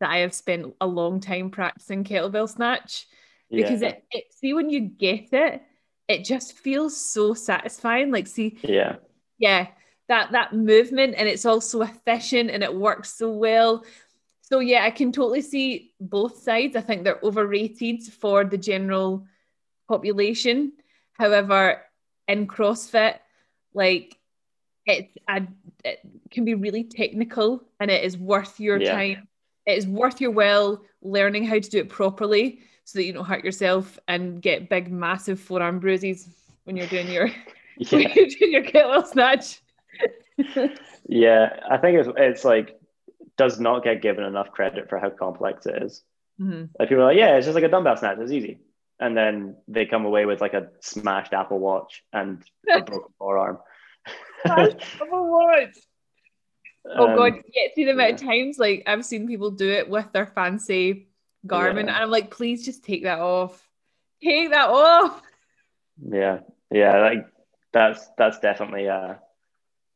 that 0.00 0.10
I 0.10 0.18
have 0.18 0.34
spent 0.34 0.74
a 0.80 0.86
long 0.86 1.20
time 1.20 1.50
practicing 1.50 2.04
kettlebell 2.04 2.48
snatch 2.48 3.06
because 3.50 3.82
yeah. 3.82 3.88
it, 3.88 4.04
it, 4.10 4.24
see, 4.32 4.54
when 4.54 4.70
you 4.70 4.80
get 4.80 5.32
it, 5.32 5.62
it 6.08 6.24
just 6.24 6.56
feels 6.58 6.96
so 6.96 7.34
satisfying. 7.34 8.10
Like, 8.10 8.26
see, 8.26 8.58
yeah, 8.62 8.96
yeah, 9.38 9.68
that 10.08 10.32
that 10.32 10.54
movement, 10.54 11.14
and 11.16 11.28
it's 11.28 11.44
also 11.44 11.82
efficient 11.82 12.50
and 12.50 12.62
it 12.62 12.74
works 12.74 13.16
so 13.16 13.30
well. 13.30 13.84
So 14.50 14.58
yeah, 14.58 14.84
I 14.84 14.90
can 14.90 15.12
totally 15.12 15.42
see 15.42 15.92
both 16.00 16.42
sides. 16.42 16.74
I 16.74 16.80
think 16.80 17.04
they're 17.04 17.20
overrated 17.22 18.02
for 18.02 18.44
the 18.44 18.58
general 18.58 19.26
population. 19.88 20.72
However, 21.12 21.82
in 22.26 22.48
CrossFit, 22.48 23.18
like 23.74 24.18
it's 24.86 25.16
a, 25.28 25.46
it 25.84 26.00
can 26.30 26.44
be 26.44 26.54
really 26.54 26.84
technical 26.84 27.62
and 27.78 27.90
it 27.90 28.02
is 28.04 28.18
worth 28.18 28.58
your 28.58 28.80
yeah. 28.80 28.92
time. 28.92 29.28
It 29.66 29.78
is 29.78 29.86
worth 29.86 30.20
your 30.20 30.32
well 30.32 30.82
learning 31.00 31.44
how 31.44 31.58
to 31.60 31.70
do 31.70 31.78
it 31.78 31.88
properly 31.88 32.60
so 32.84 32.98
that 32.98 33.04
you 33.04 33.12
don't 33.12 33.24
hurt 33.24 33.44
yourself 33.44 33.98
and 34.08 34.42
get 34.42 34.68
big, 34.68 34.90
massive 34.90 35.38
forearm 35.38 35.78
bruises 35.78 36.28
when 36.64 36.76
you're 36.76 36.88
doing 36.88 37.08
your 37.08 37.26
yeah. 37.76 37.88
when 37.90 38.10
you're 38.14 38.26
doing 38.26 38.52
your 38.52 38.64
kettlebell 38.64 39.06
snatch. 39.06 39.60
yeah, 41.08 41.60
I 41.70 41.76
think 41.76 41.98
it's 41.98 42.08
it's 42.16 42.44
like 42.44 42.80
does 43.40 43.58
not 43.58 43.82
get 43.82 44.02
given 44.02 44.24
enough 44.24 44.50
credit 44.50 44.90
for 44.90 44.98
how 44.98 45.08
complex 45.08 45.64
it 45.64 45.82
is. 45.82 46.02
Mm-hmm. 46.38 46.64
Like 46.78 46.88
people 46.90 47.04
are 47.04 47.06
like, 47.06 47.16
yeah, 47.16 47.36
it's 47.36 47.46
just 47.46 47.54
like 47.54 47.64
a 47.64 47.68
dumbbell 47.68 47.96
snatch, 47.96 48.18
it's 48.20 48.32
easy. 48.32 48.60
And 48.98 49.16
then 49.16 49.56
they 49.66 49.86
come 49.86 50.04
away 50.04 50.26
with 50.26 50.42
like 50.42 50.52
a 50.52 50.68
smashed 50.80 51.32
Apple 51.32 51.58
Watch 51.58 52.04
and 52.12 52.44
a 52.70 52.82
broken 52.82 53.14
forearm. 53.18 53.58
Apple 54.44 54.76
Watch. 55.30 55.78
Oh 56.84 57.08
um, 57.08 57.16
god, 57.16 57.32
yeah, 57.54 57.68
see 57.74 57.86
the 57.86 57.92
amount 57.92 58.10
yeah. 58.10 58.14
of 58.16 58.20
times 58.20 58.58
like 58.58 58.82
I've 58.86 59.06
seen 59.06 59.26
people 59.26 59.50
do 59.50 59.70
it 59.70 59.88
with 59.88 60.12
their 60.12 60.26
fancy 60.26 61.08
Garmin, 61.46 61.74
yeah. 61.74 61.80
and 61.80 61.90
I'm 61.90 62.10
like, 62.10 62.30
please 62.30 62.64
just 62.64 62.84
take 62.84 63.04
that 63.04 63.20
off. 63.20 63.66
Take 64.22 64.50
that 64.50 64.68
off. 64.68 65.22
Yeah. 66.02 66.40
Yeah, 66.70 67.00
like 67.00 67.26
that's 67.72 68.06
that's 68.18 68.38
definitely 68.40 68.86
a 68.86 69.18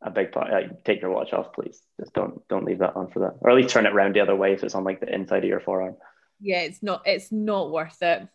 a 0.04 0.10
big 0.10 0.32
part. 0.32 0.50
Like, 0.50 0.84
take 0.84 1.00
your 1.00 1.10
watch 1.10 1.32
off, 1.32 1.52
please. 1.52 1.80
Just 1.98 2.12
don't 2.12 2.46
don't 2.48 2.64
leave 2.64 2.78
that 2.78 2.96
on 2.96 3.10
for 3.10 3.20
that, 3.20 3.36
or 3.40 3.50
at 3.50 3.56
least 3.56 3.70
turn 3.70 3.86
it 3.86 3.92
around 3.92 4.14
the 4.14 4.20
other 4.20 4.36
way 4.36 4.56
so 4.56 4.66
it's 4.66 4.74
on 4.74 4.84
like 4.84 5.00
the 5.00 5.12
inside 5.12 5.44
of 5.44 5.48
your 5.48 5.60
forearm. 5.60 5.96
Yeah, 6.40 6.60
it's 6.60 6.82
not 6.82 7.02
it's 7.06 7.32
not 7.32 7.70
worth 7.72 8.00
it. 8.02 8.28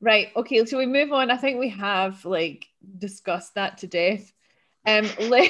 Right. 0.00 0.28
Okay. 0.34 0.64
So 0.64 0.78
we 0.78 0.86
move 0.86 1.12
on. 1.12 1.30
I 1.30 1.36
think 1.36 1.58
we 1.58 1.70
have 1.70 2.24
like 2.24 2.66
discussed 2.98 3.54
that 3.54 3.78
to 3.78 3.86
death. 3.86 4.32
Um. 4.86 5.08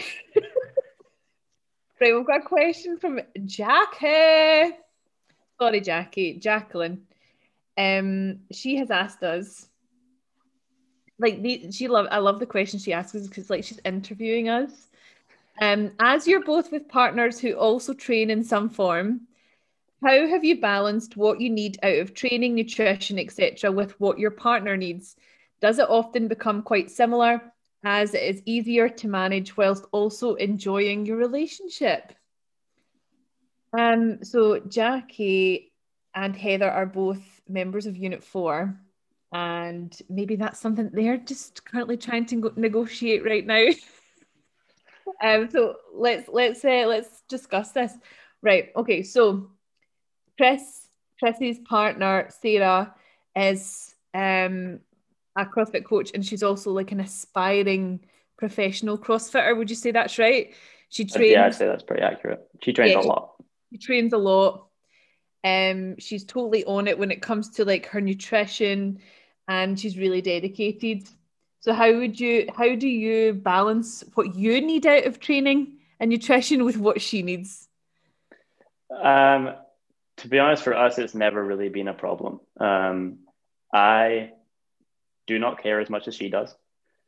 Right. 2.02 2.14
We've 2.14 2.26
got 2.26 2.40
a 2.40 2.44
question 2.44 2.96
from 2.96 3.20
Jackie. 3.44 4.74
Sorry, 5.60 5.80
Jackie. 5.82 6.38
Jacqueline. 6.38 7.02
Um. 7.76 8.40
She 8.52 8.76
has 8.76 8.90
asked 8.90 9.22
us 9.22 9.68
like 11.20 11.42
the, 11.42 11.70
she 11.70 11.86
love 11.86 12.06
I 12.10 12.18
love 12.18 12.40
the 12.40 12.46
question 12.46 12.80
she 12.80 12.94
asks 12.94 13.14
us 13.14 13.28
because 13.28 13.50
like 13.50 13.64
she's 13.64 13.80
interviewing 13.84 14.48
us. 14.48 14.88
Um, 15.60 15.92
as 15.98 16.26
you're 16.26 16.44
both 16.44 16.72
with 16.72 16.88
partners 16.88 17.38
who 17.38 17.52
also 17.52 17.92
train 17.92 18.30
in 18.30 18.42
some 18.42 18.70
form, 18.70 19.22
how 20.02 20.26
have 20.26 20.42
you 20.42 20.60
balanced 20.60 21.16
what 21.16 21.40
you 21.40 21.50
need 21.50 21.78
out 21.82 21.98
of 21.98 22.14
training, 22.14 22.54
nutrition, 22.54 23.18
etc., 23.18 23.70
with 23.70 24.00
what 24.00 24.18
your 24.18 24.30
partner 24.30 24.76
needs? 24.76 25.16
Does 25.60 25.78
it 25.78 25.90
often 25.90 26.28
become 26.28 26.62
quite 26.62 26.90
similar, 26.90 27.42
as 27.84 28.14
it 28.14 28.22
is 28.22 28.42
easier 28.46 28.88
to 28.88 29.08
manage 29.08 29.56
whilst 29.56 29.84
also 29.92 30.36
enjoying 30.36 31.04
your 31.04 31.18
relationship? 31.18 32.14
Um, 33.76 34.24
so 34.24 34.60
Jackie 34.60 35.72
and 36.14 36.34
Heather 36.34 36.70
are 36.70 36.86
both 36.86 37.22
members 37.46 37.84
of 37.84 37.96
Unit 37.96 38.24
Four 38.24 38.80
and 39.32 39.96
maybe 40.08 40.36
that's 40.36 40.58
something 40.58 40.90
they're 40.92 41.16
just 41.16 41.64
currently 41.64 41.96
trying 41.96 42.26
to 42.26 42.36
go- 42.36 42.52
negotiate 42.56 43.24
right 43.24 43.46
now. 43.46 43.66
um, 45.22 45.50
so 45.50 45.76
let's 45.94 46.28
let's 46.28 46.64
uh, 46.64 46.84
let's 46.86 47.22
discuss 47.28 47.72
this. 47.72 47.92
Right. 48.42 48.70
Okay. 48.76 49.02
So 49.02 49.50
Chris, 50.36 50.86
Chrissy's 51.18 51.58
partner 51.58 52.28
Sarah 52.40 52.94
is 53.36 53.94
um, 54.14 54.80
a 55.36 55.44
CrossFit 55.44 55.84
coach, 55.84 56.10
and 56.14 56.24
she's 56.24 56.42
also 56.42 56.72
like 56.72 56.92
an 56.92 57.00
aspiring 57.00 58.00
professional 58.38 58.98
CrossFitter. 58.98 59.56
Would 59.56 59.70
you 59.70 59.76
say 59.76 59.90
that's 59.90 60.18
right? 60.18 60.54
She 60.88 61.04
trains. 61.04 61.32
Yeah, 61.32 61.46
I'd 61.46 61.54
say 61.54 61.66
that's 61.66 61.82
pretty 61.82 62.02
accurate. 62.02 62.40
She 62.62 62.72
trains 62.72 62.92
yeah, 62.92 63.00
a 63.00 63.02
lot. 63.02 63.34
She 63.72 63.78
trains 63.78 64.12
a 64.12 64.18
lot. 64.18 64.66
Um, 65.42 65.98
she's 65.98 66.24
totally 66.24 66.64
on 66.64 66.86
it 66.86 66.98
when 66.98 67.10
it 67.10 67.22
comes 67.22 67.50
to 67.50 67.64
like 67.64 67.86
her 67.86 68.00
nutrition 68.00 69.00
and 69.48 69.78
she's 69.78 69.98
really 69.98 70.22
dedicated. 70.22 71.08
So 71.60 71.74
how 71.74 71.92
would 71.92 72.18
you 72.18 72.48
how 72.54 72.74
do 72.74 72.88
you 72.88 73.34
balance 73.34 74.02
what 74.14 74.34
you 74.34 74.60
need 74.60 74.86
out 74.86 75.04
of 75.04 75.20
training 75.20 75.78
and 75.98 76.10
nutrition 76.10 76.64
with 76.64 76.78
what 76.78 77.00
she 77.00 77.22
needs? 77.22 77.68
Um, 78.90 79.54
to 80.16 80.28
be 80.28 80.38
honest, 80.38 80.62
for 80.62 80.74
us, 80.74 80.98
it's 80.98 81.14
never 81.14 81.42
really 81.44 81.68
been 81.68 81.88
a 81.88 81.94
problem. 81.94 82.40
Um, 82.58 83.18
I 83.72 84.32
do 85.26 85.38
not 85.38 85.62
care 85.62 85.80
as 85.80 85.90
much 85.90 86.08
as 86.08 86.14
she 86.14 86.28
does. 86.28 86.54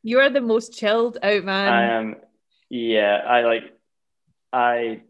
You 0.03 0.19
are 0.19 0.29
the 0.29 0.41
most 0.41 0.73
chilled 0.73 1.17
out 1.21 1.43
man. 1.43 1.73
I 1.73 1.83
am. 1.97 2.15
Yeah, 2.69 3.21
I 3.25 3.41
like. 3.41 3.63
I, 4.51 5.01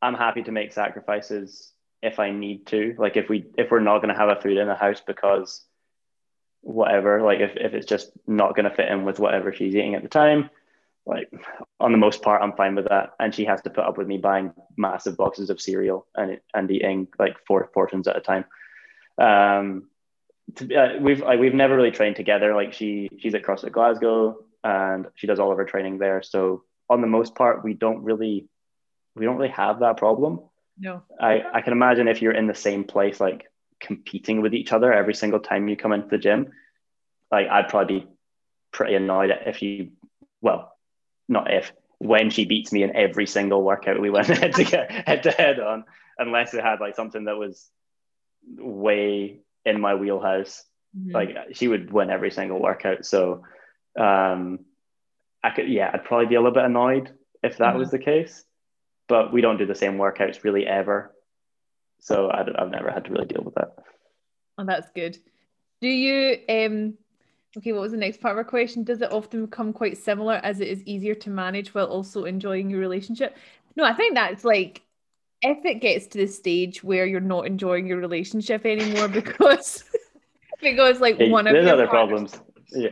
I'm 0.00 0.14
happy 0.14 0.42
to 0.44 0.52
make 0.52 0.72
sacrifices 0.72 1.72
if 2.02 2.18
I 2.18 2.30
need 2.30 2.66
to. 2.68 2.94
Like 2.98 3.16
if 3.16 3.28
we 3.28 3.46
if 3.58 3.70
we're 3.70 3.80
not 3.80 3.98
going 3.98 4.14
to 4.14 4.18
have 4.18 4.30
a 4.30 4.40
food 4.40 4.56
in 4.56 4.68
the 4.68 4.74
house 4.74 5.02
because 5.06 5.64
whatever 6.62 7.22
like 7.22 7.40
if, 7.40 7.56
if 7.56 7.72
it's 7.74 7.86
just 7.86 8.10
not 8.26 8.54
going 8.54 8.68
to 8.68 8.74
fit 8.74 8.88
in 8.88 9.04
with 9.04 9.18
whatever 9.18 9.52
she's 9.52 9.74
eating 9.74 9.94
at 9.94 10.02
the 10.02 10.08
time 10.08 10.50
like 11.06 11.32
on 11.78 11.92
the 11.92 11.98
most 11.98 12.22
part 12.22 12.42
i'm 12.42 12.52
fine 12.52 12.74
with 12.74 12.88
that. 12.88 13.14
And 13.18 13.34
she 13.34 13.44
has 13.46 13.60
to 13.62 13.70
put 13.70 13.84
up 13.84 13.98
with 13.98 14.06
me 14.06 14.18
buying 14.18 14.52
massive 14.76 15.16
boxes 15.16 15.50
of 15.50 15.60
cereal 15.60 16.06
and 16.14 16.40
and 16.54 16.70
eating 16.70 17.08
like 17.18 17.36
four 17.46 17.66
portions 17.66 18.06
at 18.06 18.16
a 18.16 18.20
time. 18.20 18.44
Um 19.18 19.88
to, 20.56 20.74
uh, 20.74 20.98
we've 21.00 21.20
like, 21.20 21.38
we've 21.38 21.54
never 21.54 21.76
really 21.76 21.92
trained 21.92 22.16
together. 22.16 22.54
Like 22.54 22.72
she 22.72 23.08
she's 23.18 23.34
at 23.34 23.42
crossfit 23.42 23.72
glasgow 23.72 24.44
and 24.62 25.06
she 25.14 25.26
does 25.26 25.40
all 25.40 25.52
of 25.52 25.58
her 25.58 25.64
training 25.64 25.98
there. 25.98 26.22
So 26.22 26.64
on 26.88 27.00
the 27.00 27.06
most 27.06 27.34
part 27.34 27.64
we 27.64 27.74
don't 27.74 28.02
really 28.02 28.48
we 29.16 29.24
don't 29.24 29.36
really 29.36 29.52
have 29.52 29.80
that 29.80 29.96
problem. 29.96 30.40
No. 30.78 31.02
I 31.18 31.42
i 31.52 31.60
can 31.60 31.72
imagine 31.72 32.08
if 32.08 32.22
you're 32.22 32.32
in 32.32 32.46
the 32.46 32.54
same 32.54 32.84
place 32.84 33.20
like 33.20 33.49
competing 33.80 34.42
with 34.42 34.54
each 34.54 34.72
other 34.72 34.92
every 34.92 35.14
single 35.14 35.40
time 35.40 35.68
you 35.68 35.76
come 35.76 35.92
into 35.92 36.08
the 36.08 36.18
gym, 36.18 36.52
like 37.30 37.48
I'd 37.48 37.68
probably 37.68 38.00
be 38.00 38.06
pretty 38.72 38.94
annoyed 38.94 39.30
if 39.46 39.62
you, 39.62 39.90
well, 40.40 40.72
not 41.28 41.52
if, 41.52 41.72
when 41.98 42.30
she 42.30 42.46
beats 42.46 42.72
me 42.72 42.82
in 42.82 42.96
every 42.96 43.26
single 43.26 43.62
workout 43.62 44.00
we 44.00 44.10
went 44.10 44.26
head 44.28 44.54
to 44.54 44.64
head 44.64 45.22
to 45.24 45.30
head 45.30 45.60
on, 45.60 45.84
unless 46.18 46.54
it 46.54 46.64
had 46.64 46.80
like 46.80 46.96
something 46.96 47.24
that 47.24 47.36
was 47.36 47.68
way 48.56 49.40
in 49.64 49.80
my 49.80 49.94
wheelhouse. 49.94 50.64
Mm-hmm. 50.98 51.12
Like 51.12 51.36
she 51.52 51.68
would 51.68 51.92
win 51.92 52.10
every 52.10 52.30
single 52.30 52.60
workout. 52.60 53.04
So 53.04 53.44
um 53.98 54.60
I 55.42 55.50
could 55.50 55.68
yeah, 55.68 55.90
I'd 55.92 56.04
probably 56.04 56.26
be 56.26 56.34
a 56.36 56.40
little 56.40 56.54
bit 56.54 56.64
annoyed 56.64 57.12
if 57.42 57.58
that 57.58 57.70
mm-hmm. 57.70 57.78
was 57.78 57.90
the 57.90 57.98
case. 57.98 58.44
But 59.06 59.32
we 59.32 59.40
don't 59.40 59.58
do 59.58 59.66
the 59.66 59.74
same 59.74 59.98
workouts 59.98 60.42
really 60.42 60.66
ever. 60.66 61.12
So 62.00 62.30
I 62.30 62.38
have 62.38 62.70
never 62.70 62.90
had 62.90 63.04
to 63.04 63.12
really 63.12 63.26
deal 63.26 63.42
with 63.44 63.54
that. 63.54 63.76
Oh, 64.58 64.64
that's 64.64 64.90
good. 64.94 65.18
Do 65.80 65.88
you 65.88 66.38
um 66.48 66.94
okay, 67.56 67.72
what 67.72 67.82
was 67.82 67.92
the 67.92 67.98
next 67.98 68.20
part 68.20 68.32
of 68.32 68.38
our 68.38 68.44
question? 68.44 68.84
Does 68.84 69.02
it 69.02 69.12
often 69.12 69.46
become 69.46 69.72
quite 69.72 69.98
similar 69.98 70.34
as 70.42 70.60
it 70.60 70.68
is 70.68 70.82
easier 70.84 71.14
to 71.16 71.30
manage 71.30 71.74
while 71.74 71.86
also 71.86 72.24
enjoying 72.24 72.70
your 72.70 72.80
relationship? 72.80 73.36
No, 73.76 73.84
I 73.84 73.94
think 73.94 74.14
that's 74.14 74.44
like 74.44 74.82
if 75.42 75.64
it 75.64 75.80
gets 75.80 76.06
to 76.08 76.18
the 76.18 76.26
stage 76.26 76.84
where 76.84 77.06
you're 77.06 77.20
not 77.20 77.46
enjoying 77.46 77.86
your 77.86 77.98
relationship 77.98 78.66
anymore 78.66 79.08
because 79.20 79.84
because 80.60 81.00
like 81.00 81.16
hey, 81.16 81.30
one 81.30 81.46
of 81.46 81.52
there's 81.52 81.70
other 81.70 81.86
problems. 81.86 82.40
Yeah. 82.70 82.90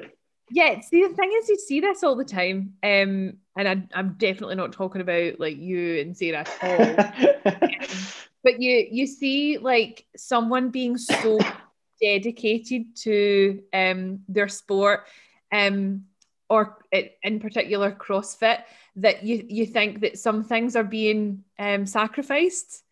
Yeah, 0.51 0.81
see 0.81 1.07
the 1.07 1.15
thing 1.15 1.31
is 1.37 1.49
you 1.51 1.59
see 1.59 1.81
this 1.81 2.03
all 2.03 2.17
the 2.17 2.25
time. 2.25 2.75
Um 2.83 3.35
and 3.57 3.69
I, 3.69 3.83
I'm 3.95 4.15
definitely 4.19 4.55
not 4.55 4.73
talking 4.73 5.01
about 5.01 5.41
like 5.41 5.59
you 5.59 6.01
and 6.01 6.17
Sarah 6.17 6.47
at 6.47 6.59
all. 6.63 7.79
but 8.45 8.61
you 8.61 8.87
you 8.91 9.07
see 9.07 9.59
like 9.59 10.07
someone 10.17 10.71
being 10.71 10.97
so 10.97 11.39
dedicated 12.01 12.97
to 12.97 13.61
um 13.73 14.21
their 14.29 14.49
sport 14.49 15.07
um 15.53 16.05
or 16.49 16.79
in 17.23 17.41
particular 17.41 17.93
CrossFit 17.93 18.63
that 18.97 19.23
you 19.23 19.45
you 19.49 19.67
think 19.67 20.01
that 20.01 20.19
some 20.19 20.45
things 20.45 20.77
are 20.77 20.85
being 20.85 21.45
um 21.59 21.87
sacrificed. 21.87 22.83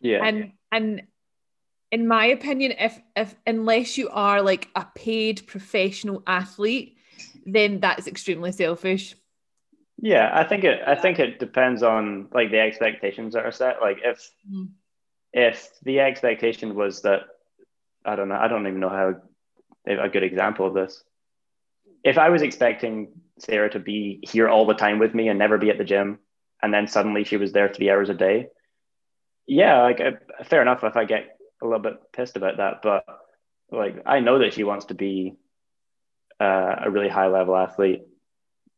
Yeah. 0.00 0.24
And 0.24 0.52
and 0.72 1.02
in 1.90 2.08
my 2.08 2.26
opinion 2.26 2.72
if 2.78 3.00
if 3.14 3.34
unless 3.46 3.96
you 3.96 4.08
are 4.10 4.42
like 4.42 4.68
a 4.74 4.86
paid 4.94 5.46
professional 5.46 6.22
athlete 6.26 6.96
then 7.46 7.78
that's 7.80 8.06
extremely 8.06 8.52
selfish. 8.52 9.14
Yeah 9.96 10.30
i 10.34 10.42
think 10.42 10.64
it 10.64 10.80
i 10.86 10.96
think 10.96 11.20
it 11.20 11.38
depends 11.38 11.82
on 11.82 12.28
like 12.32 12.50
the 12.50 12.58
expectations 12.58 13.34
that 13.34 13.44
are 13.44 13.52
set. 13.52 13.80
Like 13.80 13.98
if 14.02 14.18
mm 14.50 14.68
if 15.34 15.68
the 15.82 16.00
expectation 16.00 16.74
was 16.74 17.02
that 17.02 17.22
I 18.04 18.16
don't 18.16 18.28
know, 18.28 18.36
I 18.36 18.48
don't 18.48 18.66
even 18.66 18.80
know 18.80 18.88
how 18.88 19.16
a 19.86 20.08
good 20.08 20.22
example 20.22 20.66
of 20.66 20.74
this. 20.74 21.02
If 22.04 22.18
I 22.18 22.30
was 22.30 22.42
expecting 22.42 23.08
Sarah 23.38 23.70
to 23.70 23.78
be 23.78 24.20
here 24.22 24.48
all 24.48 24.66
the 24.66 24.74
time 24.74 24.98
with 24.98 25.14
me 25.14 25.28
and 25.28 25.38
never 25.38 25.58
be 25.58 25.70
at 25.70 25.78
the 25.78 25.84
gym, 25.84 26.20
and 26.62 26.72
then 26.72 26.86
suddenly 26.86 27.24
she 27.24 27.36
was 27.36 27.52
there 27.52 27.68
three 27.68 27.90
hours 27.90 28.08
a 28.08 28.14
day, 28.14 28.48
yeah, 29.46 29.82
like 29.82 30.00
uh, 30.00 30.12
fair 30.44 30.62
enough 30.62 30.84
if 30.84 30.96
I 30.96 31.04
get 31.04 31.36
a 31.60 31.66
little 31.66 31.80
bit 31.80 31.94
pissed 32.12 32.36
about 32.36 32.58
that, 32.58 32.80
but 32.82 33.04
like 33.72 34.02
I 34.06 34.20
know 34.20 34.38
that 34.38 34.54
she 34.54 34.64
wants 34.64 34.86
to 34.86 34.94
be 34.94 35.34
uh, 36.40 36.76
a 36.84 36.90
really 36.90 37.08
high 37.08 37.26
level 37.26 37.56
athlete. 37.56 38.02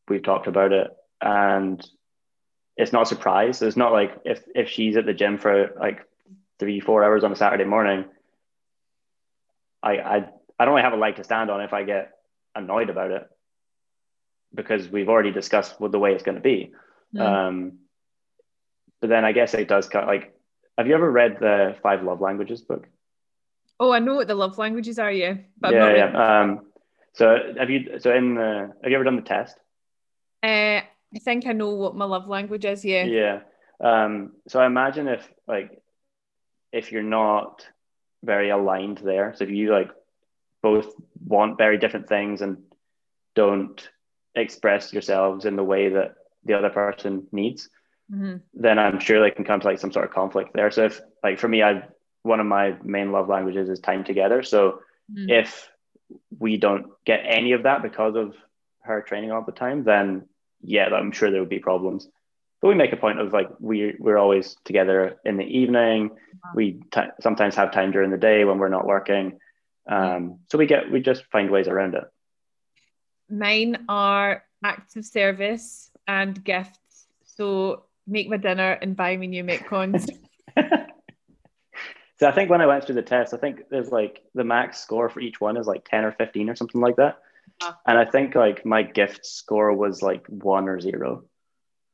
We've 0.08 0.22
talked 0.22 0.46
about 0.46 0.72
it, 0.72 0.88
and 1.20 1.84
it's 2.76 2.92
not 2.92 3.02
a 3.02 3.06
surprise. 3.06 3.60
It's 3.60 3.76
not 3.76 3.92
like 3.92 4.20
if 4.24 4.42
if 4.54 4.70
she's 4.70 4.96
at 4.96 5.04
the 5.04 5.14
gym 5.14 5.36
for 5.36 5.72
like 5.78 6.06
three, 6.58 6.80
four 6.80 7.04
hours 7.04 7.24
on 7.24 7.32
a 7.32 7.36
Saturday 7.36 7.64
morning, 7.64 8.04
I, 9.82 9.98
I, 9.98 10.16
I 10.58 10.64
don't 10.64 10.74
really 10.74 10.82
have 10.82 10.92
a 10.92 10.96
leg 10.96 11.16
to 11.16 11.24
stand 11.24 11.50
on 11.50 11.60
if 11.60 11.72
I 11.72 11.84
get 11.84 12.12
annoyed 12.54 12.90
about 12.90 13.10
it 13.10 13.28
because 14.54 14.88
we've 14.88 15.08
already 15.08 15.32
discussed 15.32 15.80
what 15.80 15.92
the 15.92 15.98
way 15.98 16.12
it's 16.12 16.22
going 16.22 16.36
to 16.36 16.40
be. 16.40 16.72
Mm. 17.14 17.20
Um, 17.20 17.72
but 19.00 19.10
then 19.10 19.24
I 19.24 19.32
guess 19.32 19.54
it 19.54 19.68
does 19.68 19.88
cut 19.88 20.06
like, 20.06 20.34
have 20.78 20.86
you 20.86 20.94
ever 20.94 21.10
read 21.10 21.38
the 21.40 21.76
Five 21.82 22.02
Love 22.02 22.20
Languages 22.20 22.62
book? 22.62 22.86
Oh, 23.78 23.92
I 23.92 23.98
know 23.98 24.14
what 24.14 24.28
the 24.28 24.34
love 24.34 24.58
languages 24.58 24.98
are, 24.98 25.10
yeah. 25.10 25.34
But 25.60 25.74
yeah, 25.74 25.94
yeah. 25.94 26.40
Um, 26.40 26.66
so 27.12 27.54
have 27.58 27.70
you? 27.70 27.98
So 27.98 28.14
in 28.14 28.34
the, 28.34 28.72
have 28.82 28.90
you 28.90 28.96
ever 28.96 29.04
done 29.04 29.16
the 29.16 29.22
test? 29.22 29.56
Uh, 30.42 30.80
I 31.14 31.18
think 31.20 31.46
I 31.46 31.52
know 31.52 31.70
what 31.70 31.94
my 31.94 32.04
love 32.04 32.26
language 32.26 32.64
is. 32.64 32.84
Yeah. 32.84 33.04
Yeah. 33.04 33.40
Um, 33.80 34.32
so 34.48 34.60
I 34.60 34.66
imagine 34.66 35.08
if 35.08 35.26
like 35.46 35.82
if 36.72 36.92
you're 36.92 37.02
not 37.02 37.66
very 38.22 38.50
aligned 38.50 38.98
there. 38.98 39.34
So 39.36 39.44
if 39.44 39.50
you 39.50 39.72
like 39.72 39.90
both 40.62 40.92
want 41.24 41.58
very 41.58 41.78
different 41.78 42.08
things 42.08 42.42
and 42.42 42.58
don't 43.34 43.88
express 44.34 44.92
yourselves 44.92 45.44
in 45.44 45.56
the 45.56 45.64
way 45.64 45.90
that 45.90 46.14
the 46.44 46.54
other 46.54 46.70
person 46.70 47.26
needs, 47.32 47.68
mm-hmm. 48.12 48.36
then 48.54 48.78
I'm 48.78 49.00
sure 49.00 49.20
they 49.20 49.30
can 49.30 49.44
come 49.44 49.60
to 49.60 49.66
like 49.66 49.78
some 49.78 49.92
sort 49.92 50.04
of 50.04 50.12
conflict 50.12 50.50
there. 50.54 50.70
So 50.70 50.84
if 50.86 51.00
like 51.22 51.38
for 51.38 51.48
me, 51.48 51.62
I 51.62 51.82
one 52.22 52.40
of 52.40 52.46
my 52.46 52.76
main 52.82 53.12
love 53.12 53.28
languages 53.28 53.68
is 53.68 53.78
time 53.78 54.04
together. 54.04 54.42
So 54.42 54.80
mm-hmm. 55.12 55.30
if 55.30 55.68
we 56.38 56.56
don't 56.56 56.86
get 57.04 57.20
any 57.24 57.52
of 57.52 57.64
that 57.64 57.82
because 57.82 58.16
of 58.16 58.34
her 58.80 59.02
training 59.02 59.32
all 59.32 59.44
the 59.44 59.52
time, 59.52 59.84
then 59.84 60.28
yeah, 60.62 60.86
I'm 60.86 61.12
sure 61.12 61.30
there 61.30 61.40
would 61.40 61.48
be 61.48 61.58
problems. 61.58 62.08
But 62.60 62.68
we 62.68 62.74
make 62.74 62.92
a 62.92 62.96
point 62.96 63.20
of 63.20 63.32
like 63.32 63.48
we 63.60 63.94
we're 63.98 64.18
always 64.18 64.56
together 64.64 65.16
in 65.24 65.36
the 65.36 65.44
evening. 65.44 66.10
Uh-huh. 66.12 66.52
We 66.54 66.80
t- 66.90 67.12
sometimes 67.20 67.54
have 67.56 67.72
time 67.72 67.92
during 67.92 68.10
the 68.10 68.16
day 68.16 68.44
when 68.44 68.58
we're 68.58 68.68
not 68.68 68.86
working. 68.86 69.38
Um, 69.88 70.40
so 70.50 70.58
we 70.58 70.66
get 70.66 70.90
we 70.90 71.00
just 71.00 71.24
find 71.26 71.50
ways 71.50 71.68
around 71.68 71.94
it. 71.94 72.04
Mine 73.28 73.84
are 73.88 74.44
acts 74.64 74.96
of 74.96 75.04
service 75.04 75.90
and 76.08 76.42
gifts. 76.42 77.06
So 77.24 77.84
make 78.06 78.28
my 78.28 78.36
dinner 78.36 78.72
and 78.72 78.96
buy 78.96 79.16
me 79.16 79.26
new 79.26 79.44
Metcons. 79.44 80.08
so 82.18 82.28
I 82.28 82.32
think 82.32 82.50
when 82.50 82.60
I 82.60 82.66
went 82.66 82.84
through 82.84 82.94
the 82.94 83.02
test, 83.02 83.34
I 83.34 83.36
think 83.36 83.68
there's 83.70 83.90
like 83.90 84.22
the 84.34 84.44
max 84.44 84.80
score 84.80 85.08
for 85.08 85.20
each 85.20 85.40
one 85.40 85.56
is 85.56 85.66
like 85.66 85.84
10 85.88 86.04
or 86.04 86.12
15 86.12 86.50
or 86.50 86.56
something 86.56 86.80
like 86.80 86.96
that. 86.96 87.18
Uh, 87.60 87.72
and 87.86 87.98
I 87.98 88.04
think 88.04 88.34
like 88.34 88.64
my 88.64 88.82
gift 88.82 89.26
score 89.26 89.72
was 89.72 90.02
like 90.02 90.26
one 90.26 90.68
or 90.68 90.80
zero. 90.80 91.24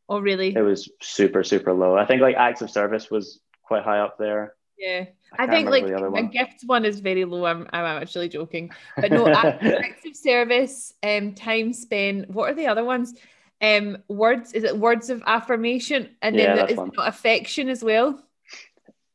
Oh, 0.09 0.21
really? 0.21 0.55
It 0.55 0.63
was 0.63 0.91
super, 1.01 1.43
super 1.45 1.73
low. 1.73 1.97
I 1.97 2.07
think 2.07 2.21
like 2.21 2.37
acts 2.37 2.63
of 2.63 2.71
service 2.71 3.11
was 3.11 3.41
quite 3.63 3.83
high 3.85 3.99
up 4.01 4.19
there. 4.19 4.55
Yeah, 4.79 5.07
I 5.39 5.45
I, 5.45 5.47
think 5.47 5.71
like 5.71 5.85
remember 5.85 5.89
the 5.89 5.97
other 5.97 6.11
one. 6.11 6.29
gift 6.29 6.63
one 6.67 6.85
is 6.85 7.01
very 7.01 7.25
low. 7.25 7.45
I'm, 7.45 7.69
I'm 7.73 8.03
actually 8.03 8.29
joking, 8.29 8.73
but 8.97 9.13
no, 9.13 9.29
acts 9.29 10.05
of 10.05 10.17
service, 10.17 10.93
um, 11.03 11.35
time 11.35 11.73
spent. 11.73 12.31
What 12.31 12.51
are 12.51 12.55
the 12.55 12.67
other 12.67 12.85
ones? 12.85 13.15
Um, 13.61 13.99
words. 14.09 14.53
Is 14.53 14.65
it 14.65 14.77
words 14.77 15.09
of 15.09 15.23
affirmation? 15.25 16.11
And 16.21 16.35
Yeah, 16.35 16.57
then 16.57 16.69
is 16.69 16.79
it 16.79 16.97
not 16.97 17.09
affection 17.09 17.69
as 17.69 17.85
well? 17.85 18.21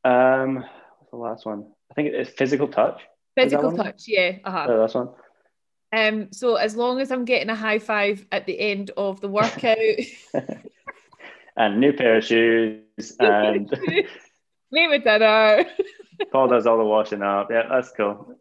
Um, 0.04 0.56
what's 0.56 1.10
the 1.10 1.16
last 1.16 1.46
one? 1.46 1.66
I 1.90 1.94
think 1.94 2.14
it's 2.14 2.30
physical 2.30 2.68
touch. 2.68 3.02
Physical 3.36 3.76
touch. 3.76 4.04
Yeah. 4.06 4.38
Uh-huh. 4.44 4.66
Oh, 4.68 4.80
that's 4.80 4.94
one. 4.94 5.10
Um, 5.92 6.32
so 6.32 6.56
as 6.56 6.76
long 6.76 7.00
as 7.00 7.10
I'm 7.10 7.24
getting 7.24 7.50
a 7.50 7.54
high 7.54 7.78
five 7.78 8.26
at 8.32 8.46
the 8.46 8.58
end 8.58 8.90
of 8.96 9.20
the 9.20 9.28
workout, 9.28 9.76
and 11.58 11.80
new 11.80 11.92
pair 11.92 12.16
of 12.16 12.24
shoes. 12.24 12.80
And 13.18 13.70
name 14.70 14.92
it 14.92 15.04
dinner. 15.04 15.66
Paul 16.32 16.48
does 16.48 16.66
all 16.66 16.78
the 16.78 16.84
washing 16.84 17.22
up. 17.22 17.48
Yeah, 17.50 17.64
that's 17.68 17.90
cool. 17.90 18.34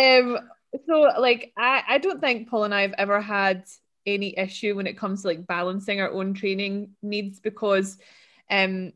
Um, 0.00 0.38
so 0.86 1.10
like 1.18 1.52
I, 1.56 1.82
I 1.88 1.98
don't 1.98 2.20
think 2.20 2.48
Paul 2.48 2.64
and 2.64 2.74
I 2.74 2.82
have 2.82 2.94
ever 2.98 3.20
had 3.20 3.64
any 4.06 4.38
issue 4.38 4.74
when 4.74 4.86
it 4.86 4.96
comes 4.96 5.22
to 5.22 5.28
like 5.28 5.46
balancing 5.46 6.00
our 6.00 6.10
own 6.10 6.34
training 6.34 6.90
needs 7.02 7.40
because 7.40 7.98
um 8.50 8.92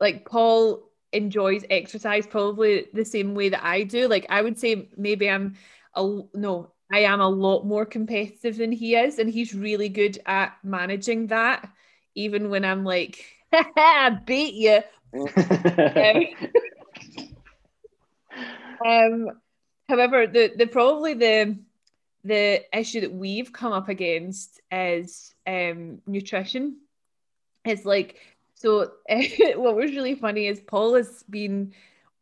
like 0.00 0.24
Paul 0.24 0.88
enjoys 1.12 1.64
exercise 1.68 2.26
probably 2.26 2.86
the 2.92 3.04
same 3.04 3.34
way 3.34 3.50
that 3.50 3.64
I 3.64 3.82
do. 3.82 4.08
Like 4.08 4.26
I 4.28 4.42
would 4.42 4.58
say 4.58 4.88
maybe 4.96 5.28
I'm 5.28 5.56
a 5.94 6.20
no, 6.34 6.72
I 6.92 7.00
am 7.00 7.20
a 7.20 7.28
lot 7.28 7.64
more 7.64 7.84
competitive 7.84 8.56
than 8.56 8.72
he 8.72 8.96
is, 8.96 9.18
and 9.18 9.30
he's 9.30 9.54
really 9.54 9.88
good 9.88 10.18
at 10.26 10.56
managing 10.64 11.28
that, 11.28 11.68
even 12.14 12.50
when 12.50 12.64
I'm 12.64 12.84
like, 12.84 13.24
I 13.52 14.18
beat 14.24 14.54
you. 14.54 14.80
Um, 18.84 19.30
however, 19.88 20.26
the 20.26 20.52
the 20.56 20.66
probably 20.66 21.14
the 21.14 21.58
the 22.24 22.62
issue 22.76 23.00
that 23.02 23.12
we've 23.12 23.52
come 23.52 23.72
up 23.72 23.88
against 23.88 24.60
is 24.70 25.34
um, 25.46 26.00
nutrition. 26.06 26.78
It's 27.64 27.84
like 27.84 28.18
so. 28.54 28.92
what 29.56 29.76
was 29.76 29.90
really 29.90 30.14
funny 30.14 30.46
is 30.46 30.60
Paul 30.60 30.94
has 30.94 31.22
been 31.28 31.72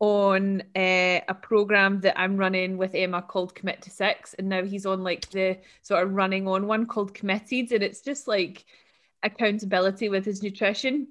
on 0.00 0.62
uh, 0.76 1.20
a 1.28 1.34
program 1.40 2.00
that 2.00 2.18
I'm 2.18 2.36
running 2.36 2.76
with 2.76 2.94
Emma 2.94 3.22
called 3.22 3.54
Commit 3.54 3.82
to 3.82 3.90
Six, 3.90 4.34
and 4.34 4.48
now 4.48 4.64
he's 4.64 4.86
on 4.86 5.02
like 5.02 5.28
the 5.30 5.58
sort 5.82 6.02
of 6.02 6.12
running 6.12 6.46
on 6.48 6.66
one 6.66 6.86
called 6.86 7.14
Committed, 7.14 7.72
and 7.72 7.82
it's 7.82 8.00
just 8.00 8.26
like 8.28 8.64
accountability 9.22 10.08
with 10.08 10.24
his 10.24 10.42
nutrition 10.42 11.08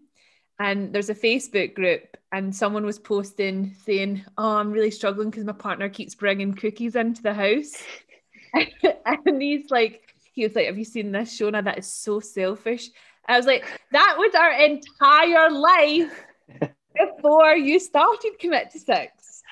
and 0.59 0.91
there's 0.93 1.09
a 1.09 1.15
Facebook 1.15 1.75
group, 1.75 2.17
and 2.31 2.55
someone 2.55 2.85
was 2.85 2.99
posting 2.99 3.75
saying, 3.85 4.23
"Oh, 4.37 4.57
I'm 4.57 4.71
really 4.71 4.91
struggling 4.91 5.29
because 5.29 5.45
my 5.45 5.53
partner 5.53 5.89
keeps 5.89 6.15
bringing 6.15 6.53
cookies 6.53 6.95
into 6.95 7.21
the 7.21 7.33
house," 7.33 7.75
and 9.25 9.41
he's 9.41 9.69
like, 9.69 10.01
he 10.33 10.43
was 10.43 10.55
like, 10.55 10.65
"Have 10.65 10.77
you 10.77 10.85
seen 10.85 11.11
this, 11.11 11.37
Shona? 11.37 11.63
That 11.63 11.77
is 11.77 11.87
so 11.87 12.19
selfish." 12.19 12.89
I 13.27 13.37
was 13.37 13.45
like, 13.45 13.65
"That 13.91 14.15
was 14.17 14.33
our 14.33 14.51
entire 14.53 15.51
life 15.51 16.25
before 16.95 17.55
you 17.55 17.79
started 17.79 18.39
Commit 18.39 18.71
to 18.71 18.79
Six." 18.79 19.43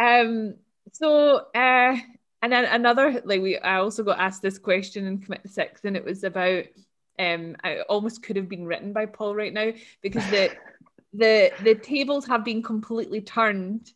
Um. 0.00 0.54
So, 0.92 1.44
uh, 1.54 1.96
and 2.40 2.52
then 2.52 2.64
another 2.64 3.20
like 3.26 3.42
we, 3.42 3.58
I 3.58 3.76
also 3.76 4.02
got 4.02 4.18
asked 4.18 4.40
this 4.40 4.58
question 4.58 5.06
in 5.06 5.18
Commit 5.18 5.42
to 5.42 5.48
Six, 5.48 5.84
and 5.84 5.96
it 5.96 6.04
was 6.04 6.24
about 6.24 6.64
um 7.18 7.56
I 7.64 7.80
almost 7.80 8.22
could 8.22 8.36
have 8.36 8.48
been 8.48 8.66
written 8.66 8.92
by 8.92 9.06
Paul 9.06 9.34
right 9.34 9.52
now 9.52 9.72
because 10.02 10.24
the 10.30 10.50
the 11.12 11.52
the 11.62 11.74
tables 11.74 12.26
have 12.26 12.44
been 12.44 12.62
completely 12.62 13.20
turned 13.20 13.92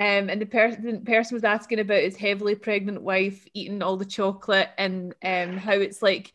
um 0.00 0.30
and 0.30 0.40
the 0.40 0.46
person 0.46 1.04
person 1.04 1.34
was 1.34 1.44
asking 1.44 1.80
about 1.80 2.02
his 2.02 2.16
heavily 2.16 2.54
pregnant 2.54 3.02
wife 3.02 3.46
eating 3.54 3.82
all 3.82 3.96
the 3.96 4.04
chocolate 4.04 4.70
and 4.78 5.14
um 5.24 5.56
how 5.56 5.72
it's 5.72 6.02
like 6.02 6.32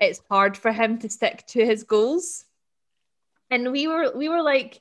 it's 0.00 0.20
hard 0.30 0.56
for 0.56 0.72
him 0.72 0.98
to 0.98 1.08
stick 1.08 1.44
to 1.48 1.64
his 1.64 1.82
goals. 1.82 2.44
And 3.50 3.72
we 3.72 3.86
were 3.88 4.12
we 4.14 4.28
were 4.28 4.42
like 4.42 4.80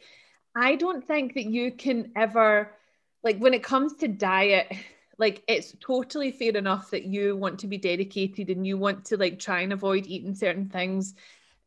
I 0.56 0.76
don't 0.76 1.06
think 1.06 1.36
that 1.36 1.46
you 1.46 1.72
can 1.72 2.12
ever 2.16 2.72
like 3.24 3.38
when 3.40 3.54
it 3.54 3.64
comes 3.64 3.96
to 3.98 4.08
diet 4.08 4.72
like 5.18 5.43
it's 5.47 5.76
totally 5.80 6.32
fair 6.32 6.55
enough 6.55 6.91
that 6.91 7.05
you 7.05 7.36
want 7.36 7.59
to 7.59 7.68
be 7.68 7.78
dedicated 7.78 8.49
and 8.49 8.65
you 8.65 8.78
want 8.78 9.05
to 9.05 9.18
like 9.18 9.39
try 9.39 9.61
and 9.61 9.74
avoid 9.74 10.05
eating 10.05 10.36
certain 10.36 10.70
things 10.70 11.15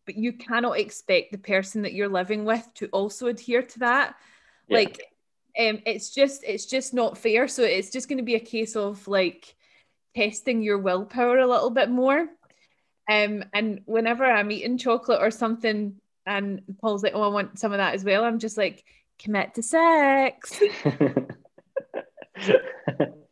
but 0.06 0.16
you 0.16 0.32
cannot 0.32 0.78
expect 0.78 1.30
the 1.30 1.38
person 1.38 1.82
that 1.82 1.92
you're 1.92 2.08
living 2.08 2.44
with 2.44 2.66
to 2.74 2.86
also 2.88 3.28
adhere 3.28 3.62
to 3.62 3.78
that. 3.80 4.16
Yeah. 4.66 4.78
like 4.78 4.96
um 5.58 5.80
it's 5.86 6.10
just 6.10 6.42
it's 6.44 6.66
just 6.66 6.94
not 6.94 7.18
fair. 7.18 7.48
So 7.48 7.62
it's 7.62 7.90
just 7.90 8.08
going 8.08 8.18
to 8.18 8.24
be 8.24 8.34
a 8.34 8.40
case 8.40 8.76
of 8.76 9.06
like 9.06 9.54
testing 10.16 10.62
your 10.62 10.78
willpower 10.78 11.38
a 11.38 11.46
little 11.46 11.70
bit 11.70 11.90
more. 11.90 12.28
Um 13.08 13.44
and 13.52 13.82
whenever 13.86 14.24
i'm 14.24 14.50
eating 14.50 14.78
chocolate 14.78 15.20
or 15.20 15.30
something 15.30 16.00
and 16.26 16.62
paul's 16.80 17.02
like 17.02 17.14
oh 17.14 17.22
i 17.22 17.28
want 17.28 17.58
some 17.58 17.72
of 17.72 17.78
that 17.78 17.94
as 17.94 18.04
well 18.04 18.24
i'm 18.24 18.38
just 18.38 18.58
like 18.58 18.84
Commit 19.18 19.54
to 19.54 19.62
Six 19.62 20.62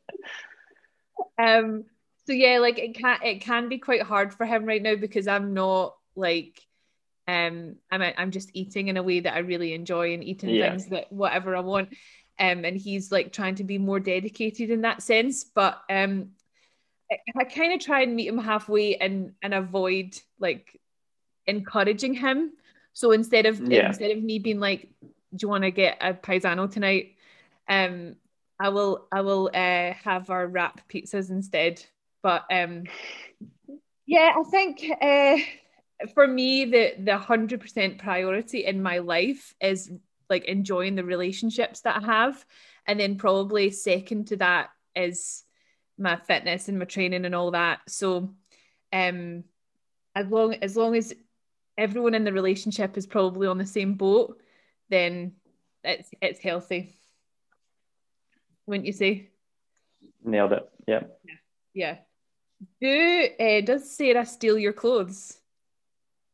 um 1.39 1.84
so 2.26 2.32
yeah 2.32 2.59
like 2.59 2.78
it 2.78 2.95
can 2.95 3.18
it 3.22 3.41
can 3.41 3.68
be 3.68 3.78
quite 3.78 4.03
hard 4.03 4.34
for 4.34 4.45
him 4.45 4.64
right 4.64 4.82
now 4.82 4.97
because 4.97 5.26
i'm 5.26 5.55
not 5.55 5.97
like 6.16 6.61
um 7.26 7.76
i'm 7.91 8.03
i'm 8.16 8.30
just 8.30 8.51
eating 8.55 8.89
in 8.89 8.97
a 8.97 9.03
way 9.03 9.20
that 9.20 9.34
i 9.34 9.39
really 9.39 9.72
enjoy 9.72 10.12
and 10.14 10.24
eating 10.24 10.51
Yeah. 10.55 10.70
things 10.70 10.86
that 10.86 11.12
whatever 11.12 11.57
i 11.57 11.61
want 11.61 11.91
um 12.41 12.64
and 12.64 12.76
he's 12.76 13.12
like 13.12 13.32
trying 13.32 13.55
to 13.55 13.64
be 13.64 13.78
more 13.78 14.01
dedicated 14.01 14.70
in 14.70 14.82
that 14.82 15.03
sense 15.03 15.45
but 15.45 15.80
um 15.91 16.30
i, 17.11 17.16
I 17.36 17.45
kind 17.45 17.72
of 17.72 17.80
try 17.80 18.03
and 18.03 18.16
meet 18.16 18.28
him 18.28 18.39
halfway 18.39 18.97
and 18.97 19.32
and 19.43 19.55
avoid 19.55 20.18
like 20.39 20.80
encouraging 21.47 22.14
him 22.14 22.53
so 22.93 23.12
instead 23.12 23.47
of 23.47 23.61
Yeah. 23.61 23.89
instead 23.89 24.11
of 24.11 24.22
me 24.22 24.39
being 24.39 24.61
like 24.61 24.89
do 25.03 25.39
you 25.43 25.49
want 25.49 25.64
to 25.64 25.70
get 25.70 25.99
a 26.01 26.14
paisano 26.14 26.66
tonight 26.66 27.16
um 27.68 28.16
I 28.61 28.70
will 28.70 29.06
I 29.12 29.20
will 29.20 29.50
uh 29.54 29.92
have 30.04 30.30
our 30.30 30.46
wrap 30.46 30.88
pizzas 30.88 31.30
instead. 31.30 31.84
But 32.22 32.44
um 32.50 32.84
yeah, 34.06 34.32
I 34.36 34.42
think 34.50 34.84
uh 35.00 35.38
for 36.14 36.26
me 36.26 36.64
the 36.64 36.94
the 36.98 37.18
hundred 37.18 37.61
percent 37.61 37.98
priority 37.98 38.64
in 38.64 38.82
my 38.82 38.98
life 38.98 39.54
is 39.61 39.90
like 40.28 40.44
enjoying 40.44 40.94
the 40.94 41.04
relationships 41.04 41.80
that 41.82 42.02
I 42.02 42.06
have. 42.06 42.44
And 42.86 42.98
then 42.98 43.16
probably 43.16 43.70
second 43.70 44.28
to 44.28 44.36
that 44.36 44.70
is 44.94 45.44
my 45.98 46.16
fitness 46.16 46.68
and 46.68 46.78
my 46.78 46.84
training 46.84 47.24
and 47.24 47.34
all 47.34 47.52
that. 47.52 47.80
So 47.88 48.34
um 48.92 49.44
as 50.14 50.26
long 50.28 50.54
as 50.54 50.76
long 50.76 50.96
as 50.96 51.14
everyone 51.76 52.14
in 52.14 52.24
the 52.24 52.32
relationship 52.32 52.98
is 52.98 53.06
probably 53.06 53.46
on 53.46 53.59
the 53.59 53.66
same 53.66 53.94
boat, 53.94 54.42
then 54.90 55.34
it's 55.84 56.11
it's 56.20 56.40
healthy 56.40 56.97
wouldn't 58.68 58.86
you 58.86 58.92
say? 58.92 59.30
Nailed 60.24 60.52
it. 60.52 60.70
Yeah. 60.86 61.00
Yeah. 61.74 61.96
Do 62.80 63.28
uh, 63.40 63.60
does 63.62 63.90
Sarah 63.90 64.26
steal 64.26 64.58
your 64.58 64.72
clothes? 64.72 65.38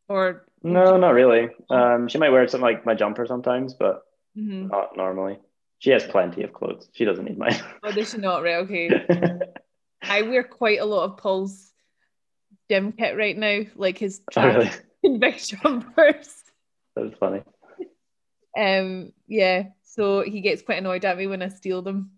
Or 0.08 0.46
No, 0.62 0.96
not 0.96 1.10
really. 1.14 1.48
Um, 1.70 2.08
she 2.08 2.18
might 2.18 2.30
wear 2.30 2.46
something 2.48 2.64
like 2.64 2.84
my 2.84 2.94
jumper 2.94 3.26
sometimes, 3.26 3.74
but 3.74 4.02
Mhm. 4.36 4.70
not 4.70 4.96
normally. 4.96 5.38
She 5.78 5.90
has 5.90 6.04
plenty 6.04 6.42
of 6.42 6.52
clothes. 6.52 6.88
She 6.92 7.04
doesn't 7.04 7.24
need 7.24 7.38
mine. 7.38 7.56
oh, 7.82 7.92
does 7.92 8.10
she 8.10 8.18
not? 8.18 8.42
Right. 8.42 8.56
Okay. 8.56 8.90
I 10.02 10.22
wear 10.22 10.42
quite 10.44 10.80
a 10.80 10.84
lot 10.84 11.04
of 11.04 11.16
Paul's 11.18 11.72
gym 12.70 12.92
kit 12.92 13.16
right 13.16 13.36
now, 13.36 13.60
like 13.76 13.98
his 13.98 14.20
Oh, 14.36 14.46
really? 14.46 14.70
conviction 15.04 15.58
jumpers. 15.62 16.42
That's 16.96 17.16
funny. 17.18 17.42
Um, 18.56 19.12
yeah, 19.26 19.64
so 19.82 20.22
he 20.22 20.40
gets 20.40 20.62
quite 20.62 20.78
annoyed 20.78 21.04
at 21.04 21.18
me 21.18 21.26
when 21.26 21.42
I 21.42 21.48
steal 21.48 21.82
them. 21.82 22.12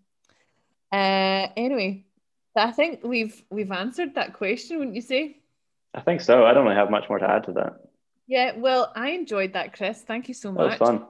Uh, 0.91 1.47
anyway, 1.57 2.05
I 2.55 2.71
think 2.71 3.01
we've 3.03 3.41
we've 3.49 3.71
answered 3.71 4.15
that 4.15 4.33
question, 4.33 4.77
wouldn't 4.79 4.95
you 4.95 5.01
say? 5.01 5.37
I 5.93 6.01
think 6.01 6.21
so. 6.21 6.45
I 6.45 6.53
don't 6.53 6.63
really 6.65 6.75
have 6.75 6.91
much 6.91 7.09
more 7.09 7.19
to 7.19 7.29
add 7.29 7.43
to 7.45 7.51
that. 7.53 7.73
Yeah, 8.27 8.53
well, 8.57 8.91
I 8.95 9.09
enjoyed 9.11 9.53
that, 9.53 9.73
Chris. 9.75 10.01
Thank 10.01 10.27
you 10.27 10.33
so 10.33 10.51
That 10.53 10.59
was 10.63 10.69
much. 10.71 10.79
fun. 10.79 11.05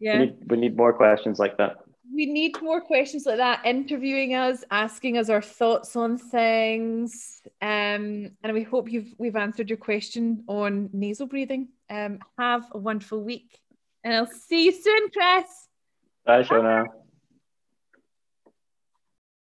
Yeah. 0.00 0.18
We, 0.18 0.24
need, 0.26 0.36
we 0.50 0.56
need 0.56 0.76
more 0.76 0.92
questions 0.92 1.38
like 1.38 1.56
that. 1.58 1.76
we 2.14 2.26
need 2.26 2.60
more 2.60 2.80
questions 2.80 3.24
like 3.24 3.36
that 3.38 3.64
interviewing 3.64 4.34
us 4.34 4.64
asking 4.70 5.16
us 5.16 5.28
our 5.30 5.40
thoughts 5.40 5.94
on 5.96 6.18
things 6.18 7.40
um 7.62 8.28
and 8.42 8.52
we 8.52 8.62
hope 8.64 8.90
you've 8.92 9.14
we've 9.18 9.36
answered 9.36 9.68
your 9.70 9.78
question 9.78 10.42
on 10.48 10.90
nasal 10.92 11.26
breathing 11.26 11.68
um 11.88 12.18
have 12.38 12.64
a 12.72 12.78
wonderful 12.78 13.22
week 13.22 13.48
and 14.04 14.12
i'll 14.14 14.26
see 14.48 14.64
you 14.66 14.72
soon 14.72 15.08
chris 15.10 15.48
Bye, 16.26 16.42
Shona. 16.42 16.84